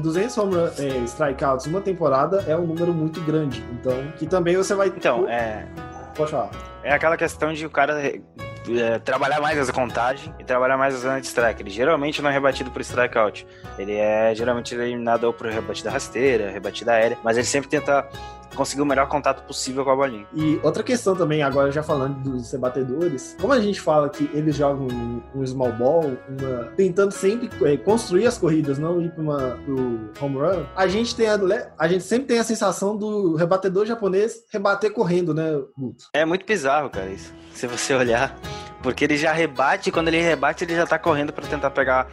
200 0.00 0.38
home 0.38 0.54
run, 0.54 0.68
é, 0.78 1.04
strikeouts 1.04 1.66
uma 1.66 1.80
temporada 1.80 2.44
é 2.46 2.56
um 2.56 2.66
número 2.66 2.92
muito 2.92 3.20
grande. 3.22 3.64
Então, 3.72 3.94
que 4.16 4.26
também 4.26 4.56
você 4.56 4.74
vai. 4.74 4.88
Então, 4.88 5.26
é. 5.28 5.66
Falar. 6.26 6.50
É 6.82 6.92
aquela 6.92 7.16
questão 7.16 7.52
de 7.52 7.64
o 7.64 7.70
cara 7.70 7.94
é, 8.76 8.98
trabalhar 8.98 9.40
mais 9.40 9.58
essa 9.58 9.72
contagem 9.72 10.34
e 10.38 10.44
trabalhar 10.44 10.76
mais 10.76 10.94
a 10.94 10.98
zona 10.98 11.20
de 11.20 11.26
strike. 11.26 11.62
Ele 11.62 11.70
geralmente 11.70 12.20
não 12.20 12.30
é 12.30 12.32
rebatido 12.32 12.70
por 12.70 12.80
strikeout. 12.80 13.46
Ele 13.78 13.94
é 13.94 14.34
geralmente 14.34 14.74
eliminado 14.74 15.24
ou 15.24 15.32
por 15.32 15.46
rebatida 15.46 15.90
rasteira, 15.90 16.50
rebatida 16.50 16.92
aérea, 16.92 17.18
mas 17.22 17.36
ele 17.36 17.46
sempre 17.46 17.68
tenta 17.68 18.08
conseguir 18.58 18.82
o 18.82 18.86
melhor 18.86 19.08
contato 19.08 19.46
possível 19.46 19.84
com 19.84 19.90
a 19.90 19.96
bolinha. 19.96 20.26
E 20.34 20.60
outra 20.62 20.82
questão 20.82 21.14
também, 21.14 21.42
agora 21.42 21.70
já 21.70 21.82
falando 21.82 22.18
dos 22.20 22.50
rebatedores, 22.50 23.36
como 23.40 23.52
a 23.52 23.60
gente 23.60 23.80
fala 23.80 24.08
que 24.08 24.28
eles 24.34 24.56
jogam 24.56 24.88
um, 25.34 25.46
small 25.46 25.72
ball, 25.72 26.04
uma, 26.28 26.64
tentando 26.76 27.12
sempre 27.12 27.48
é, 27.64 27.76
construir 27.76 28.26
as 28.26 28.36
corridas, 28.36 28.78
não 28.78 29.00
ir 29.00 29.10
para 29.12 29.22
o 29.22 30.10
home 30.20 30.36
run, 30.36 30.64
a 30.74 30.86
gente 30.88 31.14
tem 31.14 31.28
a, 31.28 31.38
a 31.78 31.88
gente 31.88 32.02
sempre 32.02 32.26
tem 32.26 32.38
a 32.38 32.44
sensação 32.44 32.96
do 32.96 33.36
rebatedor 33.36 33.86
japonês 33.86 34.42
rebater 34.50 34.92
correndo, 34.92 35.32
né, 35.32 35.52
Guto? 35.76 36.06
É 36.12 36.24
muito 36.24 36.44
bizarro, 36.44 36.90
cara, 36.90 37.08
isso. 37.08 37.32
Se 37.54 37.66
você 37.66 37.94
olhar, 37.96 38.36
porque 38.82 39.04
ele 39.04 39.16
já 39.16 39.32
rebate, 39.32 39.92
quando 39.92 40.08
ele 40.08 40.20
rebate, 40.20 40.64
ele 40.64 40.74
já 40.74 40.86
tá 40.86 40.98
correndo 40.98 41.32
para 41.32 41.46
tentar 41.46 41.70
pegar 41.70 42.08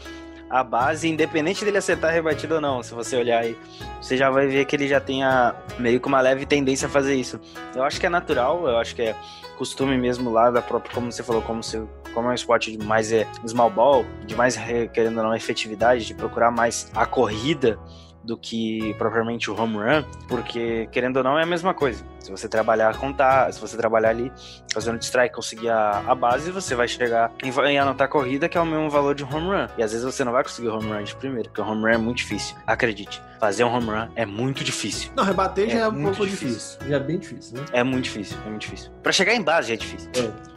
a 0.50 0.64
base, 0.64 1.08
independente 1.08 1.66
dele 1.66 1.78
acertar 1.78 2.14
rebatido 2.14 2.56
ou 2.56 2.62
não. 2.62 2.84
Se 2.84 2.94
você 2.94 3.18
olhar 3.18 3.42
aí, 3.42 3.58
você 4.02 4.16
já 4.16 4.30
vai 4.30 4.48
ver 4.48 4.66
que 4.66 4.76
ele 4.76 4.88
já 4.88 5.00
tem 5.00 5.24
a, 5.24 5.56
meio 5.80 6.00
que 6.00 6.08
uma 6.08 6.22
leve 6.22 6.46
tendência 6.46 6.88
a 6.88 6.90
fazer 6.90 7.16
isso. 7.16 7.40
Eu 7.76 7.84
acho 7.84 8.00
que 8.00 8.06
é 8.06 8.10
natural, 8.10 8.68
eu 8.68 8.78
acho 8.78 8.96
que 8.96 9.02
é 9.02 9.16
costume 9.58 9.98
mesmo 9.98 10.32
lá 10.32 10.52
da 10.52 10.62
própria, 10.62 10.94
como 10.94 11.12
você 11.12 11.24
falou, 11.24 11.42
como, 11.42 11.64
se, 11.64 11.82
como 12.14 12.28
é 12.28 12.32
um 12.32 12.36
esporte 12.36 12.76
de 12.76 12.84
mais 12.84 13.12
é, 13.12 13.26
small 13.48 13.70
ball, 13.70 14.06
de 14.26 14.36
mais, 14.36 14.58
querendo 14.94 15.18
ou 15.18 15.24
não, 15.24 15.36
efetividade, 15.36 16.06
de 16.06 16.14
procurar 16.14 16.52
mais 16.52 16.92
a 16.94 17.06
corrida 17.06 17.80
do 18.26 18.38
que 18.38 18.94
propriamente 18.98 19.50
o 19.50 19.60
home 19.60 19.78
run, 19.78 20.04
porque 20.28 20.88
querendo 20.92 21.18
ou 21.18 21.24
não 21.24 21.38
é 21.38 21.44
a 21.44 21.46
mesma 21.46 21.74
coisa. 21.74 22.04
Se 22.20 22.32
você 22.32 22.50
trabalhar 22.50 22.98
contar, 22.98 23.54
se 23.54 23.62
você 23.62 23.78
trabalhar 23.78 24.10
ali 24.10 24.32
fazendo 24.74 25.02
strike, 25.02 25.36
conseguir 25.36 25.70
a, 25.70 26.04
a 26.08 26.16
base, 26.16 26.50
você 26.52 26.74
vai 26.74 26.88
chegar 26.88 27.32
em, 27.44 27.78
anotar 27.78 28.06
a 28.06 28.10
corrida 28.10 28.50
que 28.50 28.58
é 28.58 28.62
o 28.62 28.66
mesmo 28.66 28.90
valor 28.90 29.14
de 29.14 29.24
home 29.24 29.48
run. 29.48 29.68
E 29.78 29.84
às 29.84 29.92
vezes 29.92 30.04
você 30.04 30.24
não 30.24 30.32
vai 30.32 30.44
conseguir 30.44 30.70
home 30.70 30.88
run 30.88 31.04
de 31.04 31.16
primeiro, 31.16 31.50
porque 31.50 31.62
o 31.62 31.66
home 31.66 31.84
run 31.84 31.90
é 31.90 31.98
muito 31.98 32.18
difícil. 32.18 32.56
Acredite, 32.66 33.22
fazer 33.40 33.64
um 33.64 33.74
home 33.74 33.90
run 33.90 34.08
é 34.16 34.26
muito 34.26 34.64
difícil. 34.64 35.12
Não, 35.16 35.24
rebater 35.24 35.70
é 35.70 35.74
já 35.74 35.80
é 35.80 35.88
um 35.88 36.02
pouco 36.02 36.26
difícil. 36.26 36.48
difícil. 36.48 36.90
Já 36.90 36.96
é 36.96 37.00
bem 37.00 37.20
difícil, 37.20 37.58
né? 37.58 37.66
É 37.72 37.84
muito 37.84 38.06
difícil, 38.06 38.38
é 38.46 38.50
muito 38.50 38.62
difícil. 38.62 38.92
Para 39.04 39.12
chegar 39.12 39.36
em 39.36 39.42
base 39.42 39.68
já 39.70 39.74
é 39.76 39.78
difícil. 39.78 40.10
É. 40.16 40.55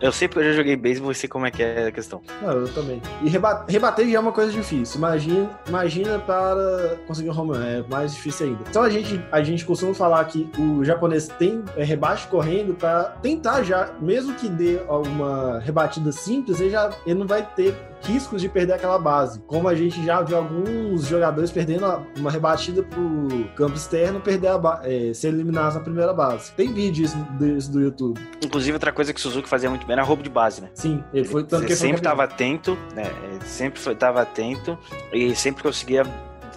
Eu 0.00 0.12
sei 0.12 0.28
porque 0.28 0.40
eu 0.40 0.52
já 0.52 0.56
joguei 0.58 0.76
beisebol 0.76 1.10
e 1.10 1.14
sei 1.14 1.28
como 1.28 1.46
é 1.46 1.50
que 1.50 1.62
é 1.62 1.88
a 1.88 1.92
questão. 1.92 2.22
Não, 2.40 2.52
eu 2.52 2.72
também. 2.72 3.02
E 3.22 3.28
rebater, 3.28 3.64
rebater 3.68 4.08
já 4.08 4.16
é 4.16 4.20
uma 4.20 4.32
coisa 4.32 4.52
difícil. 4.52 4.98
Imagina, 4.98 5.50
imagina 5.66 6.18
para 6.20 6.96
conseguir 7.06 7.30
um 7.30 7.38
home 7.38 7.56
run, 7.56 7.62
é 7.62 7.84
mais 7.88 8.14
difícil 8.14 8.46
ainda. 8.46 8.60
Então 8.68 8.82
a 8.82 8.90
gente, 8.90 9.20
a 9.32 9.42
gente 9.42 9.64
costuma 9.64 9.92
falar 9.92 10.24
que 10.26 10.48
o 10.58 10.84
japonês 10.84 11.28
tem 11.28 11.64
é, 11.76 11.82
rebate 11.82 12.28
correndo 12.28 12.74
para 12.74 13.04
tentar 13.22 13.62
já, 13.64 13.90
mesmo 14.00 14.34
que 14.34 14.48
dê 14.48 14.78
uma 14.88 15.58
rebatida 15.58 16.12
simples, 16.12 16.60
ele, 16.60 16.70
já, 16.70 16.90
ele 17.04 17.18
não 17.18 17.26
vai 17.26 17.44
ter 17.56 17.74
riscos 18.02 18.40
de 18.40 18.48
perder 18.48 18.74
aquela 18.74 18.98
base. 18.98 19.40
Como 19.40 19.68
a 19.68 19.74
gente 19.74 20.04
já 20.04 20.22
viu 20.22 20.36
alguns 20.36 21.06
jogadores 21.06 21.50
perdendo 21.50 22.06
uma 22.16 22.30
rebatida 22.30 22.82
pro 22.82 23.28
campo 23.56 23.76
externo, 23.76 24.20
perder 24.20 24.48
a 24.48 24.80
é, 24.84 25.12
ser 25.12 25.28
eliminados 25.28 25.74
na 25.74 25.80
primeira 25.80 26.12
base. 26.12 26.52
Tem 26.52 26.72
vídeos 26.72 27.14
disso 27.38 27.70
do 27.70 27.80
YouTube. 27.80 28.20
Inclusive, 28.44 28.72
outra 28.72 28.92
coisa 28.92 29.12
que 29.12 29.18
o 29.18 29.22
Suzuki 29.22 29.48
fazia 29.48 29.68
muito 29.68 29.86
bem 29.86 29.94
era 29.94 30.02
roubo 30.02 30.22
de 30.22 30.30
base, 30.30 30.60
né? 30.60 30.70
Sim, 30.74 31.02
ele 31.12 31.24
foi 31.24 31.42
tanto 31.44 31.62
ele 31.62 31.68
que 31.68 31.76
sempre 31.76 31.98
estava 31.98 32.24
atento, 32.24 32.76
né? 32.94 33.10
Ele 33.24 33.44
sempre 33.44 33.80
estava 33.92 34.22
atento 34.22 34.78
e 35.12 35.34
sempre 35.34 35.62
conseguia 35.62 36.04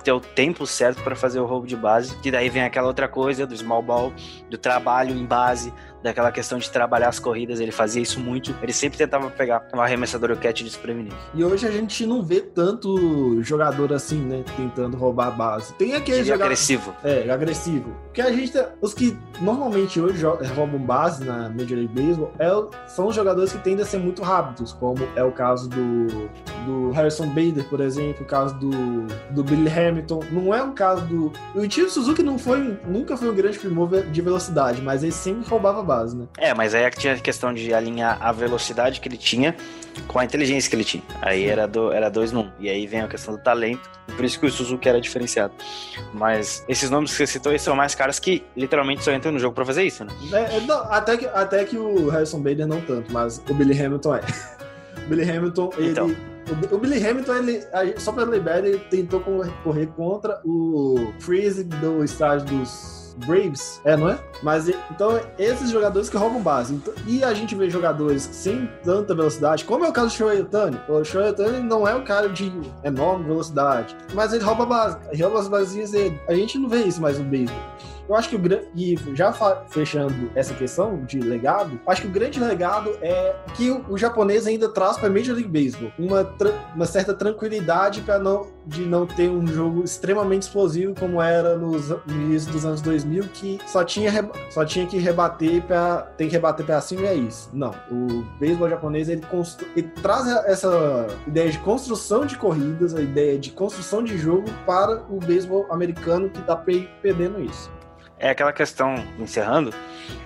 ter 0.03 0.11
o 0.11 0.19
tempo 0.19 0.65
certo 0.65 1.01
para 1.03 1.15
fazer 1.15 1.39
o 1.39 1.45
roubo 1.45 1.67
de 1.67 1.75
base. 1.75 2.15
Que 2.17 2.31
daí 2.31 2.49
vem 2.49 2.63
aquela 2.63 2.87
outra 2.87 3.07
coisa 3.07 3.45
do 3.45 3.55
small 3.55 3.81
ball, 3.81 4.13
do 4.49 4.57
trabalho 4.57 5.15
em 5.15 5.25
base, 5.25 5.73
daquela 6.03 6.31
questão 6.31 6.57
de 6.57 6.69
trabalhar 6.69 7.09
as 7.09 7.19
corridas, 7.19 7.59
ele 7.59 7.71
fazia 7.71 8.01
isso 8.01 8.19
muito. 8.19 8.55
Ele 8.61 8.73
sempre 8.73 8.97
tentava 8.97 9.29
pegar 9.29 9.67
um 9.73 9.81
arremessador 9.81 10.31
o 10.31 10.37
catch 10.37 10.61
desprevenido. 10.63 11.15
E 11.33 11.43
hoje 11.43 11.67
a 11.67 11.71
gente 11.71 12.05
não 12.05 12.23
vê 12.23 12.41
tanto 12.41 13.41
jogador 13.41 13.93
assim, 13.93 14.19
né, 14.21 14.43
tentando 14.55 14.97
roubar 14.97 15.27
a 15.27 15.31
base. 15.31 15.73
Tem 15.73 15.93
aquele 15.93 16.23
jogador 16.23 16.45
agressivo. 16.45 16.95
É, 17.03 17.29
agressivo. 17.29 17.95
Porque 18.05 18.21
a 18.21 18.31
gente 18.31 18.51
os 18.81 18.93
que 18.93 19.17
normalmente 19.39 19.99
hoje 19.99 20.23
roubam 20.55 20.79
base 20.79 21.23
na 21.23 21.49
Major 21.49 21.77
League 21.77 21.93
Baseball 21.93 22.31
é, 22.39 22.87
são 22.87 23.07
os 23.07 23.15
jogadores 23.15 23.51
que 23.51 23.59
tendem 23.59 23.83
a 23.83 23.85
ser 23.85 23.99
muito 23.99 24.21
rápidos, 24.21 24.73
como 24.73 24.99
é 25.15 25.23
o 25.23 25.31
caso 25.31 25.69
do, 25.69 26.07
do 26.65 26.91
Harrison 26.91 27.27
Bader, 27.27 27.63
por 27.69 27.79
exemplo, 27.79 28.23
o 28.23 28.25
caso 28.25 28.55
do, 28.55 28.71
do 29.31 29.43
Billy 29.43 29.69
Hamilton. 29.69 30.21
Não 30.31 30.53
é 30.53 30.61
o 30.61 30.71
caso 30.71 31.05
do 31.05 31.31
o 31.55 31.63
Ichiro 31.63 31.89
Suzuki 31.89 32.23
não 32.23 32.37
foi 32.37 32.77
nunca 32.85 33.15
foi 33.15 33.29
um 33.29 33.35
grande 33.35 33.57
primor 33.57 33.89
de 33.89 34.21
velocidade, 34.21 34.81
mas 34.81 35.03
ele 35.03 35.11
sempre 35.11 35.47
roubava 35.49 35.81
base, 35.81 35.90
né? 36.13 36.27
É, 36.37 36.53
mas 36.53 36.73
aí 36.73 36.89
tinha 36.91 37.13
a 37.13 37.19
questão 37.19 37.53
de 37.53 37.73
alinhar 37.73 38.17
a 38.21 38.31
velocidade 38.31 38.99
que 38.99 39.07
ele 39.07 39.17
tinha 39.17 39.55
com 40.07 40.19
a 40.19 40.25
inteligência 40.25 40.69
que 40.69 40.75
ele 40.75 40.83
tinha. 40.83 41.03
Aí 41.21 41.45
era, 41.45 41.67
do, 41.67 41.91
era 41.91 42.09
dois 42.09 42.31
num. 42.31 42.49
E 42.59 42.69
aí 42.69 42.87
vem 42.87 43.01
a 43.01 43.07
questão 43.07 43.35
do 43.35 43.41
talento. 43.41 43.89
Por 44.15 44.25
isso 44.25 44.39
que 44.39 44.45
o 44.45 44.51
Suzuki 44.51 44.87
era 44.87 44.99
diferenciado. 44.99 45.53
Mas 46.13 46.63
esses 46.67 46.89
nomes 46.89 47.11
que 47.11 47.17
você 47.17 47.27
citou 47.27 47.51
aí 47.51 47.59
são 47.59 47.75
mais 47.75 47.95
caras 47.95 48.19
que 48.19 48.43
literalmente 48.55 49.03
só 49.03 49.11
entram 49.11 49.31
no 49.31 49.39
jogo 49.39 49.53
pra 49.53 49.65
fazer 49.65 49.83
isso, 49.83 50.03
né? 50.03 50.11
É, 50.31 50.57
é, 50.57 50.59
não, 50.61 50.79
até, 50.91 51.17
que, 51.17 51.25
até 51.27 51.63
que 51.65 51.77
o 51.77 52.09
Harrison 52.09 52.39
Bader 52.39 52.67
não 52.67 52.81
tanto, 52.81 53.11
mas 53.11 53.41
o 53.49 53.53
Billy 53.53 53.79
Hamilton 53.79 54.15
é. 54.15 54.21
o 55.05 55.09
Billy 55.09 55.29
Hamilton, 55.29 55.69
ele. 55.77 55.89
Então. 55.89 56.15
O, 56.71 56.77
Billy 56.77 57.07
Hamilton, 57.07 57.35
ele, 57.35 57.63
só 57.97 58.11
pra 58.11 58.23
lembrar, 58.23 58.65
ele 58.65 58.79
tentou 58.89 59.21
correr 59.63 59.87
contra 59.95 60.41
o 60.43 61.13
Freeze 61.19 61.63
do 61.63 62.03
estágio 62.03 62.45
dos 62.47 63.00
Braves, 63.13 63.81
é, 63.85 63.95
não 63.95 64.09
é? 64.09 64.19
Mas 64.41 64.67
então, 64.69 65.19
esses 65.37 65.69
jogadores 65.69 66.09
que 66.09 66.17
roubam 66.17 66.41
base. 66.41 66.73
Então- 66.73 66.93
e 67.07 67.23
a 67.23 67.33
gente 67.33 67.55
vê 67.55 67.69
jogadores 67.69 68.27
sem 68.31 68.69
tanta 68.83 69.13
velocidade, 69.13 69.65
como 69.65 69.85
é 69.85 69.89
o 69.89 69.93
caso 69.93 70.07
do 70.07 70.13
Shohei 70.13 70.41
Ohtani. 70.41 70.79
O 70.87 71.03
Shohei 71.03 71.29
Ohtani 71.29 71.59
não 71.61 71.87
é 71.87 71.93
um 71.95 72.03
cara 72.03 72.29
de 72.29 72.51
enorme 72.83 73.25
velocidade, 73.25 73.95
mas 74.13 74.33
ele 74.33 74.43
rouba 74.43 74.65
base, 74.65 74.97
rouba 75.21 75.39
as 75.39 75.47
basinhas 75.47 75.91
dele. 75.91 76.19
A 76.27 76.33
gente 76.33 76.57
não 76.57 76.67
vê 76.69 76.83
isso 76.83 77.01
mais 77.01 77.17
no 77.19 77.25
beisebol. 77.25 77.59
Eu 78.11 78.15
acho 78.17 78.29
que 78.29 78.35
o 78.35 78.39
grande. 78.39 78.67
E 78.75 78.97
já 79.15 79.33
fechando 79.69 80.29
essa 80.35 80.53
questão 80.53 81.03
de 81.05 81.19
legado, 81.19 81.79
acho 81.87 82.01
que 82.01 82.07
o 82.07 82.11
grande 82.11 82.39
legado 82.39 82.91
é 83.01 83.35
que 83.55 83.71
o, 83.71 83.85
o 83.89 83.97
japonês 83.97 84.45
ainda 84.45 84.67
traz 84.69 84.97
para 84.97 85.09
Major 85.09 85.33
League 85.35 85.47
Baseball 85.47 85.91
uma, 85.97 86.29
uma 86.75 86.85
certa 86.85 87.13
tranquilidade 87.13 88.01
para 88.01 88.19
não 88.19 88.47
de 88.65 88.81
não 88.85 89.07
ter 89.07 89.27
um 89.29 89.47
jogo 89.47 89.83
extremamente 89.83 90.43
explosivo 90.43 90.93
como 90.99 91.19
era 91.21 91.57
nos, 91.57 91.89
no 91.89 91.97
início 92.13 92.51
dos 92.51 92.63
anos 92.63 92.79
2000 92.81 93.23
que 93.33 93.57
só 93.65 93.83
tinha 93.83 94.11
só 94.51 94.63
tinha 94.63 94.85
que 94.85 94.97
rebater 94.99 95.63
para 95.63 96.01
tem 96.15 96.27
que 96.27 96.33
rebater 96.33 96.63
para 96.65 96.79
cima 96.79 97.01
e 97.01 97.05
é 97.07 97.15
isso. 97.15 97.49
Não, 97.53 97.73
o 97.91 98.23
beisebol 98.39 98.69
japonês 98.69 99.09
ele, 99.09 99.21
ele 99.75 99.87
traz 100.01 100.27
essa 100.45 101.07
ideia 101.25 101.49
de 101.49 101.57
construção 101.59 102.25
de 102.25 102.37
corridas, 102.37 102.93
a 102.93 103.01
ideia 103.01 103.39
de 103.39 103.49
construção 103.51 104.03
de 104.03 104.17
jogo 104.17 104.45
para 104.65 105.01
o 105.09 105.17
beisebol 105.17 105.65
americano 105.71 106.29
que 106.29 106.41
tá 106.41 106.55
pe- 106.55 106.87
perdendo 107.01 107.39
isso. 107.41 107.71
É 108.21 108.29
aquela 108.29 108.53
questão, 108.53 108.93
encerrando, 109.17 109.73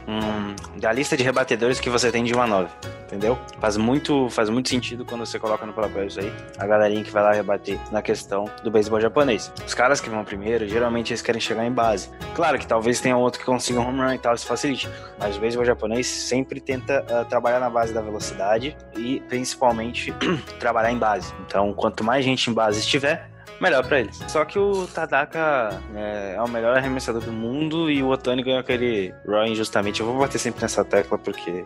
hum, 0.06 0.54
da 0.78 0.91
lista 0.91 1.16
de 1.16 1.24
rebatedores 1.24 1.80
que 1.80 1.89
você 1.89 2.12
tem 2.12 2.26
de 2.26 2.36
1 2.36 2.41
a 2.41 2.46
9. 2.46 2.70
Entendeu? 3.06 3.39
Faz 3.62 3.78
muito, 3.78 4.30
faz 4.30 4.50
muito 4.50 4.68
sentido 4.68 5.06
quando 5.06 5.26
você 5.26 5.39
coloca 5.39 5.66
no 5.66 5.72
papel 5.72 6.06
isso 6.06 6.20
aí. 6.20 6.34
A 6.58 6.68
galerinha 6.68 7.06
que 7.06 7.12
vai 7.12 7.24
lá 7.24 7.32
rebater 7.32 7.80
na 7.93 8.02
questão 8.02 8.50
do 8.64 8.70
beisebol 8.70 9.00
japonês. 9.00 9.50
Os 9.66 9.74
caras 9.74 10.02
que 10.02 10.10
vão 10.10 10.26
primeiro, 10.26 10.68
geralmente 10.68 11.14
eles 11.14 11.22
querem 11.22 11.39
chegar 11.39 11.66
em 11.66 11.72
base. 11.72 12.10
Claro 12.36 12.60
que 12.60 12.68
talvez 12.68 13.00
tenha 13.00 13.16
outro 13.16 13.39
que 13.39 13.46
consiga 13.46 13.80
um 13.80 13.88
home 13.88 14.02
run 14.02 14.14
e 14.16 14.18
tal, 14.18 14.36
isso 14.36 14.46
facilite. 14.46 14.89
Mas 15.18 15.38
o 15.38 15.39
beisebol 15.39 15.64
japonês 15.64 16.06
sempre 16.06 16.60
tenta 16.60 17.06
ah, 17.10 17.24
trabalhar 17.24 17.62
na 17.62 17.70
base 17.70 17.93
da 17.93 18.02
velocidade 18.02 18.76
e 18.98 19.22
principalmente 19.30 20.14
trabalhar 20.60 20.91
em 20.91 20.98
base. 20.98 21.34
Então, 21.46 21.74
quanto 21.74 22.04
mais 22.04 22.26
gente 22.26 22.50
em 22.50 22.54
base 22.54 22.80
estiver, 22.80 23.30
melhor 23.60 23.86
pra 23.86 23.99
eles. 23.99 24.18
Só 24.28 24.43
que 24.45 24.58
o 24.60 24.86
Tadaka 24.88 25.80
é, 25.95 26.36
é 26.36 26.41
o 26.41 26.47
melhor 26.47 26.78
arremessador 26.78 27.22
do 27.22 27.32
mundo 27.32 27.89
e 27.89 28.01
o 28.03 28.10
Otani 28.10 28.43
ganhou 28.43 28.60
aquele 28.60 29.14
Raw 29.28 29.45
injustamente. 29.45 30.01
Eu 30.01 30.08
vou 30.08 30.18
bater 30.18 30.39
sempre 30.39 30.62
nessa 30.62 30.84
tecla 30.84 31.18
porque. 31.18 31.66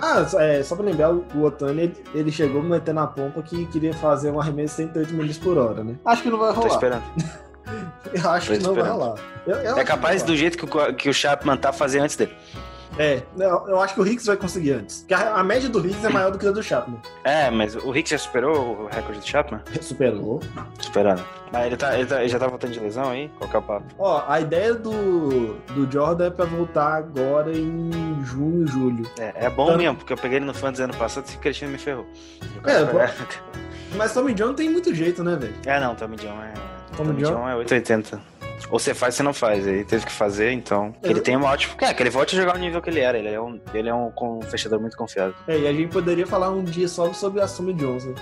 Ah, 0.00 0.24
só- 0.26 0.40
é, 0.40 0.62
só 0.62 0.76
pra 0.76 0.84
lembrar, 0.84 1.10
o 1.12 1.42
Otani, 1.44 1.82
ele, 1.82 2.04
ele 2.14 2.32
chegou 2.32 2.62
metendo 2.62 3.00
na 3.00 3.06
pompa 3.06 3.42
que 3.42 3.66
queria 3.66 3.92
fazer 3.94 4.30
um 4.30 4.40
arremesso 4.40 4.76
de 4.76 4.82
108 4.92 5.14
milhas 5.14 5.38
por 5.38 5.56
hora, 5.58 5.82
né? 5.82 5.94
Acho 6.04 6.22
que 6.22 6.30
não 6.30 6.38
vai 6.38 6.52
Tô 6.54 6.60
rolar. 6.60 6.74
esperando. 6.74 7.02
Eu 8.14 8.30
acho 8.30 8.52
Tô 8.52 8.56
que 8.58 8.62
não 8.62 8.74
vai 8.74 8.82
esperando. 8.84 9.00
rolar. 9.00 9.18
Eu- 9.46 9.56
eu 9.56 9.78
É 9.78 9.84
capaz 9.84 10.22
do 10.22 10.36
jeito 10.36 10.56
que 10.56 10.64
o, 10.64 10.94
que 10.94 11.08
o 11.08 11.12
Chapman 11.14 11.56
tá 11.56 11.72
fazer 11.72 11.98
antes 11.98 12.14
dele. 12.14 12.32
É, 12.98 13.22
eu, 13.38 13.80
acho 13.80 13.94
que 13.94 14.00
o 14.00 14.06
Hicks 14.06 14.26
vai 14.26 14.36
conseguir 14.36 14.72
antes. 14.72 15.00
Porque 15.00 15.14
a, 15.14 15.34
a 15.36 15.44
média 15.44 15.68
do 15.68 15.78
Hicks 15.86 16.04
é 16.04 16.08
maior 16.08 16.30
do 16.30 16.38
que 16.38 16.46
a 16.46 16.50
do 16.50 16.62
Chapman. 16.62 16.98
É, 17.24 17.50
mas 17.50 17.74
o 17.76 17.90
Rick 17.90 18.08
já 18.10 18.18
superou 18.18 18.84
o 18.84 18.86
recorde 18.86 19.20
do 19.20 19.26
Chapman? 19.26 19.60
Superou. 19.80 20.40
Superando. 20.80 21.22
Mas 21.52 21.66
ele, 21.66 21.76
tá, 21.76 21.94
ele, 21.98 22.06
tá- 22.06 22.20
ele 22.20 22.28
já 22.28 22.38
tá 22.38 22.46
voltando 22.48 22.72
de 22.72 22.80
lesão 22.80 23.10
aí? 23.10 23.30
Qual 23.38 23.48
que 23.48 23.56
é 23.56 23.58
o 23.58 23.62
papo? 23.62 23.84
Ó, 23.98 24.24
a 24.26 24.40
ideia 24.40 24.74
do, 24.74 25.54
do 25.74 25.90
Jordan 25.90 26.26
é 26.26 26.30
pra 26.30 26.44
voltar 26.44 26.94
agora 26.94 27.52
em 27.56 27.90
junho, 28.24 28.66
julho. 28.66 29.08
É, 29.18 29.46
é 29.46 29.50
bom 29.50 29.66
Então- 29.66 29.78
mesmo, 29.78 29.96
porque 29.96 30.12
eu 30.12 30.16
peguei 30.16 30.38
ele 30.38 30.46
no 30.46 30.54
Fantasy 30.54 30.82
ano 30.82 30.94
passado 30.96 31.26
e 31.30 31.36
o 31.36 31.38
Cristiano 31.38 31.72
me 31.72 31.78
ferrou. 31.78 32.06
É, 32.64 32.84
pô. 32.84 32.98
Mas 33.96 34.12
Tommy 34.12 34.34
John 34.34 34.54
tem 34.54 34.68
muito 34.70 34.92
jeito, 34.94 35.22
né, 35.22 35.36
velho? 35.36 35.54
É, 35.64 35.78
não, 35.78 35.94
Tommy 35.94 36.16
John 36.16 36.42
é. 36.42 36.52
Tommy 36.96 37.10
Tommy 37.10 37.22
John? 37.22 37.32
John 37.34 37.48
é 37.48 37.54
880. 37.56 38.35
Ou 38.70 38.78
você 38.78 38.94
faz, 38.94 39.14
você 39.14 39.22
não 39.22 39.32
faz. 39.32 39.66
Ele 39.66 39.84
teve 39.84 40.06
que 40.06 40.12
fazer, 40.12 40.52
então. 40.52 40.94
Ele 41.02 41.20
tem 41.20 41.36
um 41.36 41.44
ótimo. 41.44 41.74
É, 41.80 41.92
que 41.92 42.02
ele 42.02 42.10
volte 42.10 42.36
a 42.36 42.40
jogar 42.40 42.56
o 42.56 42.58
nível 42.58 42.80
que 42.80 42.90
ele 42.90 43.00
era. 43.00 43.18
Ele 43.18 43.28
é 43.28 43.40
um, 43.40 43.60
ele 43.72 43.88
é 43.88 43.94
um, 43.94 44.12
um 44.20 44.42
fechador 44.42 44.80
muito 44.80 44.96
confiável. 44.96 45.34
É, 45.46 45.58
e 45.58 45.66
a 45.66 45.72
gente 45.72 45.92
poderia 45.92 46.26
falar 46.26 46.50
um 46.50 46.64
dia 46.64 46.88
só 46.88 47.12
sobre 47.12 47.40
a 47.40 47.46
Jones, 47.46 48.04
né? 48.04 48.14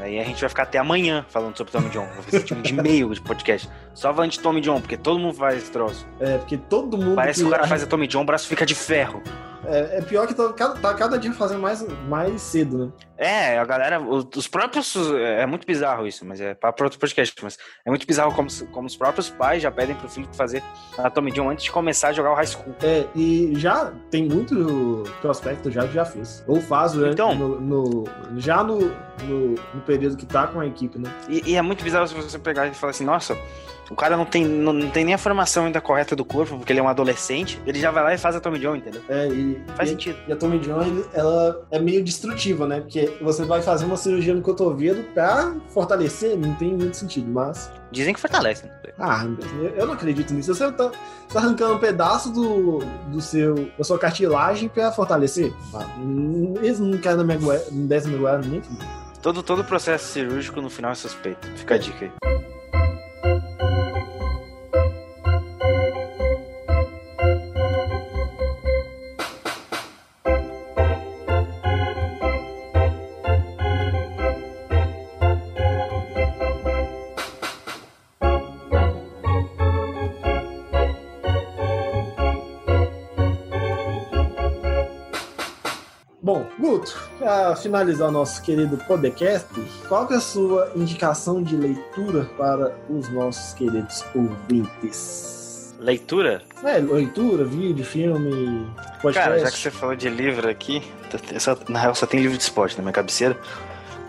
Aí 0.00 0.18
a 0.18 0.24
gente 0.24 0.40
vai 0.40 0.48
ficar 0.48 0.62
até 0.62 0.78
amanhã 0.78 1.26
falando 1.28 1.56
sobre 1.56 1.72
Tommy 1.72 1.90
John. 1.90 2.06
Vou 2.14 2.22
fazer 2.22 2.42
tipo 2.42 2.62
de 2.62 2.72
e-mail 2.72 3.12
de 3.12 3.20
podcast. 3.20 3.68
Só 3.92 4.14
falando 4.14 4.30
de 4.30 4.40
Tommy 4.40 4.60
John, 4.60 4.80
porque 4.80 4.96
todo 4.96 5.18
mundo 5.18 5.34
faz 5.34 5.58
esse 5.58 5.70
troço. 5.70 6.06
É, 6.18 6.38
porque 6.38 6.56
todo 6.56 6.96
mundo. 6.96 7.14
Parece 7.14 7.42
que 7.42 7.46
o 7.46 7.50
cara 7.50 7.66
faz 7.66 7.82
a 7.82 7.86
Tommy 7.86 8.06
John, 8.06 8.22
o 8.22 8.24
braço 8.24 8.46
fica 8.46 8.64
de 8.64 8.74
ferro. 8.74 9.22
É, 9.66 9.98
é 9.98 10.00
pior 10.02 10.26
que 10.26 10.34
tá 10.34 10.52
cada, 10.52 10.74
tá 10.74 10.94
cada 10.94 11.18
dia 11.18 11.32
fazendo 11.32 11.60
mais, 11.60 11.86
mais 12.08 12.40
cedo, 12.40 12.86
né? 12.86 12.92
É, 13.18 13.58
a 13.58 13.64
galera, 13.64 14.00
os, 14.00 14.26
os 14.34 14.48
próprios. 14.48 14.94
É 15.12 15.44
muito 15.44 15.66
bizarro 15.66 16.06
isso, 16.06 16.24
mas 16.24 16.40
é 16.40 16.54
para 16.54 16.74
outro 16.82 16.98
podcast. 16.98 17.34
Mas 17.42 17.58
é 17.84 17.90
muito 17.90 18.06
bizarro 18.06 18.32
como, 18.34 18.48
como 18.72 18.86
os 18.86 18.96
próprios 18.96 19.28
pais 19.28 19.62
já 19.62 19.70
pedem 19.70 19.94
pro 19.94 20.08
filho 20.08 20.26
fazer 20.32 20.62
a 20.96 21.10
Tommy 21.10 21.30
John 21.30 21.50
antes 21.50 21.64
de 21.64 21.70
começar 21.70 22.08
a 22.08 22.12
jogar 22.12 22.32
o 22.32 22.34
high 22.34 22.46
school. 22.46 22.74
É, 22.82 23.04
e 23.14 23.52
já 23.56 23.92
tem 24.10 24.24
muito 24.26 25.04
prospecto 25.20 25.70
já 25.70 25.86
que 25.86 25.92
já 25.92 26.04
fez. 26.06 26.42
Ou 26.46 26.60
faz 26.62 26.92
durante, 26.92 27.12
Então. 27.12 27.34
no, 27.34 27.60
no- 27.60 28.04
já 28.38 28.64
no, 28.64 28.78
no, 28.78 29.48
no 29.74 29.80
período 29.84 30.16
que 30.16 30.24
tá 30.24 30.46
com 30.46 30.60
a 30.60 30.66
equipe, 30.66 30.98
né? 30.98 31.10
E, 31.28 31.50
e 31.52 31.56
é 31.56 31.62
muito 31.62 31.84
bizarro 31.84 32.08
se 32.08 32.14
você 32.14 32.38
pegar 32.38 32.66
e 32.66 32.74
falar 32.74 32.92
assim, 32.92 33.04
nossa, 33.04 33.36
o 33.90 33.94
cara 33.96 34.16
não 34.16 34.24
tem, 34.24 34.44
não, 34.44 34.72
não 34.72 34.88
tem 34.90 35.04
nem 35.04 35.14
a 35.14 35.18
formação 35.18 35.66
ainda 35.66 35.80
correta 35.80 36.14
do 36.14 36.24
corpo, 36.24 36.56
porque 36.56 36.72
ele 36.72 36.80
é 36.80 36.82
um 36.82 36.88
adolescente, 36.88 37.60
ele 37.66 37.78
já 37.80 37.90
vai 37.90 38.02
lá 38.04 38.14
e 38.14 38.18
faz 38.18 38.36
a 38.36 38.40
Tommy 38.40 38.58
John, 38.58 38.76
entendeu? 38.76 39.02
É, 39.08 39.26
e, 39.28 39.60
Faz 39.76 39.88
e, 39.88 39.92
sentido. 39.92 40.16
e 40.28 40.32
a 40.32 40.36
Tommy 40.36 40.58
John, 40.60 41.02
ela 41.12 41.66
é 41.70 41.78
meio 41.78 42.02
destrutiva, 42.04 42.66
né? 42.66 42.80
Porque 42.80 43.12
você 43.20 43.44
vai 43.44 43.60
fazer 43.62 43.84
uma 43.84 43.96
cirurgia 43.96 44.32
no 44.34 44.40
cotovelo 44.42 45.02
pra 45.14 45.52
fortalecer, 45.68 46.36
não 46.38 46.54
tem 46.54 46.72
muito 46.74 46.96
sentido, 46.96 47.30
mas... 47.30 47.70
Dizem 47.90 48.14
que 48.14 48.20
fortalece, 48.20 48.66
né? 48.66 48.72
Ah, 48.98 49.24
eu- 49.76 49.86
não 49.86 49.94
acredito 49.94 50.32
nisso. 50.32 50.54
Você 50.54 50.70
tá, 50.72 50.90
tá 51.32 51.38
arrancando 51.40 51.74
um 51.74 51.78
pedaço 51.78 52.30
do, 52.32 52.78
do 53.08 53.20
seu, 53.20 53.68
da 53.76 53.82
sua 53.82 53.98
cartilagem 53.98 54.68
pra 54.68 54.92
fortalecer? 54.92 55.52
Hum, 55.98 56.54
eles 56.62 56.78
não 56.78 56.96
querem 56.98 57.16
na 57.18 57.24
minha 57.24 57.38
goela, 57.38 57.64
não 57.72 57.86
desce 57.86 58.06
na 58.06 58.10
minha 58.12 58.20
goela 58.22 58.42
nem. 58.46 58.62
Todo, 59.22 59.42
todo 59.42 59.64
processo 59.64 60.12
cirúrgico 60.12 60.60
no 60.60 60.70
final 60.70 60.92
é 60.92 60.94
suspeito. 60.94 61.46
Fica 61.56 61.74
a 61.74 61.78
dica 61.78 62.04
aí. 62.04 62.30
Bom, 86.22 86.44
Guto, 86.58 86.98
para 87.18 87.56
finalizar 87.56 88.08
o 88.08 88.12
nosso 88.12 88.42
querido 88.42 88.76
podcast, 88.76 89.48
qual 89.88 90.06
que 90.06 90.12
é 90.12 90.16
a 90.18 90.20
sua 90.20 90.70
indicação 90.76 91.42
de 91.42 91.56
leitura 91.56 92.24
para 92.36 92.76
os 92.90 93.08
nossos 93.08 93.54
queridos 93.54 94.04
ouvintes? 94.14 95.74
Leitura? 95.78 96.42
É, 96.62 96.76
leitura, 96.78 97.42
vídeo, 97.46 97.82
filme, 97.86 98.70
podcast. 99.00 99.30
Cara, 99.30 99.38
já 99.38 99.50
que 99.50 99.58
você 99.58 99.70
falou 99.70 99.96
de 99.96 100.10
livro 100.10 100.46
aqui, 100.46 100.82
só- 101.38 101.56
na 101.70 101.78
real 101.80 101.94
só 101.94 102.04
tem 102.06 102.20
livro 102.20 102.36
de 102.36 102.42
esporte 102.42 102.76
na 102.76 102.82
minha 102.82 102.92
cabeceira. 102.92 103.34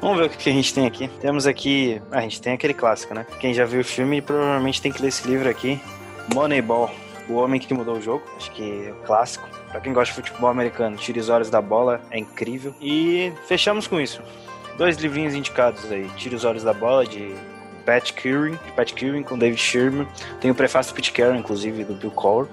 Vamos 0.01 0.18
ver 0.18 0.26
o 0.26 0.30
que 0.30 0.38
que 0.38 0.49
a 0.49 0.53
gente 0.53 0.74
tem 0.74 0.86
aqui. 0.86 1.07
Temos 1.22 1.47
aqui. 1.47 2.01
A 2.12 2.20
gente 2.22 2.41
tem 2.41 2.53
aquele 2.53 2.74
clássico, 2.74 3.14
né? 3.14 3.26
Quem 3.39 3.53
já 3.53 3.64
viu 3.64 3.80
o 3.82 3.86
filme 3.86 4.22
provavelmente 4.22 4.82
tem 4.82 4.91
que 4.91 5.01
ler 5.01 5.09
esse 5.09 5.26
livro 5.28 5.47
aqui. 5.47 5.80
Moneyball, 6.34 6.91
O 7.30 7.36
Homem 7.36 7.59
que 7.62 7.74
Mudou 7.74 7.95
o 7.97 8.01
Jogo. 8.01 8.24
Acho 8.36 8.51
que 8.51 8.88
é 8.88 8.91
o 8.91 8.95
clássico. 9.05 9.47
Pra 9.72 9.80
quem 9.80 9.93
gosta 9.93 10.13
de 10.13 10.28
futebol 10.28 10.49
americano, 10.49 10.97
Tire 10.97 11.19
os 11.19 11.30
Olhos 11.30 11.49
da 11.49 11.61
Bola, 11.61 12.01
é 12.11 12.19
incrível. 12.19 12.76
E 12.82 13.32
fechamos 13.47 13.88
com 13.88 13.99
isso. 13.99 14.22
Dois 14.78 14.97
livrinhos 14.97 15.34
indicados 15.34 15.89
aí. 15.91 16.09
Tire 16.17 16.36
os 16.36 16.43
Olhos 16.43 16.63
da 16.63 16.74
Bola, 16.74 17.05
de 17.05 17.34
Pat 17.86 18.11
Curing, 18.13 18.59
de 18.65 18.72
Pat 18.74 18.91
Curing 18.93 19.24
com 19.24 19.38
David 19.38 19.59
Sherman. 19.59 20.07
Tem 20.39 20.51
o 20.51 20.55
prefácio 20.55 20.91
do 20.91 20.95
Pete 20.95 21.11
Carroll, 21.11 21.36
inclusive, 21.36 21.84
do 21.84 21.93
Bill 21.93 22.11
Cowher. 22.11 22.47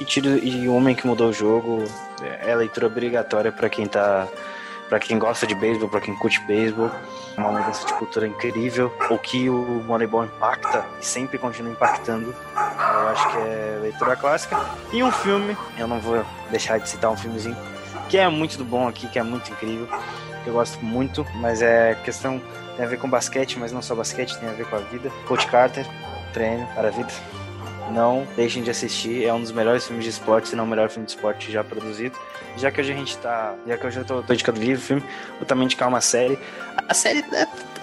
E, 0.00 0.04
Tire, 0.04 0.40
e 0.42 0.66
O 0.66 0.74
Homem 0.74 0.94
que 0.94 1.06
Mudou 1.06 1.28
o 1.28 1.32
Jogo 1.32 1.84
é 2.22 2.54
leitura 2.54 2.86
obrigatória 2.86 3.52
pra 3.52 3.68
quem 3.68 3.86
tá 3.86 4.26
Pra 4.90 4.98
quem 4.98 5.20
gosta 5.20 5.46
de 5.46 5.54
beisebol, 5.54 5.88
pra 5.88 6.00
quem 6.00 6.16
curte 6.16 6.40
beisebol, 6.40 6.90
uma 7.38 7.52
mudança 7.52 7.86
de 7.86 7.94
cultura 7.94 8.26
incrível. 8.26 8.92
O 9.08 9.16
que 9.16 9.48
o 9.48 9.84
Moneyball 9.86 10.24
impacta 10.24 10.84
e 11.00 11.06
sempre 11.06 11.38
continua 11.38 11.70
impactando 11.70 12.34
Eu 12.56 13.08
acho 13.08 13.30
que 13.30 13.38
é 13.38 13.78
leitura 13.82 14.16
clássica. 14.16 14.58
E 14.92 15.00
um 15.00 15.12
filme, 15.12 15.56
eu 15.78 15.86
não 15.86 16.00
vou 16.00 16.26
deixar 16.50 16.78
de 16.78 16.88
citar 16.88 17.08
um 17.08 17.16
filmezinho, 17.16 17.56
que 18.08 18.18
é 18.18 18.28
muito 18.28 18.64
bom 18.64 18.88
aqui, 18.88 19.06
que 19.06 19.16
é 19.16 19.22
muito 19.22 19.52
incrível, 19.52 19.86
que 20.42 20.48
eu 20.50 20.54
gosto 20.54 20.84
muito, 20.84 21.24
mas 21.36 21.62
é 21.62 21.94
questão. 22.04 22.42
tem 22.76 22.84
a 22.84 22.88
ver 22.88 22.98
com 22.98 23.08
basquete, 23.08 23.60
mas 23.60 23.70
não 23.70 23.80
só 23.80 23.94
basquete, 23.94 24.36
tem 24.40 24.48
a 24.48 24.52
ver 24.52 24.66
com 24.68 24.74
a 24.74 24.80
vida. 24.80 25.08
Coach 25.28 25.46
Carter, 25.46 25.86
treino 26.32 26.66
para 26.74 26.88
a 26.88 26.90
vida. 26.90 27.12
Não 27.90 28.26
deixem 28.36 28.62
de 28.62 28.70
assistir, 28.70 29.24
é 29.24 29.32
um 29.34 29.40
dos 29.40 29.52
melhores 29.52 29.86
filmes 29.86 30.04
de 30.04 30.10
esporte, 30.10 30.48
se 30.48 30.56
não 30.56 30.64
o 30.64 30.66
melhor 30.66 30.88
filme 30.88 31.06
de 31.06 31.12
esporte 31.12 31.50
já 31.50 31.62
produzido. 31.64 32.16
Já 32.56 32.70
que 32.70 32.80
hoje 32.80 32.92
a 32.92 32.96
gente 32.96 33.16
tá. 33.18 33.54
Já 33.66 33.76
que 33.78 33.86
hoje 33.86 33.98
eu 34.00 34.04
tô, 34.04 34.22
tô 34.22 34.32
indicando 34.32 34.60
livro, 34.60 34.82
filme, 34.82 35.02
vou 35.38 35.46
também 35.46 35.64
indicar 35.64 35.88
uma 35.88 36.00
série. 36.00 36.38
A 36.88 36.94
série 36.94 37.24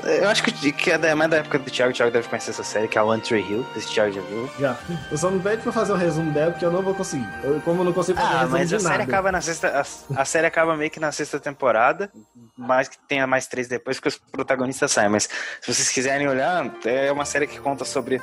é, 0.03 0.23
eu 0.23 0.29
acho 0.29 0.43
que, 0.43 0.71
que 0.71 0.91
é 0.91 1.15
mais 1.15 1.31
da 1.31 1.37
época 1.37 1.57
do 1.59 1.69
Thiago, 1.71 1.91
o 1.91 1.95
Thiago 1.95 2.11
deve 2.11 2.27
conhecer 2.27 2.51
essa 2.51 2.63
série, 2.63 2.87
que 2.87 2.97
é 2.97 3.01
a 3.01 3.03
One 3.03 3.21
Tree 3.21 3.41
Hill. 3.41 3.65
Esse 3.75 3.87
Thiago 3.93 4.11
já 4.13 4.21
viu. 4.21 4.49
Já. 4.59 4.77
Eu 5.11 5.17
só 5.17 5.29
não 5.31 5.39
pede 5.39 5.61
pra 5.63 5.71
fazer 5.71 5.93
um 5.93 5.97
resumo 5.97 6.31
dela, 6.31 6.51
porque 6.51 6.65
eu 6.65 6.71
não 6.71 6.81
vou 6.81 6.93
conseguir. 6.93 7.27
Eu, 7.43 7.59
como 7.61 7.81
eu 7.81 7.85
não 7.85 7.93
consigo 7.93 8.17
fazer 8.19 8.29
um 8.33 8.35
Ah, 8.35 8.39
resumo 8.41 8.57
mas 8.57 8.69
de 8.69 8.75
a 8.75 8.79
série 8.79 8.97
nada. 8.99 9.03
acaba 9.03 9.31
na 9.31 9.41
sexta. 9.41 9.67
A, 10.15 10.21
a 10.21 10.25
série 10.25 10.47
acaba 10.47 10.75
meio 10.77 10.91
que 10.91 10.99
na 10.99 11.11
sexta 11.11 11.39
temporada, 11.39 12.11
mais 12.57 12.87
que 12.87 12.97
tenha 13.07 13.27
mais 13.27 13.47
três 13.47 13.67
depois, 13.67 13.97
porque 13.97 14.09
os 14.09 14.17
protagonistas 14.17 14.91
saem. 14.91 15.09
Mas 15.09 15.23
se 15.23 15.73
vocês 15.73 15.89
quiserem 15.89 16.27
olhar, 16.27 16.71
é 16.85 17.11
uma 17.11 17.25
série 17.25 17.45
que 17.45 17.59
conta 17.59 17.85
sobre 17.85 18.21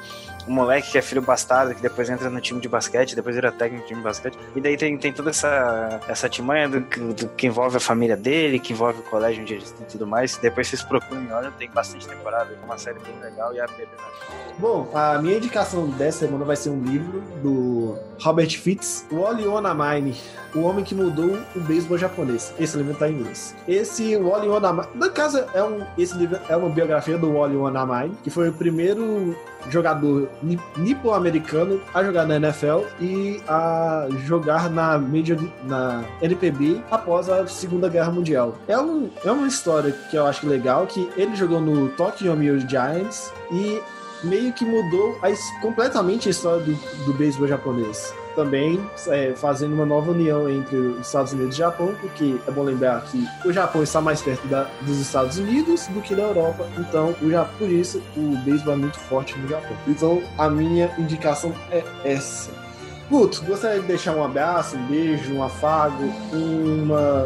um 0.48 0.52
moleque 0.52 0.90
que 0.90 0.98
é 0.98 1.02
filho 1.02 1.22
bastardo, 1.22 1.74
que 1.74 1.80
depois 1.80 2.10
entra 2.10 2.28
no 2.28 2.40
time 2.40 2.60
de 2.60 2.68
basquete, 2.68 3.14
depois 3.14 3.34
vira 3.34 3.52
técnico 3.52 3.82
de 3.82 3.88
time 3.88 4.00
de 4.00 4.04
basquete. 4.04 4.38
E 4.54 4.60
daí 4.60 4.76
tem, 4.76 4.96
tem 4.98 5.12
toda 5.12 5.30
essa, 5.30 6.00
essa 6.08 6.28
timanha 6.28 6.68
do, 6.68 6.80
do 6.80 7.28
que 7.30 7.46
envolve 7.46 7.76
a 7.76 7.80
família 7.80 8.16
dele, 8.16 8.58
que 8.58 8.72
envolve 8.72 9.00
o 9.00 9.02
colégio 9.04 9.42
onde 9.42 9.54
eles 9.54 9.74
e 9.80 9.84
tudo 9.84 10.06
mais. 10.06 10.36
Depois 10.36 10.68
vocês 10.68 10.82
procurem, 10.82 11.32
olha, 11.32 11.50
tem 11.52 11.70
bastante 11.70 12.06
temporada, 12.06 12.50
é 12.60 12.64
uma 12.64 12.76
série 12.76 12.98
bem 12.98 13.18
legal 13.20 13.54
e 13.54 13.60
a 13.60 13.66
bebê 13.66 13.88
Bom, 14.58 14.88
a 14.94 15.18
minha 15.20 15.36
indicação 15.36 15.88
dessa 15.88 16.20
semana 16.20 16.44
vai 16.44 16.54
ser 16.54 16.70
um 16.70 16.80
livro 16.80 17.20
do 17.42 17.98
Robert 18.20 18.50
Fitz, 18.50 19.04
Wally 19.10 19.48
Onamine, 19.48 20.16
O 20.54 20.60
Homem 20.60 20.84
que 20.84 20.94
Mudou 20.94 21.36
o 21.56 21.60
Beisebol 21.60 21.98
Japonês. 21.98 22.54
Esse 22.58 22.76
livro 22.76 22.94
tá 22.94 23.08
em 23.08 23.14
inglês. 23.14 23.54
Esse 23.66 24.16
Wally 24.28 24.48
Onamine, 24.48 24.86
no 24.94 25.10
caso, 25.10 25.42
é 25.54 25.62
um, 25.62 25.82
esse 25.98 26.16
livro 26.16 26.38
é 26.48 26.56
uma 26.56 26.68
biografia 26.68 27.16
do 27.18 27.32
Wally 27.32 27.56
Onamine, 27.56 28.16
que 28.22 28.30
foi 28.30 28.48
o 28.48 28.52
primeiro 28.52 29.36
jogador 29.70 30.28
ni- 30.42 30.58
nipo-americano 30.76 31.80
a 31.94 32.02
jogar 32.04 32.26
na 32.26 32.36
NFL 32.36 32.80
e 33.00 33.40
a 33.48 34.06
jogar 34.26 34.68
na 34.70 34.98
Major 34.98 35.38
na 35.64 36.04
NPB 36.20 36.80
após 36.90 37.28
a 37.28 37.46
Segunda 37.46 37.88
Guerra 37.88 38.10
Mundial. 38.10 38.54
É, 38.68 38.78
um, 38.78 39.08
é 39.24 39.30
uma 39.30 39.46
história 39.46 39.92
que 40.10 40.16
eu 40.16 40.26
acho 40.26 40.46
legal, 40.46 40.86
que 40.86 41.08
ele 41.16 41.34
jogou 41.34 41.60
no 41.60 41.88
Tokyo 41.90 42.26
Yomiuri 42.28 42.66
Giants 42.68 43.32
e 43.50 43.80
meio 44.22 44.52
que 44.52 44.64
mudou 44.64 45.18
a 45.22 45.28
completamente 45.60 46.28
a 46.28 46.30
história 46.30 46.60
do, 46.64 46.74
do 47.06 47.12
beisebol 47.14 47.46
japonês. 47.48 48.12
Também 48.34 48.80
é, 49.08 49.32
fazendo 49.36 49.74
uma 49.74 49.86
nova 49.86 50.10
união 50.10 50.48
entre 50.50 50.76
os 50.76 51.06
Estados 51.06 51.32
Unidos 51.32 51.54
e 51.56 51.58
o 51.60 51.64
Japão, 51.64 51.94
porque 52.00 52.36
é 52.46 52.50
bom 52.50 52.62
lembrar 52.64 53.00
que 53.04 53.24
o 53.46 53.52
Japão 53.52 53.82
está 53.82 54.00
mais 54.00 54.20
perto 54.20 54.46
da- 54.48 54.66
dos 54.82 54.98
Estados 54.98 55.38
Unidos 55.38 55.86
do 55.88 56.00
que 56.00 56.14
da 56.16 56.22
Europa, 56.22 56.66
então 56.78 57.14
o, 57.22 57.30
Ja- 57.30 57.44
por 57.58 57.70
isso 57.70 58.02
o 58.16 58.36
beisebol 58.44 58.74
é 58.74 58.76
muito 58.76 58.98
forte 58.98 59.38
no 59.38 59.46
Japão. 59.48 59.76
Então 59.86 60.20
a 60.36 60.50
minha 60.50 60.90
indicação 60.98 61.54
é 61.70 61.84
essa. 62.04 62.50
Guto, 63.10 63.44
gostaria 63.44 63.80
de 63.80 63.86
deixar 63.86 64.16
um 64.16 64.24
abraço, 64.24 64.76
um 64.76 64.86
beijo, 64.86 65.32
um 65.34 65.42
afago, 65.42 66.02
uma 66.32 67.24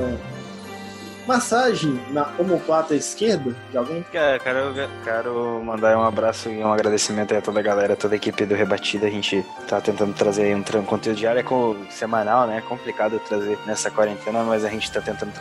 massagem 1.29 2.01
na 2.11 2.33
omoplata 2.39 2.95
esquerda 2.95 3.55
de 3.71 3.77
alguém? 3.77 4.03
Cara, 4.11 4.39
quero, 4.39 4.75
quero 5.05 5.63
mandar 5.63 5.97
um 5.99 6.03
abraço 6.03 6.49
e 6.49 6.65
um 6.65 6.73
agradecimento 6.73 7.33
aí 7.33 7.39
a 7.39 7.43
toda 7.43 7.61
a 7.61 7.63
galera, 7.63 7.95
toda 7.95 8.15
a 8.15 8.17
equipe 8.17 8.47
do 8.47 8.55
Rebatida. 8.55 9.07
A 9.07 9.11
gente 9.11 9.45
tá 9.69 9.79
tentando 9.79 10.15
trazer 10.15 10.45
aí 10.45 10.55
um, 10.55 10.61
um 10.61 10.85
conteúdo 10.85 11.19
diário, 11.19 11.41
é 11.41 11.43
com, 11.43 11.77
semanal, 11.91 12.47
né? 12.47 12.57
É 12.57 12.61
complicado 12.63 13.21
trazer 13.29 13.59
nessa 13.67 13.91
quarentena, 13.91 14.43
mas 14.43 14.65
a 14.65 14.71
gente 14.71 14.91
tá 14.91 15.03
tentando 15.03 15.33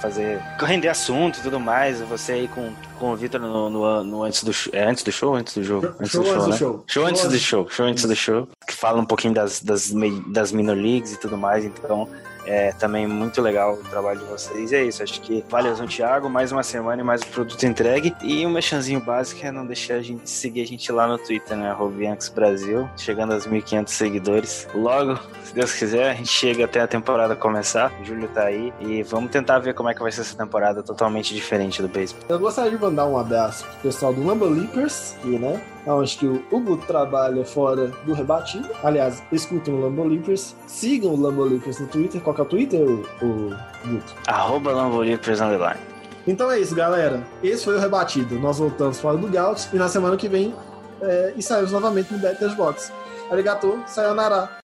fazer, 0.00 0.40
render 0.58 0.88
assunto 0.88 1.38
e 1.38 1.42
tudo 1.42 1.60
mais. 1.60 2.00
Você 2.00 2.32
aí 2.32 2.48
com, 2.48 2.72
com 2.98 3.12
o 3.12 3.16
Vitor 3.16 3.40
no, 3.40 3.70
no, 3.70 4.02
no 4.02 4.22
antes 4.24 4.42
do 4.42 4.52
show. 4.52 4.72
É 4.74 4.84
antes 4.84 5.04
do 5.04 5.12
show 5.12 5.36
antes 5.36 5.54
do 5.54 5.62
jogo? 5.62 5.94
Antes 6.00 6.10
Show 6.10 6.24
do 6.24 6.28
show, 6.28 6.34
antes 6.34 6.44
do 6.44 6.50
né? 6.50 6.58
show. 6.58 6.84
Show 6.88 7.06
antes 7.06 7.28
do 7.28 7.38
show, 7.38 7.68
show 7.70 7.86
antes 7.86 8.04
do 8.04 8.16
show, 8.16 8.48
que 8.66 8.74
fala 8.74 9.00
um 9.00 9.06
pouquinho 9.06 9.32
das, 9.32 9.60
das, 9.60 9.92
das 10.26 10.50
minor 10.50 10.76
leagues 10.76 11.12
e 11.12 11.20
tudo 11.20 11.36
mais, 11.36 11.64
então 11.64 12.08
é 12.46 12.72
também 12.72 13.06
muito 13.06 13.42
legal 13.42 13.74
o 13.74 13.82
trabalho 13.84 14.20
de 14.20 14.24
vocês. 14.26 14.72
E 14.72 14.76
é 14.76 14.84
isso, 14.84 15.02
acho 15.02 15.20
que 15.20 15.44
valeu, 15.48 15.74
Thiago, 15.86 16.30
mais 16.30 16.52
uma 16.52 16.62
semana 16.62 17.02
e 17.02 17.04
mais 17.04 17.22
um 17.22 17.26
produto 17.26 17.62
entregue. 17.64 18.14
E 18.22 18.46
um 18.46 18.50
mexanzinho 18.50 19.00
básico 19.00 19.44
é 19.44 19.50
não 19.50 19.66
deixar 19.66 19.94
a 19.94 20.02
gente 20.02 20.28
seguir 20.28 20.62
a 20.62 20.66
gente 20.66 20.90
lá 20.90 21.06
no 21.06 21.18
Twitter, 21.18 21.56
né? 21.56 21.70
arroba 21.70 21.96
Bianx 21.96 22.28
Brasil, 22.28 22.88
chegando 22.96 23.34
aos 23.34 23.46
1.500 23.46 23.88
seguidores. 23.88 24.68
Logo, 24.74 25.18
se 25.44 25.54
Deus 25.54 25.72
quiser, 25.72 26.10
a 26.10 26.14
gente 26.14 26.28
chega 26.28 26.64
até 26.64 26.80
a 26.80 26.86
temporada 26.86 27.34
começar. 27.34 27.92
O 28.00 28.04
Júlio 28.04 28.28
tá 28.28 28.44
aí 28.44 28.72
e 28.80 29.02
vamos 29.02 29.30
tentar 29.30 29.58
ver 29.58 29.74
como 29.74 29.88
é 29.88 29.94
que 29.94 30.02
vai 30.02 30.12
ser 30.12 30.22
essa 30.22 30.36
temporada 30.36 30.82
totalmente 30.82 31.34
diferente 31.34 31.82
do 31.82 31.88
beisebol. 31.88 32.22
Eu 32.28 32.38
gostaria 32.38 32.70
de 32.70 32.78
mandar 32.78 33.06
um 33.06 33.18
abraço 33.18 33.64
pro 33.64 33.76
pessoal 33.82 34.12
do 34.12 34.24
Lambo 34.24 34.46
Leapers, 34.46 35.14
que, 35.22 35.38
né? 35.38 35.60
Onde 35.86 36.16
que 36.16 36.26
o 36.26 36.42
Hugo 36.50 36.76
trabalha 36.78 37.44
fora 37.44 37.88
do 38.04 38.12
rebatido. 38.12 38.68
Aliás, 38.82 39.22
escutem 39.30 39.72
o 39.72 39.80
Lambo 39.80 40.04
Leapers. 40.04 40.56
Sigam 40.66 41.12
o 41.12 41.20
Lambo 41.20 41.44
Leapers 41.44 41.78
no 41.78 41.86
Twitter. 41.86 42.20
Qual 42.20 42.34
que 42.34 42.40
é 42.40 42.44
o 42.44 42.46
Twitter, 42.46 42.80
o, 42.80 43.02
o 43.22 43.56
Guto? 43.86 44.14
Arroba 44.26 44.72
Lambolipers 44.72 45.40
Underline. 45.40 45.80
Então 46.26 46.50
é 46.50 46.58
isso, 46.58 46.74
galera. 46.74 47.22
Esse 47.42 47.64
foi 47.64 47.76
o 47.76 47.80
rebatido. 47.80 48.38
Nós 48.40 48.58
voltamos 48.58 49.00
fora 49.00 49.16
do 49.16 49.28
Gauss 49.28 49.68
e 49.72 49.76
na 49.76 49.88
semana 49.88 50.16
que 50.16 50.28
vem 50.28 50.52
é, 51.00 51.32
estaremos 51.36 51.70
novamente 51.70 52.12
no 52.12 52.18
Betters 52.18 52.54
Box. 52.54 52.92
Arigato, 53.30 53.80
sayonara. 53.86 54.65